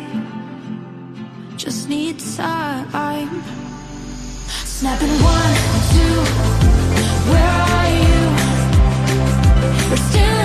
just 1.57 1.89
need 1.89 2.19
time. 2.19 3.43
Snapping 4.77 5.15
one, 5.23 5.55
two, 5.91 6.15
where 7.31 7.51
are 7.61 7.74
we're 9.95 10.01
still 10.11 10.44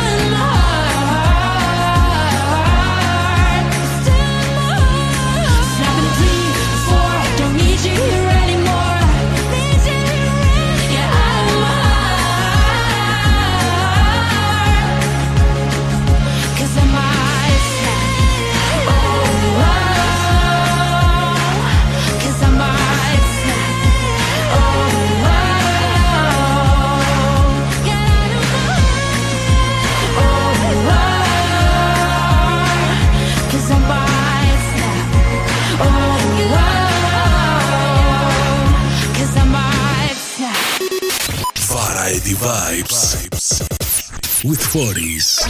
Variety 42.41 42.81
Vibes 42.81 43.61
with 44.43 44.59
40s. 44.59 45.45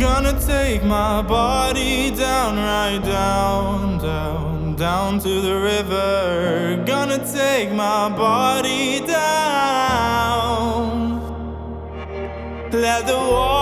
Gonna 0.00 0.40
take 0.40 0.82
my 0.82 1.22
body 1.22 2.10
down, 2.10 2.56
right 2.56 2.98
down, 3.04 3.98
down, 3.98 4.74
down 4.74 5.20
to 5.20 5.40
the 5.40 5.54
river. 5.60 6.63
Take 7.56 7.70
my 7.70 8.08
body 8.08 8.98
down. 9.06 9.20
Let 12.72 13.06
the 13.06 13.16
water 13.16 13.53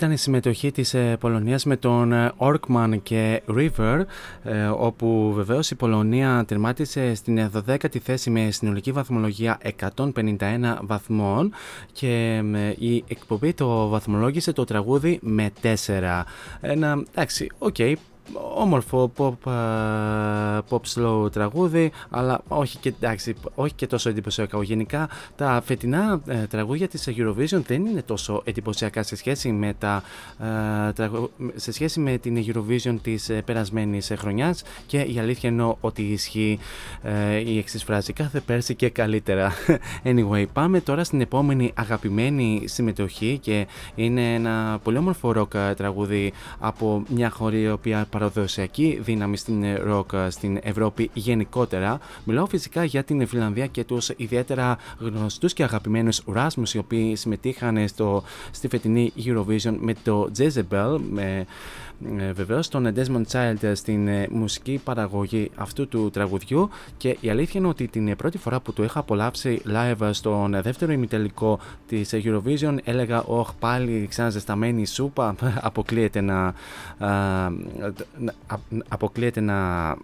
ήταν 0.00 0.12
η 0.12 0.18
συμμετοχή 0.18 0.72
της 0.72 0.94
ε, 0.94 1.16
Πολωνίας 1.20 1.64
με 1.64 1.76
τον 1.76 2.12
ε, 2.12 2.32
Ochman 2.38 2.98
και 3.02 3.42
River 3.48 4.04
ε, 4.42 4.66
όπου 4.66 5.32
βεβαίως 5.34 5.70
η 5.70 5.74
Πολωνία 5.74 6.44
τερμάτισε 6.46 7.14
στην 7.14 7.50
12η 7.66 7.98
θέση 7.98 8.30
με 8.30 8.50
συνολική 8.50 8.92
βαθμολογία 8.92 9.58
151 9.96 10.36
βαθμών 10.82 11.52
και 11.92 12.42
ε, 12.54 12.74
η 12.78 13.04
εκπομπή 13.08 13.52
το 13.52 13.88
βαθμολόγησε 13.88 14.52
το 14.52 14.64
τραγούδι 14.64 15.18
με 15.22 15.50
4. 15.62 16.22
Ένα, 16.60 17.02
εντάξει, 17.10 17.46
οκ, 17.58 17.76
όμορφο 18.54 19.12
pop, 19.16 19.50
α, 19.50 20.62
pop 20.70 20.80
slow 20.94 21.32
τραγούδι, 21.32 21.92
αλλά 22.10 22.40
όχι 22.48 22.78
και, 22.78 22.88
εντάξει, 22.88 23.34
όχι 23.54 23.74
και 23.74 23.86
τόσο 23.86 24.08
εντυπωσιακά. 24.08 24.62
Γενικά 24.62 25.08
τα 25.36 25.62
φετινά 25.64 26.20
ε, 26.26 26.46
τραγούδια 26.46 26.88
της 26.88 27.08
Eurovision 27.16 27.62
δεν 27.66 27.86
είναι 27.86 28.02
τόσο 28.02 28.42
εντυπωσιακά 28.44 29.02
σε 29.02 29.16
σχέση 29.16 29.52
με, 29.52 29.74
τα, 29.78 30.02
ε, 30.88 30.92
τραγου- 30.92 31.30
σε 31.54 31.72
σχέση 31.72 32.00
με 32.00 32.18
την 32.18 32.44
Eurovision 32.46 32.96
της 33.02 33.28
ε, 33.28 33.42
περασμένης 33.42 34.10
ε, 34.10 34.14
χρονιάς 34.14 34.62
και 34.86 35.00
η 35.00 35.18
αλήθεια 35.18 35.50
είναι 35.50 35.74
ότι 35.80 36.02
ισχύει 36.02 36.58
ε, 37.02 37.36
η 37.36 37.58
εξής 37.58 37.84
φράση 37.84 38.12
κάθε 38.12 38.40
πέρσι 38.40 38.74
και 38.74 38.88
καλύτερα. 38.88 39.52
Anyway, 40.04 40.44
πάμε 40.52 40.80
τώρα 40.80 41.04
στην 41.04 41.20
επόμενη 41.20 41.72
αγαπημένη 41.74 42.62
συμμετοχή 42.64 43.38
και 43.42 43.66
είναι 43.94 44.34
ένα 44.34 44.78
πολύ 44.82 44.96
όμορφο 44.96 45.32
ροκ 45.32 45.54
ε, 45.54 45.74
τραγούδι 45.74 46.32
από 46.58 47.02
μια 47.08 47.30
χώρα 47.30 47.56
η 47.56 47.70
οποία 47.70 48.06
παραδοσιακή 48.20 48.98
δύναμη 49.02 49.36
στην 49.36 49.62
ε, 49.62 49.74
ροκ 49.74 50.12
ε, 50.12 50.30
στην 50.30 50.58
Ευρώπη 50.62 51.10
γενικότερα. 51.12 51.98
Μιλάω 52.24 52.46
φυσικά 52.46 52.84
για 52.84 53.04
την 53.04 53.26
Φιλανδία 53.26 53.66
και 53.66 53.84
τους 53.84 54.10
ιδιαίτερα 54.16 54.78
γνωστούς 54.98 55.52
και 55.52 55.62
αγαπημένους 55.62 56.22
Rasmus 56.34 56.68
οι 56.74 56.78
οποίοι 56.78 57.16
συμμετείχαν 57.16 57.88
στο, 57.88 58.22
στη 58.50 58.68
φετινή 58.68 59.12
Eurovision 59.24 59.76
με 59.78 59.94
το 60.02 60.30
Jezebel 60.38 60.98
με 61.10 61.46
ε, 62.18 62.32
βεβαίως 62.32 62.68
τον 62.68 62.92
Desmond 62.96 63.22
Child 63.32 63.72
στην 63.74 64.08
ε, 64.08 64.26
μουσική 64.30 64.80
παραγωγή 64.84 65.50
αυτού 65.54 65.88
του 65.88 66.10
τραγουδιού 66.10 66.68
και 66.96 67.16
η 67.20 67.30
αλήθεια 67.30 67.60
είναι 67.60 67.68
ότι 67.68 67.88
την 67.88 68.08
ε, 68.08 68.14
πρώτη 68.14 68.38
φορά 68.38 68.60
που 68.60 68.72
το 68.72 68.84
είχα 68.84 68.98
απολαύσει 68.98 69.62
live 69.66 70.10
στον 70.10 70.54
ε, 70.54 70.60
δεύτερο 70.60 70.92
ημιτελικό 70.92 71.58
της 71.86 72.12
ε, 72.12 72.22
Eurovision 72.24 72.76
έλεγα 72.84 73.22
«Ωχ, 73.22 73.52
πάλι 73.58 74.06
ξαναζεσταμένη 74.10 74.86
σούπα, 74.86 75.34
αποκλείεται 75.60 76.20
να, 76.20 76.38
α, 76.44 76.54
να- 76.98 77.86
α- 77.86 77.92
αποκλείεται 78.88 79.40
να 79.40 79.96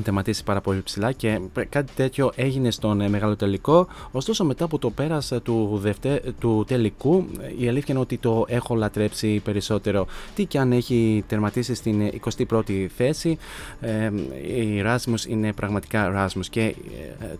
τερματίσει 0.00 0.44
πάρα 0.44 0.60
πολύ 0.60 0.82
ψηλά 0.82 1.12
και 1.12 1.40
κάτι 1.68 1.92
τέτοιο 1.94 2.32
έγινε 2.34 2.70
στον 2.70 3.00
ε, 3.00 3.08
μεγάλο 3.08 3.36
τελικό. 3.36 3.86
Ωστόσο, 4.10 4.44
μετά 4.44 4.64
από 4.64 4.78
το 4.78 4.90
πέρας 4.90 5.32
ε, 5.32 5.40
του, 5.40 5.78
δευτε... 5.82 6.22
του 6.38 6.64
τελικού, 6.66 7.26
ε, 7.40 7.64
η 7.64 7.68
αλήθεια 7.68 7.94
είναι 7.94 8.00
ότι 8.00 8.18
το 8.18 8.44
έχω 8.48 8.74
λατρέψει 8.74 9.40
περισσότερο. 9.44 10.06
Τι 10.34 10.44
και 10.44 10.58
αν 10.58 10.72
έχει 10.72 11.24
τερματίσει 11.26 11.74
στην 11.74 12.00
ε, 12.00 12.10
21η 12.48 12.86
θέση, 12.96 13.38
ε, 13.80 14.10
η 14.56 14.82
Rasmus 14.84 15.26
είναι 15.28 15.52
πραγματικά 15.52 16.12
Rasmus 16.26 16.46
και 16.50 16.60
ε, 16.60 16.74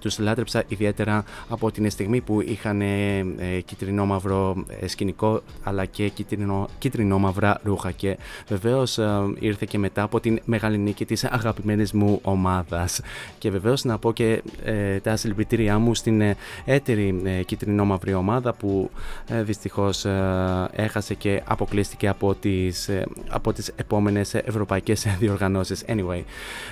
τους 0.01 0.19
λάτρεψα 0.19 0.65
ιδιαίτερα 0.69 1.25
από 1.49 1.71
την 1.71 1.91
στιγμή 1.91 2.21
που 2.21 2.41
είχαν 2.41 2.81
ε, 2.81 3.19
ε, 3.19 3.61
κυτρινό-μαύρο 3.65 4.65
ε, 4.81 4.89
σκηνικό 4.89 5.43
αλλά 5.63 5.85
και 5.85 6.09
κυτρινό, 6.09 6.69
κυτρινό-μαύρα 6.79 7.61
ρούχα 7.63 7.91
και 7.91 8.19
βεβαίως 8.49 8.99
ε, 8.99 9.11
ήρθε 9.39 9.67
και 9.69 9.79
μετά 9.79 10.03
από 10.03 10.21
την 10.21 10.41
μεγάλη 10.45 10.79
νίκη 10.79 11.05
της 11.05 11.25
αγαπημένης 11.25 11.93
μου 11.93 12.19
ομάδας 12.43 13.01
και 13.39 13.51
βεβαίως 13.51 13.85
να 13.85 13.99
πω 13.99 14.13
και 14.13 14.43
ε, 14.65 15.01
τα 15.01 15.17
συλληπιτήριά 15.17 15.79
μου 15.79 15.95
στην 15.95 16.21
ε, 16.21 16.37
έτερη 16.65 17.21
ε, 17.25 17.43
κυτρινό-μαύρη 17.43 18.15
ομάδα 18.15 18.53
που 18.53 18.91
ε, 19.29 19.43
δυστυχώς 19.43 20.05
ε, 20.05 20.69
έχασε 20.73 21.15
και 21.15 21.43
αποκλείστηκε 21.45 22.09
από 22.09 22.35
τις, 22.35 22.89
ε, 22.89 23.07
από 23.29 23.53
τις 23.53 23.73
επόμενες 23.77 24.35
ευρωπαϊκές 24.35 25.07
διοργανώσεις. 25.21 25.85
Anyway, 25.89 26.23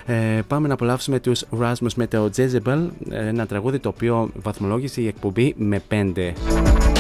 ε, 0.07 0.41
πάμε 0.47 0.69
να 0.69 0.75
απολαύσουμε 0.75 1.21
τους 1.21 1.45
Rasmus 1.61 1.93
με 1.95 2.07
το 2.07 2.31
Jezebel, 2.37 2.89
ε, 3.11 3.27
ένα 3.27 3.47
τραγούδι 3.47 3.79
το 3.79 3.89
οποίο 3.89 4.31
βαθμολόγησε 4.43 5.01
η 5.01 5.07
εκπομπή 5.07 5.55
με 5.57 5.83
5. 5.89 7.00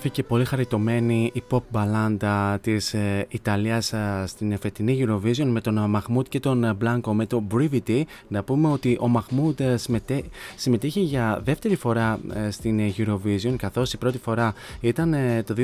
Πολύ 0.00 0.12
όμορφη 0.12 0.22
και 0.22 0.28
πολύ 0.34 0.44
χαριτωμένη 0.44 1.30
η 1.34 1.42
pop 1.50 1.60
μπαλάντα 1.70 2.58
της 2.62 2.94
ε, 2.94 3.26
Ιταλίας 3.28 3.92
ε, 3.92 4.24
στην 4.26 4.58
φετινή 4.58 5.04
Eurovision 5.06 5.44
με 5.44 5.60
τον 5.60 5.90
Μαχμούτ 5.90 6.26
και 6.28 6.40
τον 6.40 6.76
Μπλάνκο 6.76 7.14
με 7.14 7.26
το 7.26 7.42
Brivity. 7.54 8.02
Να 8.28 8.42
πούμε 8.42 8.68
ότι 8.68 8.96
ο 9.00 9.08
Μαχμούτ 9.08 9.60
ε, 9.60 9.76
συμμετέ- 9.76 10.24
συμμετείχε 10.56 11.00
για 11.00 11.40
δεύτερη 11.44 11.76
φορά 11.76 12.20
ε, 12.34 12.50
στην 12.50 12.92
Eurovision 12.96 13.54
καθώς 13.56 13.92
η 13.92 13.96
πρώτη 13.96 14.18
φορά 14.18 14.54
ήταν 14.80 15.14
ε, 15.14 15.42
το 15.42 15.54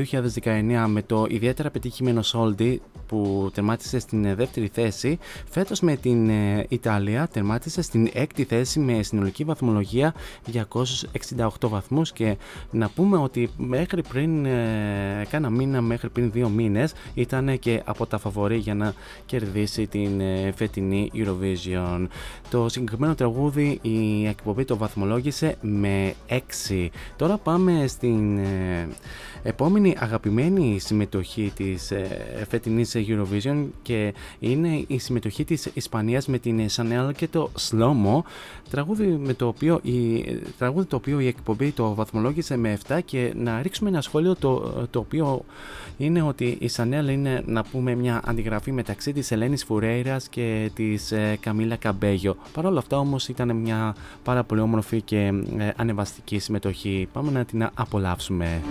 2019 0.42 0.84
με 0.88 1.02
το 1.02 1.26
ιδιαίτερα 1.28 1.70
πετυχημένο 1.70 2.20
Soldi 2.24 2.76
που 3.06 3.50
τερμάτισε 3.54 3.98
στην 3.98 4.24
ε, 4.24 4.34
δεύτερη 4.34 4.70
θέση. 4.72 5.18
Φέτος 5.48 5.80
με 5.80 5.96
την 5.96 6.28
ε, 6.28 6.66
Ιταλία 6.68 7.28
τερμάτισε 7.32 7.82
στην 7.82 8.10
έκτη 8.12 8.44
θέση 8.44 8.78
με 8.78 9.02
συνολική 9.02 9.44
βαθμολογία 9.44 10.14
268 11.36 11.48
βαθμούς 11.60 12.12
και 12.12 12.36
να 12.70 12.88
πούμε 12.88 13.16
ότι 13.16 13.50
μέχρι 13.56 14.02
πριν 14.02 14.25
ε, 14.44 15.26
κάνα 15.30 15.50
μήνα, 15.50 15.80
μέχρι 15.80 16.08
πριν 16.08 16.30
δύο 16.30 16.48
μήνες 16.48 16.92
ήταν 17.14 17.58
και 17.58 17.82
από 17.84 18.06
τα 18.06 18.18
φαβορή 18.18 18.56
για 18.56 18.74
να 18.74 18.94
κερδίσει 19.26 19.86
την 19.86 20.20
ε, 20.20 20.52
φετινή 20.56 21.10
Eurovision. 21.14 22.06
Το 22.50 22.68
συγκεκριμένο 22.68 23.14
τραγούδι 23.14 23.78
η 23.82 24.26
εκπομπή 24.26 24.64
το 24.64 24.76
βαθμολόγησε 24.76 25.56
με 25.60 26.14
6. 26.28 26.88
Τώρα 27.16 27.36
πάμε 27.36 27.86
στην 27.86 28.38
ε, 28.38 28.88
επόμενη 29.42 29.96
αγαπημένη 29.98 30.78
συμμετοχή 30.78 31.52
της 31.56 31.90
ε, 31.90 32.46
φετινής 32.48 32.96
Eurovision 32.96 33.64
και 33.82 34.14
είναι 34.38 34.84
η 34.86 34.98
συμμετοχή 34.98 35.44
της 35.44 35.70
Ισπανίας 35.74 36.26
με 36.26 36.38
την 36.38 36.66
Chanel 36.76 37.10
και 37.16 37.28
το 37.28 37.50
Slomo 37.70 38.20
τραγούδι, 38.70 39.06
με 39.06 39.34
το 39.34 39.46
οποίο 39.46 39.80
η, 39.82 40.24
τραγούδι 40.58 40.86
το 40.86 40.96
οποίο 40.96 41.20
η 41.20 41.26
εκπομπή 41.26 41.70
το 41.70 41.94
βαθμολόγησε 41.94 42.56
με 42.56 42.78
7 42.88 42.98
και 43.04 43.32
να 43.36 43.62
ρίξουμε 43.62 43.88
ένα 43.88 44.00
σχόλιο 44.00 44.15
το, 44.22 44.72
το 44.90 44.98
οποίο 44.98 45.44
είναι 45.96 46.22
ότι 46.22 46.44
η 46.44 46.70
Chanel 46.76 47.08
είναι 47.10 47.42
να 47.46 47.62
πούμε 47.62 47.94
μια 47.94 48.20
αντιγραφή 48.24 48.72
μεταξύ 48.72 49.12
της 49.12 49.30
Ελένης 49.30 49.64
Φουρέιρας 49.64 50.28
και 50.28 50.70
της 50.74 51.12
ε, 51.12 51.36
Καμίλα 51.40 51.76
Καμπέγιο. 51.76 52.36
Παρ' 52.52 52.66
όλα 52.66 52.78
αυτά 52.78 52.98
όμως 52.98 53.28
ήταν 53.28 53.56
μια 53.56 53.94
πάρα 54.24 54.44
πολύ 54.44 54.60
όμορφη 54.60 55.00
και 55.00 55.32
ε, 55.58 55.70
ανεβαστική 55.76 56.38
συμμετοχή. 56.38 57.08
Πάμε 57.12 57.30
να 57.30 57.44
την 57.44 57.68
απολαύσουμε. 57.74 58.62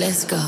Let's 0.00 0.22
go. 0.32 0.42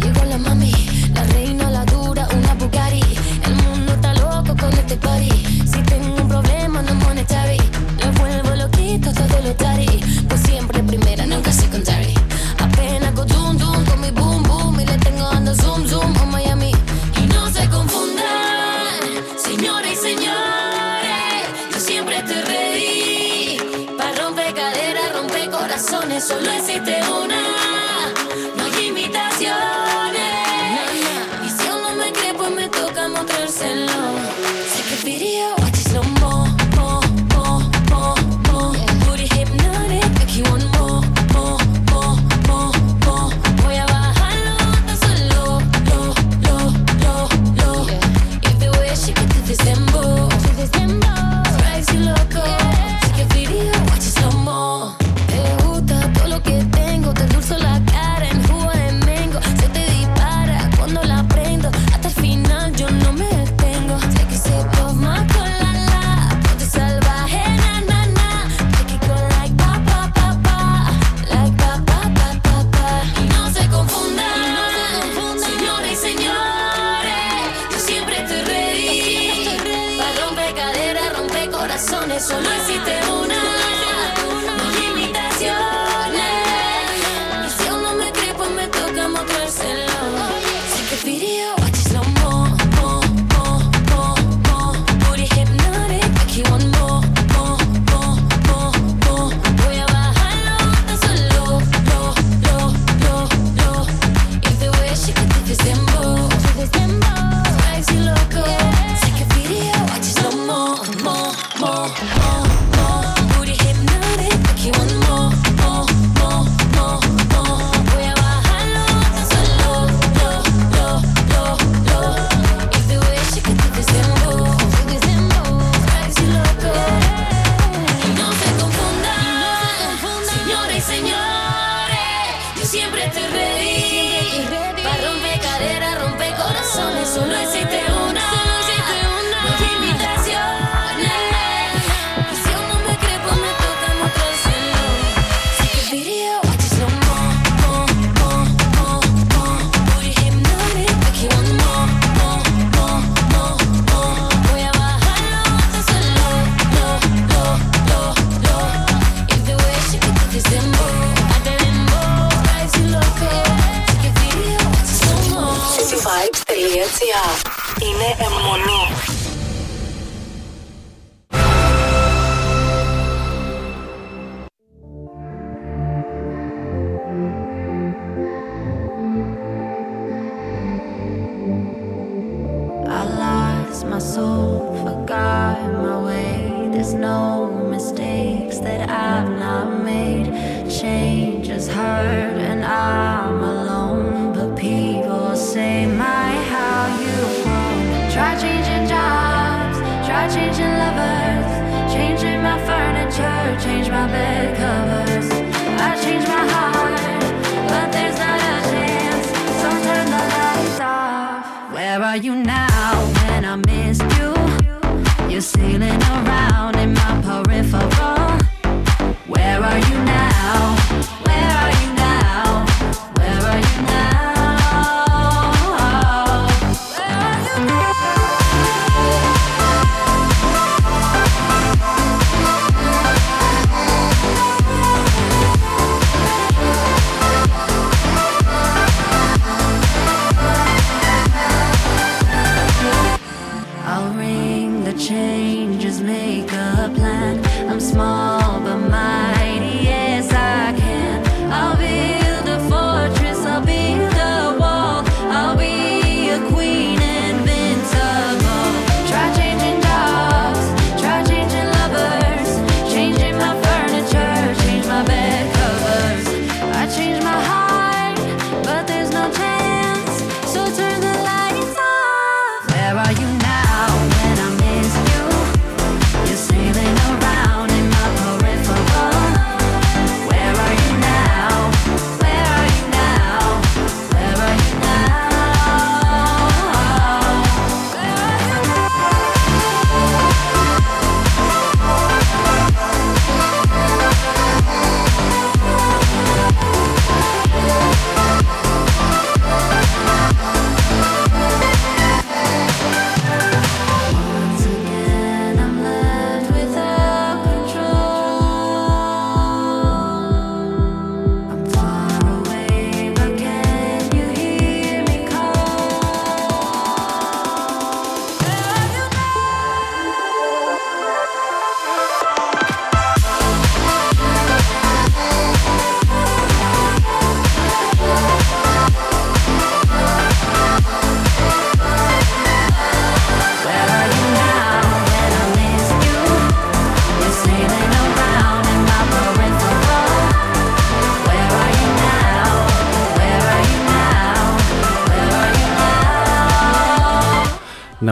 Llegó 0.00 0.22
la 0.32 0.38
mami, 0.38 0.72
la 1.14 1.24
reina, 1.34 1.70
la 1.70 1.84
dura, 1.84 2.22
una 2.36 2.52
Bugatti. 2.60 3.02
El 3.46 3.54
mundo 3.62 3.92
está 3.92 4.10
loco 4.14 4.52
con 4.60 4.72
este 4.80 4.96
party. 4.96 5.57
Vuelvo 8.98 9.10
loquito 9.10 9.12
todo 9.12 9.42
lo 9.42 9.54
tari. 9.54 10.00
Pues 10.28 10.40
siempre 10.42 10.82
primera, 10.82 11.26
nunca 11.26 11.52
secondary. 11.52 12.14
Apenas 12.58 13.12
con 13.12 13.28
zoom 13.28 13.58
zoom, 13.58 13.84
con 13.84 14.00
mi 14.00 14.10
boom 14.10 14.42
boom. 14.42 14.80
Y 14.80 14.86
le 14.86 14.98
tengo 14.98 15.24
dando 15.30 15.54
zoom 15.54 15.86
zoom 15.86 16.16
a 16.18 16.24
Miami. 16.26 16.72
Y 17.22 17.26
no 17.26 17.50
se 17.50 17.68
confundan, 17.68 19.00
señores 19.36 19.92
y 19.92 19.96
señores. 19.96 21.42
Yo 21.72 21.80
siempre 21.80 22.16
estoy 22.18 22.42
ready. 22.42 23.86
Para 23.96 24.14
romper 24.22 24.54
caderas, 24.54 25.12
romper 25.14 25.50
corazones. 25.50 26.24
Solo 26.24 26.50
existe 26.50 26.97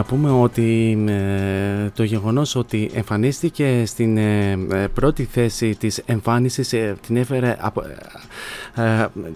πούμε 0.07 0.31
ότι 0.31 0.97
ε, 1.07 1.89
το 1.95 2.03
γεγονός 2.03 2.55
ότι 2.55 2.89
εμφανίστηκε 2.93 3.83
στην 3.85 4.17
ε, 4.17 4.51
ε, 4.51 4.87
πρώτη 4.93 5.23
θέση 5.23 5.75
της 5.75 5.97
εμφάνισης 6.05 6.73
την, 7.07 7.17
έφερε, 7.17 7.57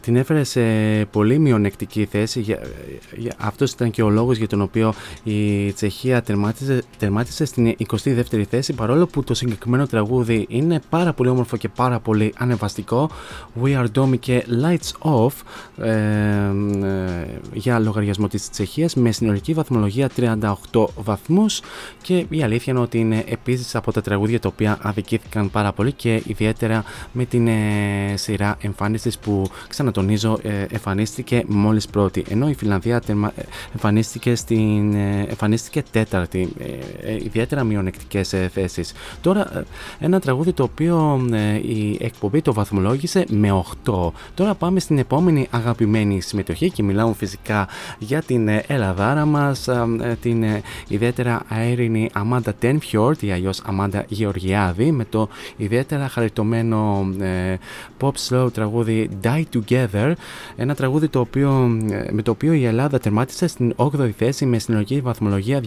την 0.02 0.15
έφερε 0.15 0.43
σε 0.43 0.61
πολύ 1.11 1.39
μειονεκτική 1.39 2.06
θέση 2.06 2.57
για, 3.22 3.34
αυτός 3.38 3.72
ήταν 3.72 3.91
και 3.91 4.03
ο 4.03 4.10
λόγος 4.10 4.38
για 4.38 4.48
τον 4.48 4.61
οποίο 4.61 4.93
η 5.23 5.72
Τσεχία 5.72 6.22
τερμάτισε, 6.22 6.84
τερμάτισε 6.98 7.45
στην 7.45 7.76
22η 7.89 8.43
θέση 8.49 8.73
παρόλο 8.73 9.07
που 9.07 9.23
το 9.23 9.34
συγκεκριμένο 9.34 9.88
τραγούδι 9.88 10.45
είναι 10.49 10.81
πάρα 10.89 11.14
πολύ 11.14 11.30
όμορφο 11.30 11.57
και 11.57 11.69
πάρα 11.69 11.99
πολύ 11.99 12.34
ανεβαστικό. 12.38 13.10
We 13.64 13.77
are 13.77 13.88
Domi 13.95 14.19
και 14.19 14.45
Lights 14.64 15.11
Off 15.11 15.31
ε, 15.85 15.91
ε, 15.91 17.27
για 17.53 17.80
λογαριασμό 17.80 18.27
της 18.27 18.49
Τσεχίας 18.49 18.95
με 18.95 19.11
συνολική 19.11 19.53
βαθμολογία 19.53 20.10
38 20.72 20.85
βαθμούς 20.95 21.61
και 22.02 22.26
η 22.30 22.43
αλήθεια 22.43 22.73
είναι 22.73 22.81
ότι 22.81 22.99
είναι 22.99 23.23
επίσης 23.27 23.76
από 23.76 23.91
τα 23.91 24.02
τραγούδια 24.02 24.39
τα 24.39 24.48
οποία 24.48 24.77
αδικήθηκαν 24.81 25.52
πάρα 25.52 25.72
πολύ 25.72 25.91
και 25.91 26.22
ιδιαίτερα 26.27 26.84
με 27.11 27.26
την 27.26 27.48
ε, 27.48 28.14
σειρά 28.15 28.57
εμφάνισης 28.61 29.18
που 29.18 29.49
ξανατονίζω 29.68 30.39
ε, 30.41 30.65
εμφανίστηκε 30.69 31.43
μόλις 31.48 31.88
πρώτη 31.88 32.23
ενώ 32.30 32.49
η 32.49 32.53
Φιλανδία 32.53 32.99
τερμα, 32.99 33.10
ε, 33.10 33.10
εμφανίστηκε, 33.73 34.35
στην, 34.35 34.93
ε, 34.93 35.25
εμφανίστηκε 35.29 35.83
τέταρτη 35.91 36.49
ε, 37.01 37.13
ιδιαίτερα 37.15 37.63
μειονεκτικές 37.63 38.35
θέσεις. 38.53 38.93
Τώρα 39.21 39.65
ένα 39.99 40.19
τραγούδι 40.19 40.53
το 40.53 40.63
οποίο 40.63 41.21
η 41.61 41.97
εκπομπή 42.01 42.41
το 42.41 42.53
βαθμολόγησε 42.53 43.25
με 43.29 43.63
8 43.85 44.09
τώρα 44.33 44.53
πάμε 44.53 44.79
στην 44.79 44.97
επόμενη 44.97 45.47
αγαπημένη 45.51 46.21
συμμετοχή 46.21 46.69
και 46.71 46.83
μιλάω 46.83 47.13
φυσικά 47.13 47.67
για 47.99 48.21
την 48.21 48.49
Ελλαδάρα 48.67 49.25
μας 49.25 49.69
την 50.21 50.45
ιδιαίτερα 50.88 51.41
αέρινη 51.47 52.09
Αμάντα 52.13 52.53
Τένφιόρτ 52.53 53.21
ή 53.21 53.31
αλλιώς 53.31 53.61
Αμάντα 53.65 54.05
Γεωργιάδη 54.07 54.91
με 54.91 55.05
το 55.05 55.29
ιδιαίτερα 55.57 56.07
χαριτωμένο 56.07 57.09
ε, 57.19 57.55
pop 57.99 58.11
slow 58.29 58.53
τραγούδι 58.53 59.09
Die 59.23 59.43
Together. 59.53 60.13
Ένα 60.55 60.75
τραγούδι 60.75 61.07
το 61.07 61.19
οποίο, 61.19 61.51
με 62.11 62.21
το 62.21 62.31
οποίο 62.31 62.53
η 62.53 62.65
Ελλάδα 62.65 62.99
τερμάτισε 63.01 63.47
στην 63.47 63.73
8η 63.75 64.09
θέση 64.17 64.45
με 64.45 64.59
συνολική 64.59 65.01
βαθμολογία 65.01 65.61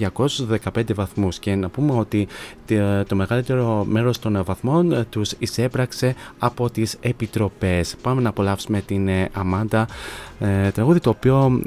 215 0.75 0.95
βαθμούς 0.95 1.39
και 1.39 1.55
να 1.55 1.69
πούμε 1.69 1.93
ότι 1.93 2.29
το 3.07 3.17
μεγαλύτερο 3.17 3.85
μέρος 3.85 4.19
των 4.19 4.45
βαθμών 4.45 4.93
ε, 4.93 5.05
τους 5.05 5.33
εισέπραξε 5.39 6.15
από 6.39 6.71
τις 6.71 6.97
επιτροπές. 7.01 7.97
Πάμε 8.03 8.21
να 8.21 8.29
απολαύσουμε 8.29 8.81
την 8.81 9.09
Αμάντα 9.33 9.89
ε, 10.39 10.71
τραγούδι 10.71 11.01
το 11.01 11.11
οποίο, 11.11 11.63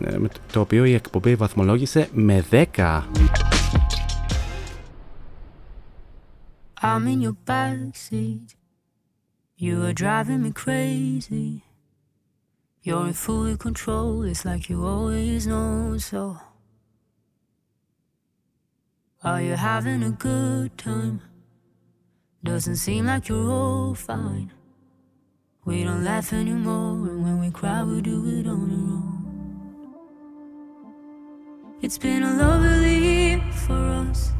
το 0.51 0.59
οποίο 0.59 0.85
η 0.85 0.93
εκπομπή 0.93 1.35
βαθμολόγησε 1.35 2.09
με 2.13 2.45
10. 2.51 3.01
I'm 6.81 7.07
in 7.07 7.21
your 7.21 7.35
backseat. 7.45 8.55
You 9.57 9.81
are 9.83 9.93
driving 9.93 10.43
me 10.43 10.51
crazy. 10.51 11.66
You're 12.87 13.07
in 13.07 13.11
full 13.11 13.57
control, 13.57 14.23
it's 14.23 14.45
like 14.45 14.69
you 14.69 14.85
always 14.85 15.45
know 15.45 15.97
so. 15.97 16.37
Are 19.21 19.41
you 19.41 19.55
having 19.55 20.03
a 20.03 20.11
good 20.11 20.77
time? 20.77 21.19
Doesn't 22.45 22.77
seem 22.77 23.07
like 23.07 23.27
you're 23.27 23.51
all 23.51 23.93
fine. 23.93 24.53
We 25.65 25.83
don't 25.83 26.05
laugh 26.05 26.31
anymore, 26.31 27.09
and 27.09 27.23
when 27.25 27.41
we 27.41 27.51
cry, 27.51 27.83
we 27.83 27.99
do 27.99 28.25
it 28.25 28.47
on 28.47 28.71
our 28.71 28.93
own. 28.95 29.25
It's 31.81 31.97
been 31.97 32.23
a 32.23 32.35
lovely 32.35 32.99
year 32.99 33.43
for 33.67 33.83
us. 34.07 34.31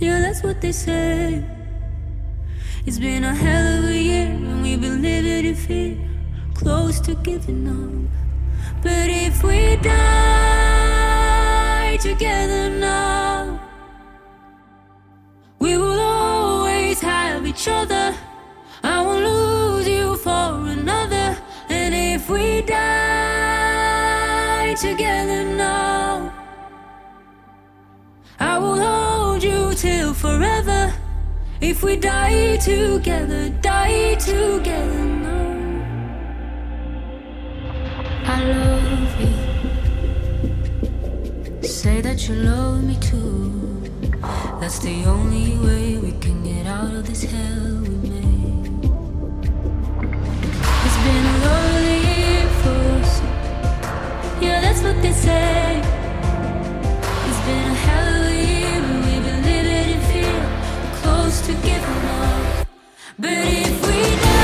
Yeah, 0.00 0.18
that's 0.18 0.42
what 0.42 0.60
they 0.60 0.72
say. 0.72 1.44
It's 2.86 2.98
been 2.98 3.22
a 3.22 3.32
hell 3.32 3.78
of 3.78 3.84
a 3.84 3.96
year, 3.96 4.26
and 4.26 4.62
we've 4.64 4.80
been 4.80 5.00
living 5.00 5.46
in 5.46 5.54
fear, 5.54 5.96
close 6.56 6.98
to 7.00 7.14
giving 7.16 7.68
up. 7.68 7.92
But 8.82 9.08
if 9.08 9.42
we 9.42 9.76
die 9.76 11.16
together 12.00 12.70
now, 12.70 13.60
we 15.58 15.76
will 15.76 16.00
always 16.00 17.00
have 17.00 17.46
each 17.46 17.68
other. 17.68 18.14
I 18.82 19.02
won't 19.02 19.24
lose 19.24 19.88
you 19.88 20.16
for 20.16 20.66
another. 20.76 21.36
And 21.68 21.94
if 21.94 22.28
we 22.30 22.62
die 22.62 23.94
together 24.80 25.44
now, 25.44 26.32
I 28.40 28.58
will 28.58 28.78
hold 28.78 29.42
you 29.42 29.74
till 29.74 30.14
forever. 30.14 30.92
If 31.60 31.82
we 31.82 31.96
die 31.96 32.56
together, 32.56 33.50
die 33.60 34.14
together 34.14 35.15
I 38.36 38.38
love 38.44 39.20
you. 39.22 39.32
Say 41.62 42.02
that 42.02 42.28
you 42.28 42.34
love 42.34 42.84
me 42.84 42.96
too. 43.00 43.80
That's 44.60 44.78
the 44.78 45.06
only 45.06 45.56
way 45.66 45.96
we 45.96 46.12
can 46.24 46.44
get 46.44 46.66
out 46.66 46.92
of 46.94 47.06
this 47.06 47.22
hell 47.22 47.80
we 47.88 47.96
made. 48.12 48.66
It's 50.84 50.98
been 51.06 51.24
a 51.34 51.36
lonely 51.46 51.98
year 52.10 52.46
for 52.60 52.78
us. 53.00 53.12
Yeah, 54.44 54.60
that's 54.60 54.82
what 54.82 54.98
they 55.00 55.12
say. 55.12 55.80
It's 57.28 57.42
been 57.48 57.66
a 57.72 57.78
hell 57.86 58.16
of 58.20 58.26
a 58.26 58.34
year, 58.52 58.78
but 58.86 58.98
we've 59.06 59.24
been 59.28 59.40
living 59.50 59.88
in 59.96 60.00
fear, 60.10 60.40
close 61.00 61.36
to 61.46 61.52
giving 61.68 62.04
up. 62.20 62.68
But 63.18 63.46
if 63.64 63.76
we 63.86 63.98
die 64.22 64.35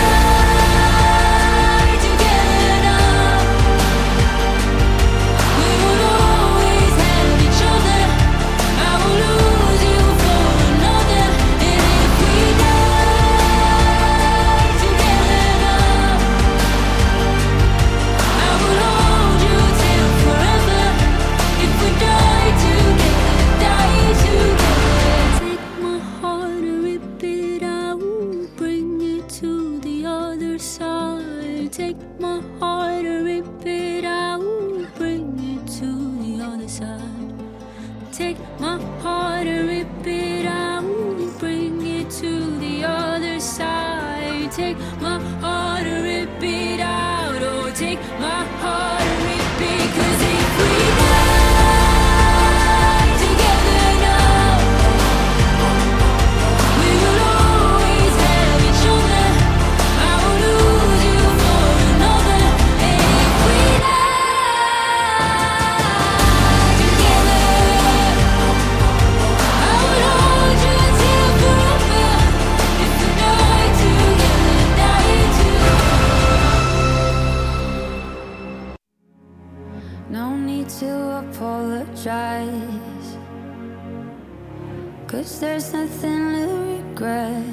there's 85.43 85.73
nothing 85.73 86.35
to 86.35 86.47
regret. 86.77 87.45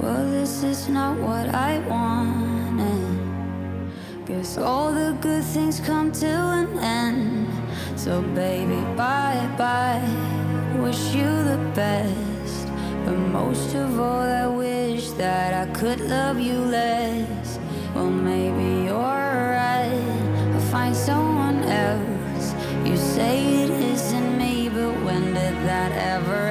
Well, 0.00 0.30
this 0.30 0.62
is 0.62 0.88
not 0.88 1.18
what 1.18 1.54
I 1.54 1.78
wanted. 1.80 3.20
Guess 4.24 4.56
all 4.56 4.92
the 4.92 5.14
good 5.20 5.44
things 5.44 5.78
come 5.78 6.10
to 6.24 6.32
an 6.60 6.78
end. 6.78 7.48
So, 7.96 8.22
baby, 8.34 8.80
bye 8.96 9.46
bye. 9.58 10.08
Wish 10.78 11.14
you 11.14 11.28
the 11.52 11.60
best. 11.74 12.66
But 13.04 13.18
most 13.38 13.74
of 13.74 14.00
all, 14.00 14.26
I 14.42 14.46
wish 14.46 15.10
that 15.22 15.52
I 15.52 15.70
could 15.74 16.00
love 16.00 16.40
you 16.40 16.58
less. 16.60 17.58
Well, 17.94 18.10
maybe 18.10 18.86
you're 18.86 19.32
right. 19.60 20.00
I'll 20.54 20.68
find 20.72 20.96
someone 20.96 21.62
else. 21.64 22.54
You 22.86 22.96
say 22.96 23.64
it 23.64 23.75
that 25.66 25.90
ever 25.90 26.45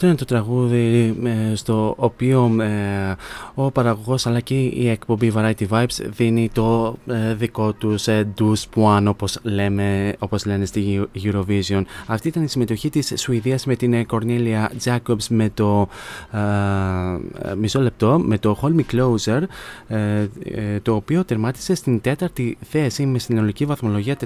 Αυτό 0.00 0.12
είναι 0.12 0.20
το 0.20 0.24
τραγούδι 0.34 1.16
ε, 1.24 1.54
στο 1.54 1.94
οποίο 1.96 2.56
ε, 2.60 3.16
ο 3.64 3.70
παραγωγός 3.70 4.26
αλλά 4.26 4.40
και 4.40 4.54
η 4.60 4.88
εκπομπή 4.88 5.32
Variety 5.36 5.68
Vibes 5.68 6.04
δίνει 6.16 6.48
το 6.52 6.96
ε, 7.06 7.34
δικό 7.34 7.72
τους 7.72 8.06
ε, 8.08 8.28
douze 8.38 8.64
point 8.74 9.04
όπως, 9.08 9.38
λέμε, 9.42 10.14
όπως 10.18 10.44
λένε 10.46 10.64
στη 10.64 11.08
Eurovision. 11.22 11.82
Αυτή 12.06 12.28
ήταν 12.28 12.42
η 12.42 12.48
συμμετοχή 12.48 12.90
της 12.90 13.12
Σουηδίας 13.16 13.66
με 13.66 13.76
την 13.76 14.06
Cornelia 14.10 14.66
Jacobs 14.84 15.26
με 15.28 15.50
το 15.54 15.88
ε, 16.32 17.54
μισό 17.54 17.80
λεπτό 17.80 18.18
με 18.24 18.38
το 18.38 18.58
Hold 18.62 18.74
Me 18.80 18.94
Closer 18.94 19.42
ε, 19.88 20.26
ε, 20.44 20.80
το 20.82 20.94
οποίο 20.94 21.24
τερμάτισε 21.24 21.74
στην 21.74 22.00
τέταρτη 22.00 22.58
θέση 22.70 23.06
με 23.06 23.18
συνολική 23.18 23.64
βαθμολογία 23.64 24.16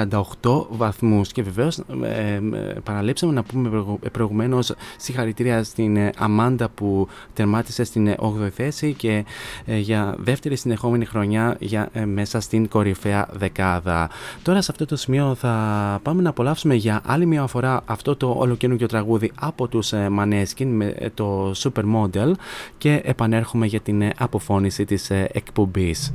438 0.00 0.66
βαθμούς 0.70 1.32
και 1.32 1.42
βεβαίως 1.42 1.78
ε, 1.78 2.34
ε, 2.34 2.40
παραλείψαμε 2.84 3.32
να 3.32 3.42
πούμε 3.42 3.68
προηγου- 3.68 4.00
προηγουμένως 4.12 4.74
συγχαρητήρια 4.96 5.64
στην 5.64 5.96
ε, 5.96 6.10
Αμάντα 6.16 6.68
που 6.68 7.08
τερμάτισε 7.34 7.84
στην 7.84 8.14
8η 8.18 8.48
θέση 8.60 8.92
και 8.92 9.24
ε, 9.64 9.78
για 9.78 10.14
δεύτερη 10.18 10.56
συνεχόμενη 10.56 11.04
χρονιά 11.04 11.56
για, 11.58 11.88
ε, 11.92 12.04
μέσα 12.04 12.40
στην 12.40 12.68
κορυφαία 12.68 13.28
δεκάδα. 13.32 14.10
Τώρα 14.42 14.62
σε 14.62 14.68
αυτό 14.70 14.86
το 14.86 14.96
σημείο 14.96 15.34
θα 15.34 15.54
πάμε 16.02 16.22
να 16.22 16.28
απολαύσουμε 16.28 16.74
για 16.74 17.00
άλλη 17.06 17.26
μια 17.26 17.46
φορά 17.46 17.82
αυτό 17.84 18.16
το 18.16 18.34
ολοκαινούργιο 18.38 18.86
τραγούδι 18.86 19.32
από 19.40 19.68
τους 19.68 19.92
ε, 19.92 20.08
Maneskin 20.18 20.66
με 20.66 20.94
ε, 20.98 21.10
το 21.10 21.52
Supermodel 21.56 22.32
και 22.78 23.00
επανέρχομαι 23.04 23.66
για 23.66 23.80
την 23.80 24.02
ε, 24.02 24.12
αποφώνηση 24.18 24.84
της 24.84 25.10
ε, 25.10 25.28
εκπομπής. 25.32 26.14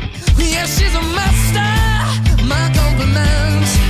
Yeah, 0.41 0.65
she's 0.65 0.95
a 0.95 1.01
master. 1.01 2.43
My 2.45 2.71
compliments. 2.73 3.80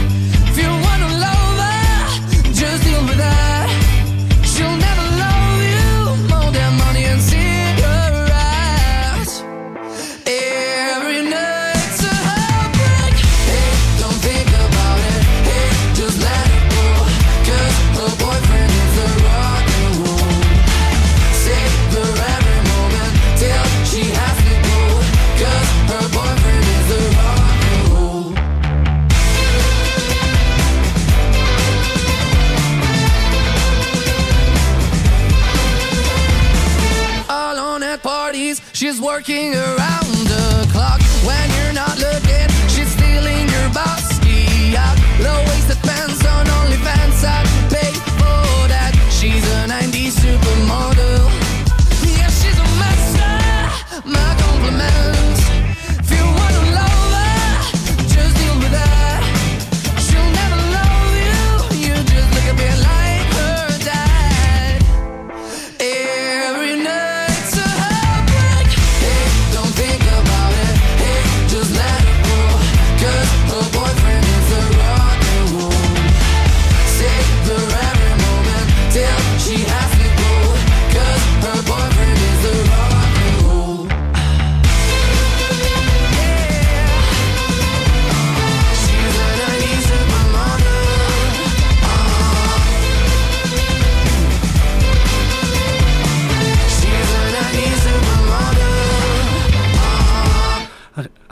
is 38.92 39.00
working 39.00 39.56
around 39.56 39.81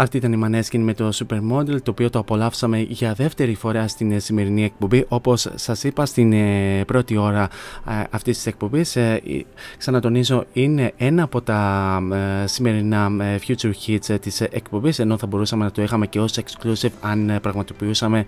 Αυτή 0.01 0.17
ήταν 0.17 0.33
η 0.33 0.39
Maneskin 0.45 0.77
με 0.77 0.93
το 0.93 1.09
Supermodel, 1.13 1.81
το 1.81 1.91
οποίο 1.91 2.09
το 2.09 2.19
απολαύσαμε 2.19 2.79
για 2.79 3.13
δεύτερη 3.13 3.55
φορά 3.55 3.87
στην 3.87 4.11
ε, 4.11 4.19
σημερινή 4.19 4.63
εκπομπή. 4.63 5.05
Όπως 5.07 5.47
σας 5.55 5.83
είπα 5.83 6.05
στην 6.05 6.33
ε, 6.33 6.83
πρώτη 6.87 7.17
ώρα 7.17 7.43
ε, 7.89 8.03
αυτής 8.09 8.35
της 8.35 8.45
εκπομπής, 8.45 8.97
ξανατονίζω, 9.77 10.45
είναι 10.53 10.91
ένα 10.97 11.23
από 11.23 11.41
τα 11.41 12.01
ε, 12.43 12.47
σημερινά 12.47 13.11
ε, 13.19 13.39
future 13.47 13.71
hits 13.85 14.21
της 14.21 14.41
εκπομπής, 14.41 14.99
ενώ 14.99 15.17
θα 15.17 15.27
μπορούσαμε 15.27 15.63
να 15.63 15.71
το 15.71 15.81
είχαμε 15.81 16.07
και 16.07 16.19
ως 16.19 16.37
exclusive 16.37 16.91
αν 17.01 17.29
ε, 17.29 17.39
πραγματοποιούσαμε 17.39 18.25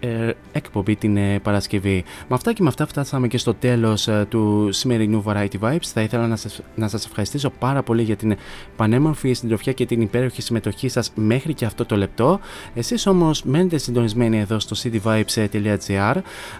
ε, 0.00 0.08
ε, 0.08 0.34
εκπομπή 0.52 0.96
την 0.96 1.16
ε, 1.16 1.38
Παρασκευή. 1.38 2.04
Με 2.28 2.34
αυτά 2.34 2.52
και 2.52 2.62
με 2.62 2.68
αυτά 2.68 2.86
φτάσαμε 2.86 3.28
και 3.28 3.38
στο 3.38 3.54
τέλος 3.54 4.08
του 4.28 4.68
σημερινού 4.72 5.24
Variety 5.26 5.58
Vibes. 5.60 5.78
Θα 5.92 6.00
ήθελα 6.00 6.26
να 6.26 6.36
σας, 6.36 6.60
να 6.74 6.88
σας 6.88 7.04
ευχαριστήσω 7.04 7.50
πάρα 7.50 7.82
πολύ 7.82 8.02
για 8.02 8.16
την 8.16 8.36
πανέμορφη 8.76 9.32
συντροφιά 9.32 9.72
και 9.72 9.86
την 9.86 10.00
υπέροχη 10.00 10.42
συμμετοχή 10.42 10.88
σας 11.02 11.12
μέχρι 11.14 11.54
και 11.54 11.64
αυτό 11.64 11.84
το 11.84 11.96
λεπτό. 11.96 12.40
Εσείς 12.74 13.06
όμως 13.06 13.42
μένετε 13.42 13.78
συντονισμένοι 13.78 14.38
εδώ 14.38 14.58
στο 14.58 14.76
cityvibes.gr. 14.82 16.14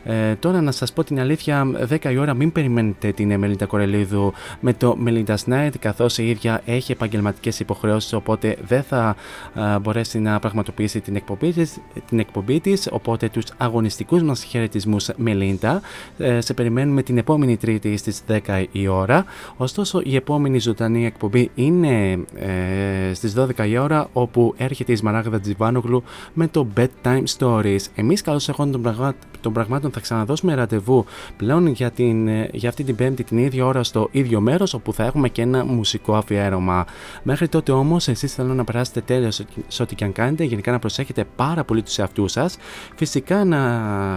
Ε, 0.05 0.35
τώρα 0.35 0.61
να 0.61 0.73
σας 0.73 0.93
πω 0.93 1.05
την 1.05 1.21
αλήθεια, 1.21 1.67
10 1.89 2.11
η 2.11 2.17
ώρα 2.17 2.35
μην 2.35 2.53
περιμένετε 2.53 3.13
την 3.13 3.39
Μελίντα 3.39 3.67
Κορελίδου 3.67 4.33
με 4.61 4.73
το 4.73 4.99
Melinda's 5.07 5.53
Night 5.53 5.71
καθώς 5.79 6.19
η 6.19 6.29
ίδια 6.29 6.63
έχει 6.65 6.93
επαγγελματικές 6.93 7.61
υποχρεώσεις 7.61 8.13
οπότε 8.13 8.57
δεν 8.67 8.83
θα 8.83 9.17
ε, 9.55 9.79
μπορέσει 9.79 10.19
να 10.19 10.39
πραγματοποιήσει 10.39 11.01
την 11.01 11.17
εκπομπή 11.17 11.53
της, 11.53 11.79
την 12.09 12.19
εκπομπή 12.19 12.61
της 12.61 12.89
οπότε 12.91 13.29
τους 13.29 13.45
αγωνιστικούς 13.57 14.23
μας 14.23 14.43
χαιρετισμούς 14.43 15.11
Μελίντα 15.17 15.81
ε, 16.19 16.41
σε 16.41 16.55
περιμένουμε 16.55 17.03
την 17.03 17.19
επόμενη 17.19 17.57
Τρίτη 17.57 17.97
στις 17.97 18.23
10 18.47 18.65
η 18.73 18.89
ώρα 18.89 19.25
ωστόσο 19.57 20.01
η 20.05 20.17
επόμενη 20.17 20.59
ζωντανή 20.59 21.07
εκπομπή 21.07 21.51
είναι 21.55 22.13
ε, 22.35 23.15
στις 23.15 23.35
12 23.37 23.69
η 23.69 23.79
ώρα 23.79 24.09
όπου 24.29 24.55
έρχεται 24.57 24.93
η 24.93 24.97
Σμαράγδα 24.97 25.41
Τζιβάνογλου 25.41 26.03
με 26.33 26.49
το 26.49 26.67
Bedtime 26.77 27.25
Stories. 27.39 27.81
Εμείς 27.95 28.23
καλώς 28.23 28.49
εγώ 28.49 28.67
των, 28.67 28.83
πραγμά... 28.83 29.15
των 29.41 29.53
πραγμάτων 29.53 29.91
θα 29.91 30.01
ξαναδώσουμε 30.01 30.55
ραντεβού 30.55 31.05
πλέον 31.37 31.67
για, 31.67 31.91
την, 31.91 32.29
ε, 32.29 32.49
για 32.53 32.69
αυτή 32.69 32.85
την 32.85 32.95
πέμπτη 32.95 33.25
την 33.25 33.39
ίδια 33.39 33.67
ώρα 33.67 33.83
στο 33.83 34.09
ίδιο 34.11 34.41
μέρος 34.41 34.75
όπου 34.75 34.93
θα 34.93 35.05
έχουμε 35.05 35.29
και 35.29 35.43
ένα 35.43 35.65
μουσικό 35.65 36.15
αφιέρωμα. 36.15 36.87
Μέχρι 37.23 37.49
τότε 37.49 37.73
όμως 37.73 38.09
εσείς 38.09 38.35
θέλω 38.35 38.55
να 38.55 38.65
περάσετε 38.65 39.01
τέλος 39.01 39.43
σε 39.69 39.83
ό,τι 39.83 39.95
και 39.95 40.05
αν 40.05 40.13
κάνετε, 40.13 40.45
γενικά 40.45 40.71
να 40.71 40.79
προσέχετε 40.79 41.25
πάρα 41.37 41.65
πολύ 41.65 41.83
τους 41.83 41.99
εαυτούς 41.99 42.33
σας, 42.33 42.57
φυσικά 42.97 43.45
να 43.45 43.59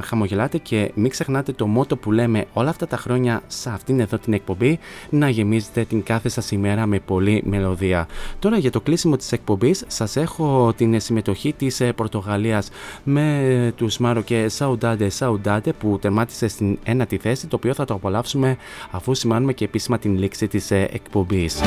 χαμογελάτε 0.04 0.58
και 0.58 0.92
μην 0.96 1.10
ξεχνάτε 1.10 1.52
το 1.52 1.68
μότο 1.68 1.98
που 1.98 2.12
λέμε 2.12 2.46
όλα 2.54 2.70
αυτά 2.70 2.88
τα 2.88 2.98
χρόνια 2.98 3.42
σε 3.48 3.70
αυτήν 3.70 4.00
εδώ 4.00 4.18
την 4.18 4.34
εκπομπή 4.34 4.80
να 5.10 5.30
γεμίζετε 5.30 5.84
την 5.84 6.04
κάθε 6.04 6.30
σας 6.30 6.52
ημέρα 6.52 6.86
με 6.86 7.00
πολλή 7.00 7.44
μελωδία. 7.46 8.08
Τώρα 8.40 8.58
για 8.58 8.72
το 8.72 8.82
κλείσιμο 8.82 9.16
της 9.16 9.32
εκπομπής 9.32 9.84
σας 9.92 10.16
έχω 10.16 10.74
την 10.78 11.00
συμμετοχή 11.00 11.54
της 11.54 11.80
ε, 11.80 11.94
Πορτογαλίας 11.94 12.70
με 13.04 13.74
τους 13.76 13.98
Μάρο 13.98 14.22
και 14.22 14.50
Σαουντάντε 14.50 15.10
Σαουντάντε 15.10 15.74
που 15.74 16.00
τερμάτισε 16.02 16.48
στην 16.48 16.80
ένατη 16.84 17.18
θέση 17.18 17.48
το 17.48 17.56
οποίο 17.56 17.74
θα 17.74 17.86
το 17.86 17.94
απολαύσουμε 17.94 18.58
αφού 18.92 19.14
σημάνουμε 19.14 19.54
και 19.54 19.66
επίσημα 19.66 20.00
την 20.00 20.18
λήξη 20.18 20.48
της 20.48 20.72
ε, 20.72 20.90
εκπομπής. 20.94 21.60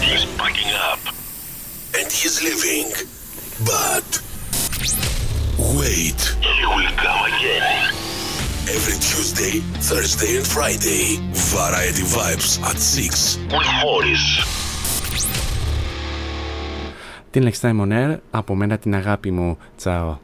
He's 0.00 0.24
packing 0.40 0.72
up 0.90 1.00
and 1.98 2.08
he's 2.18 2.36
leaving. 2.46 2.90
But 3.72 4.08
wait, 5.78 6.20
he 6.56 6.64
will 6.74 6.92
come 7.04 7.22
again. 7.32 7.92
Every 8.76 8.98
Tuesday, 9.10 9.54
Thursday, 9.90 10.32
and 10.38 10.46
Friday. 10.46 11.04
Variety 11.56 12.04
Vibes 12.14 12.50
at 12.62 12.78
6 12.78 13.38
with 13.52 13.70
Morris. 13.82 14.24
Την 17.32 17.48
Next 17.48 17.60
Time 17.60 17.80
on 17.80 17.92
Air, 17.92 18.16
από 18.30 18.54
μένα 18.54 18.78
την 18.78 18.94
αγάπη 18.94 19.30
μου. 19.30 19.58
Τσάω. 19.76 20.16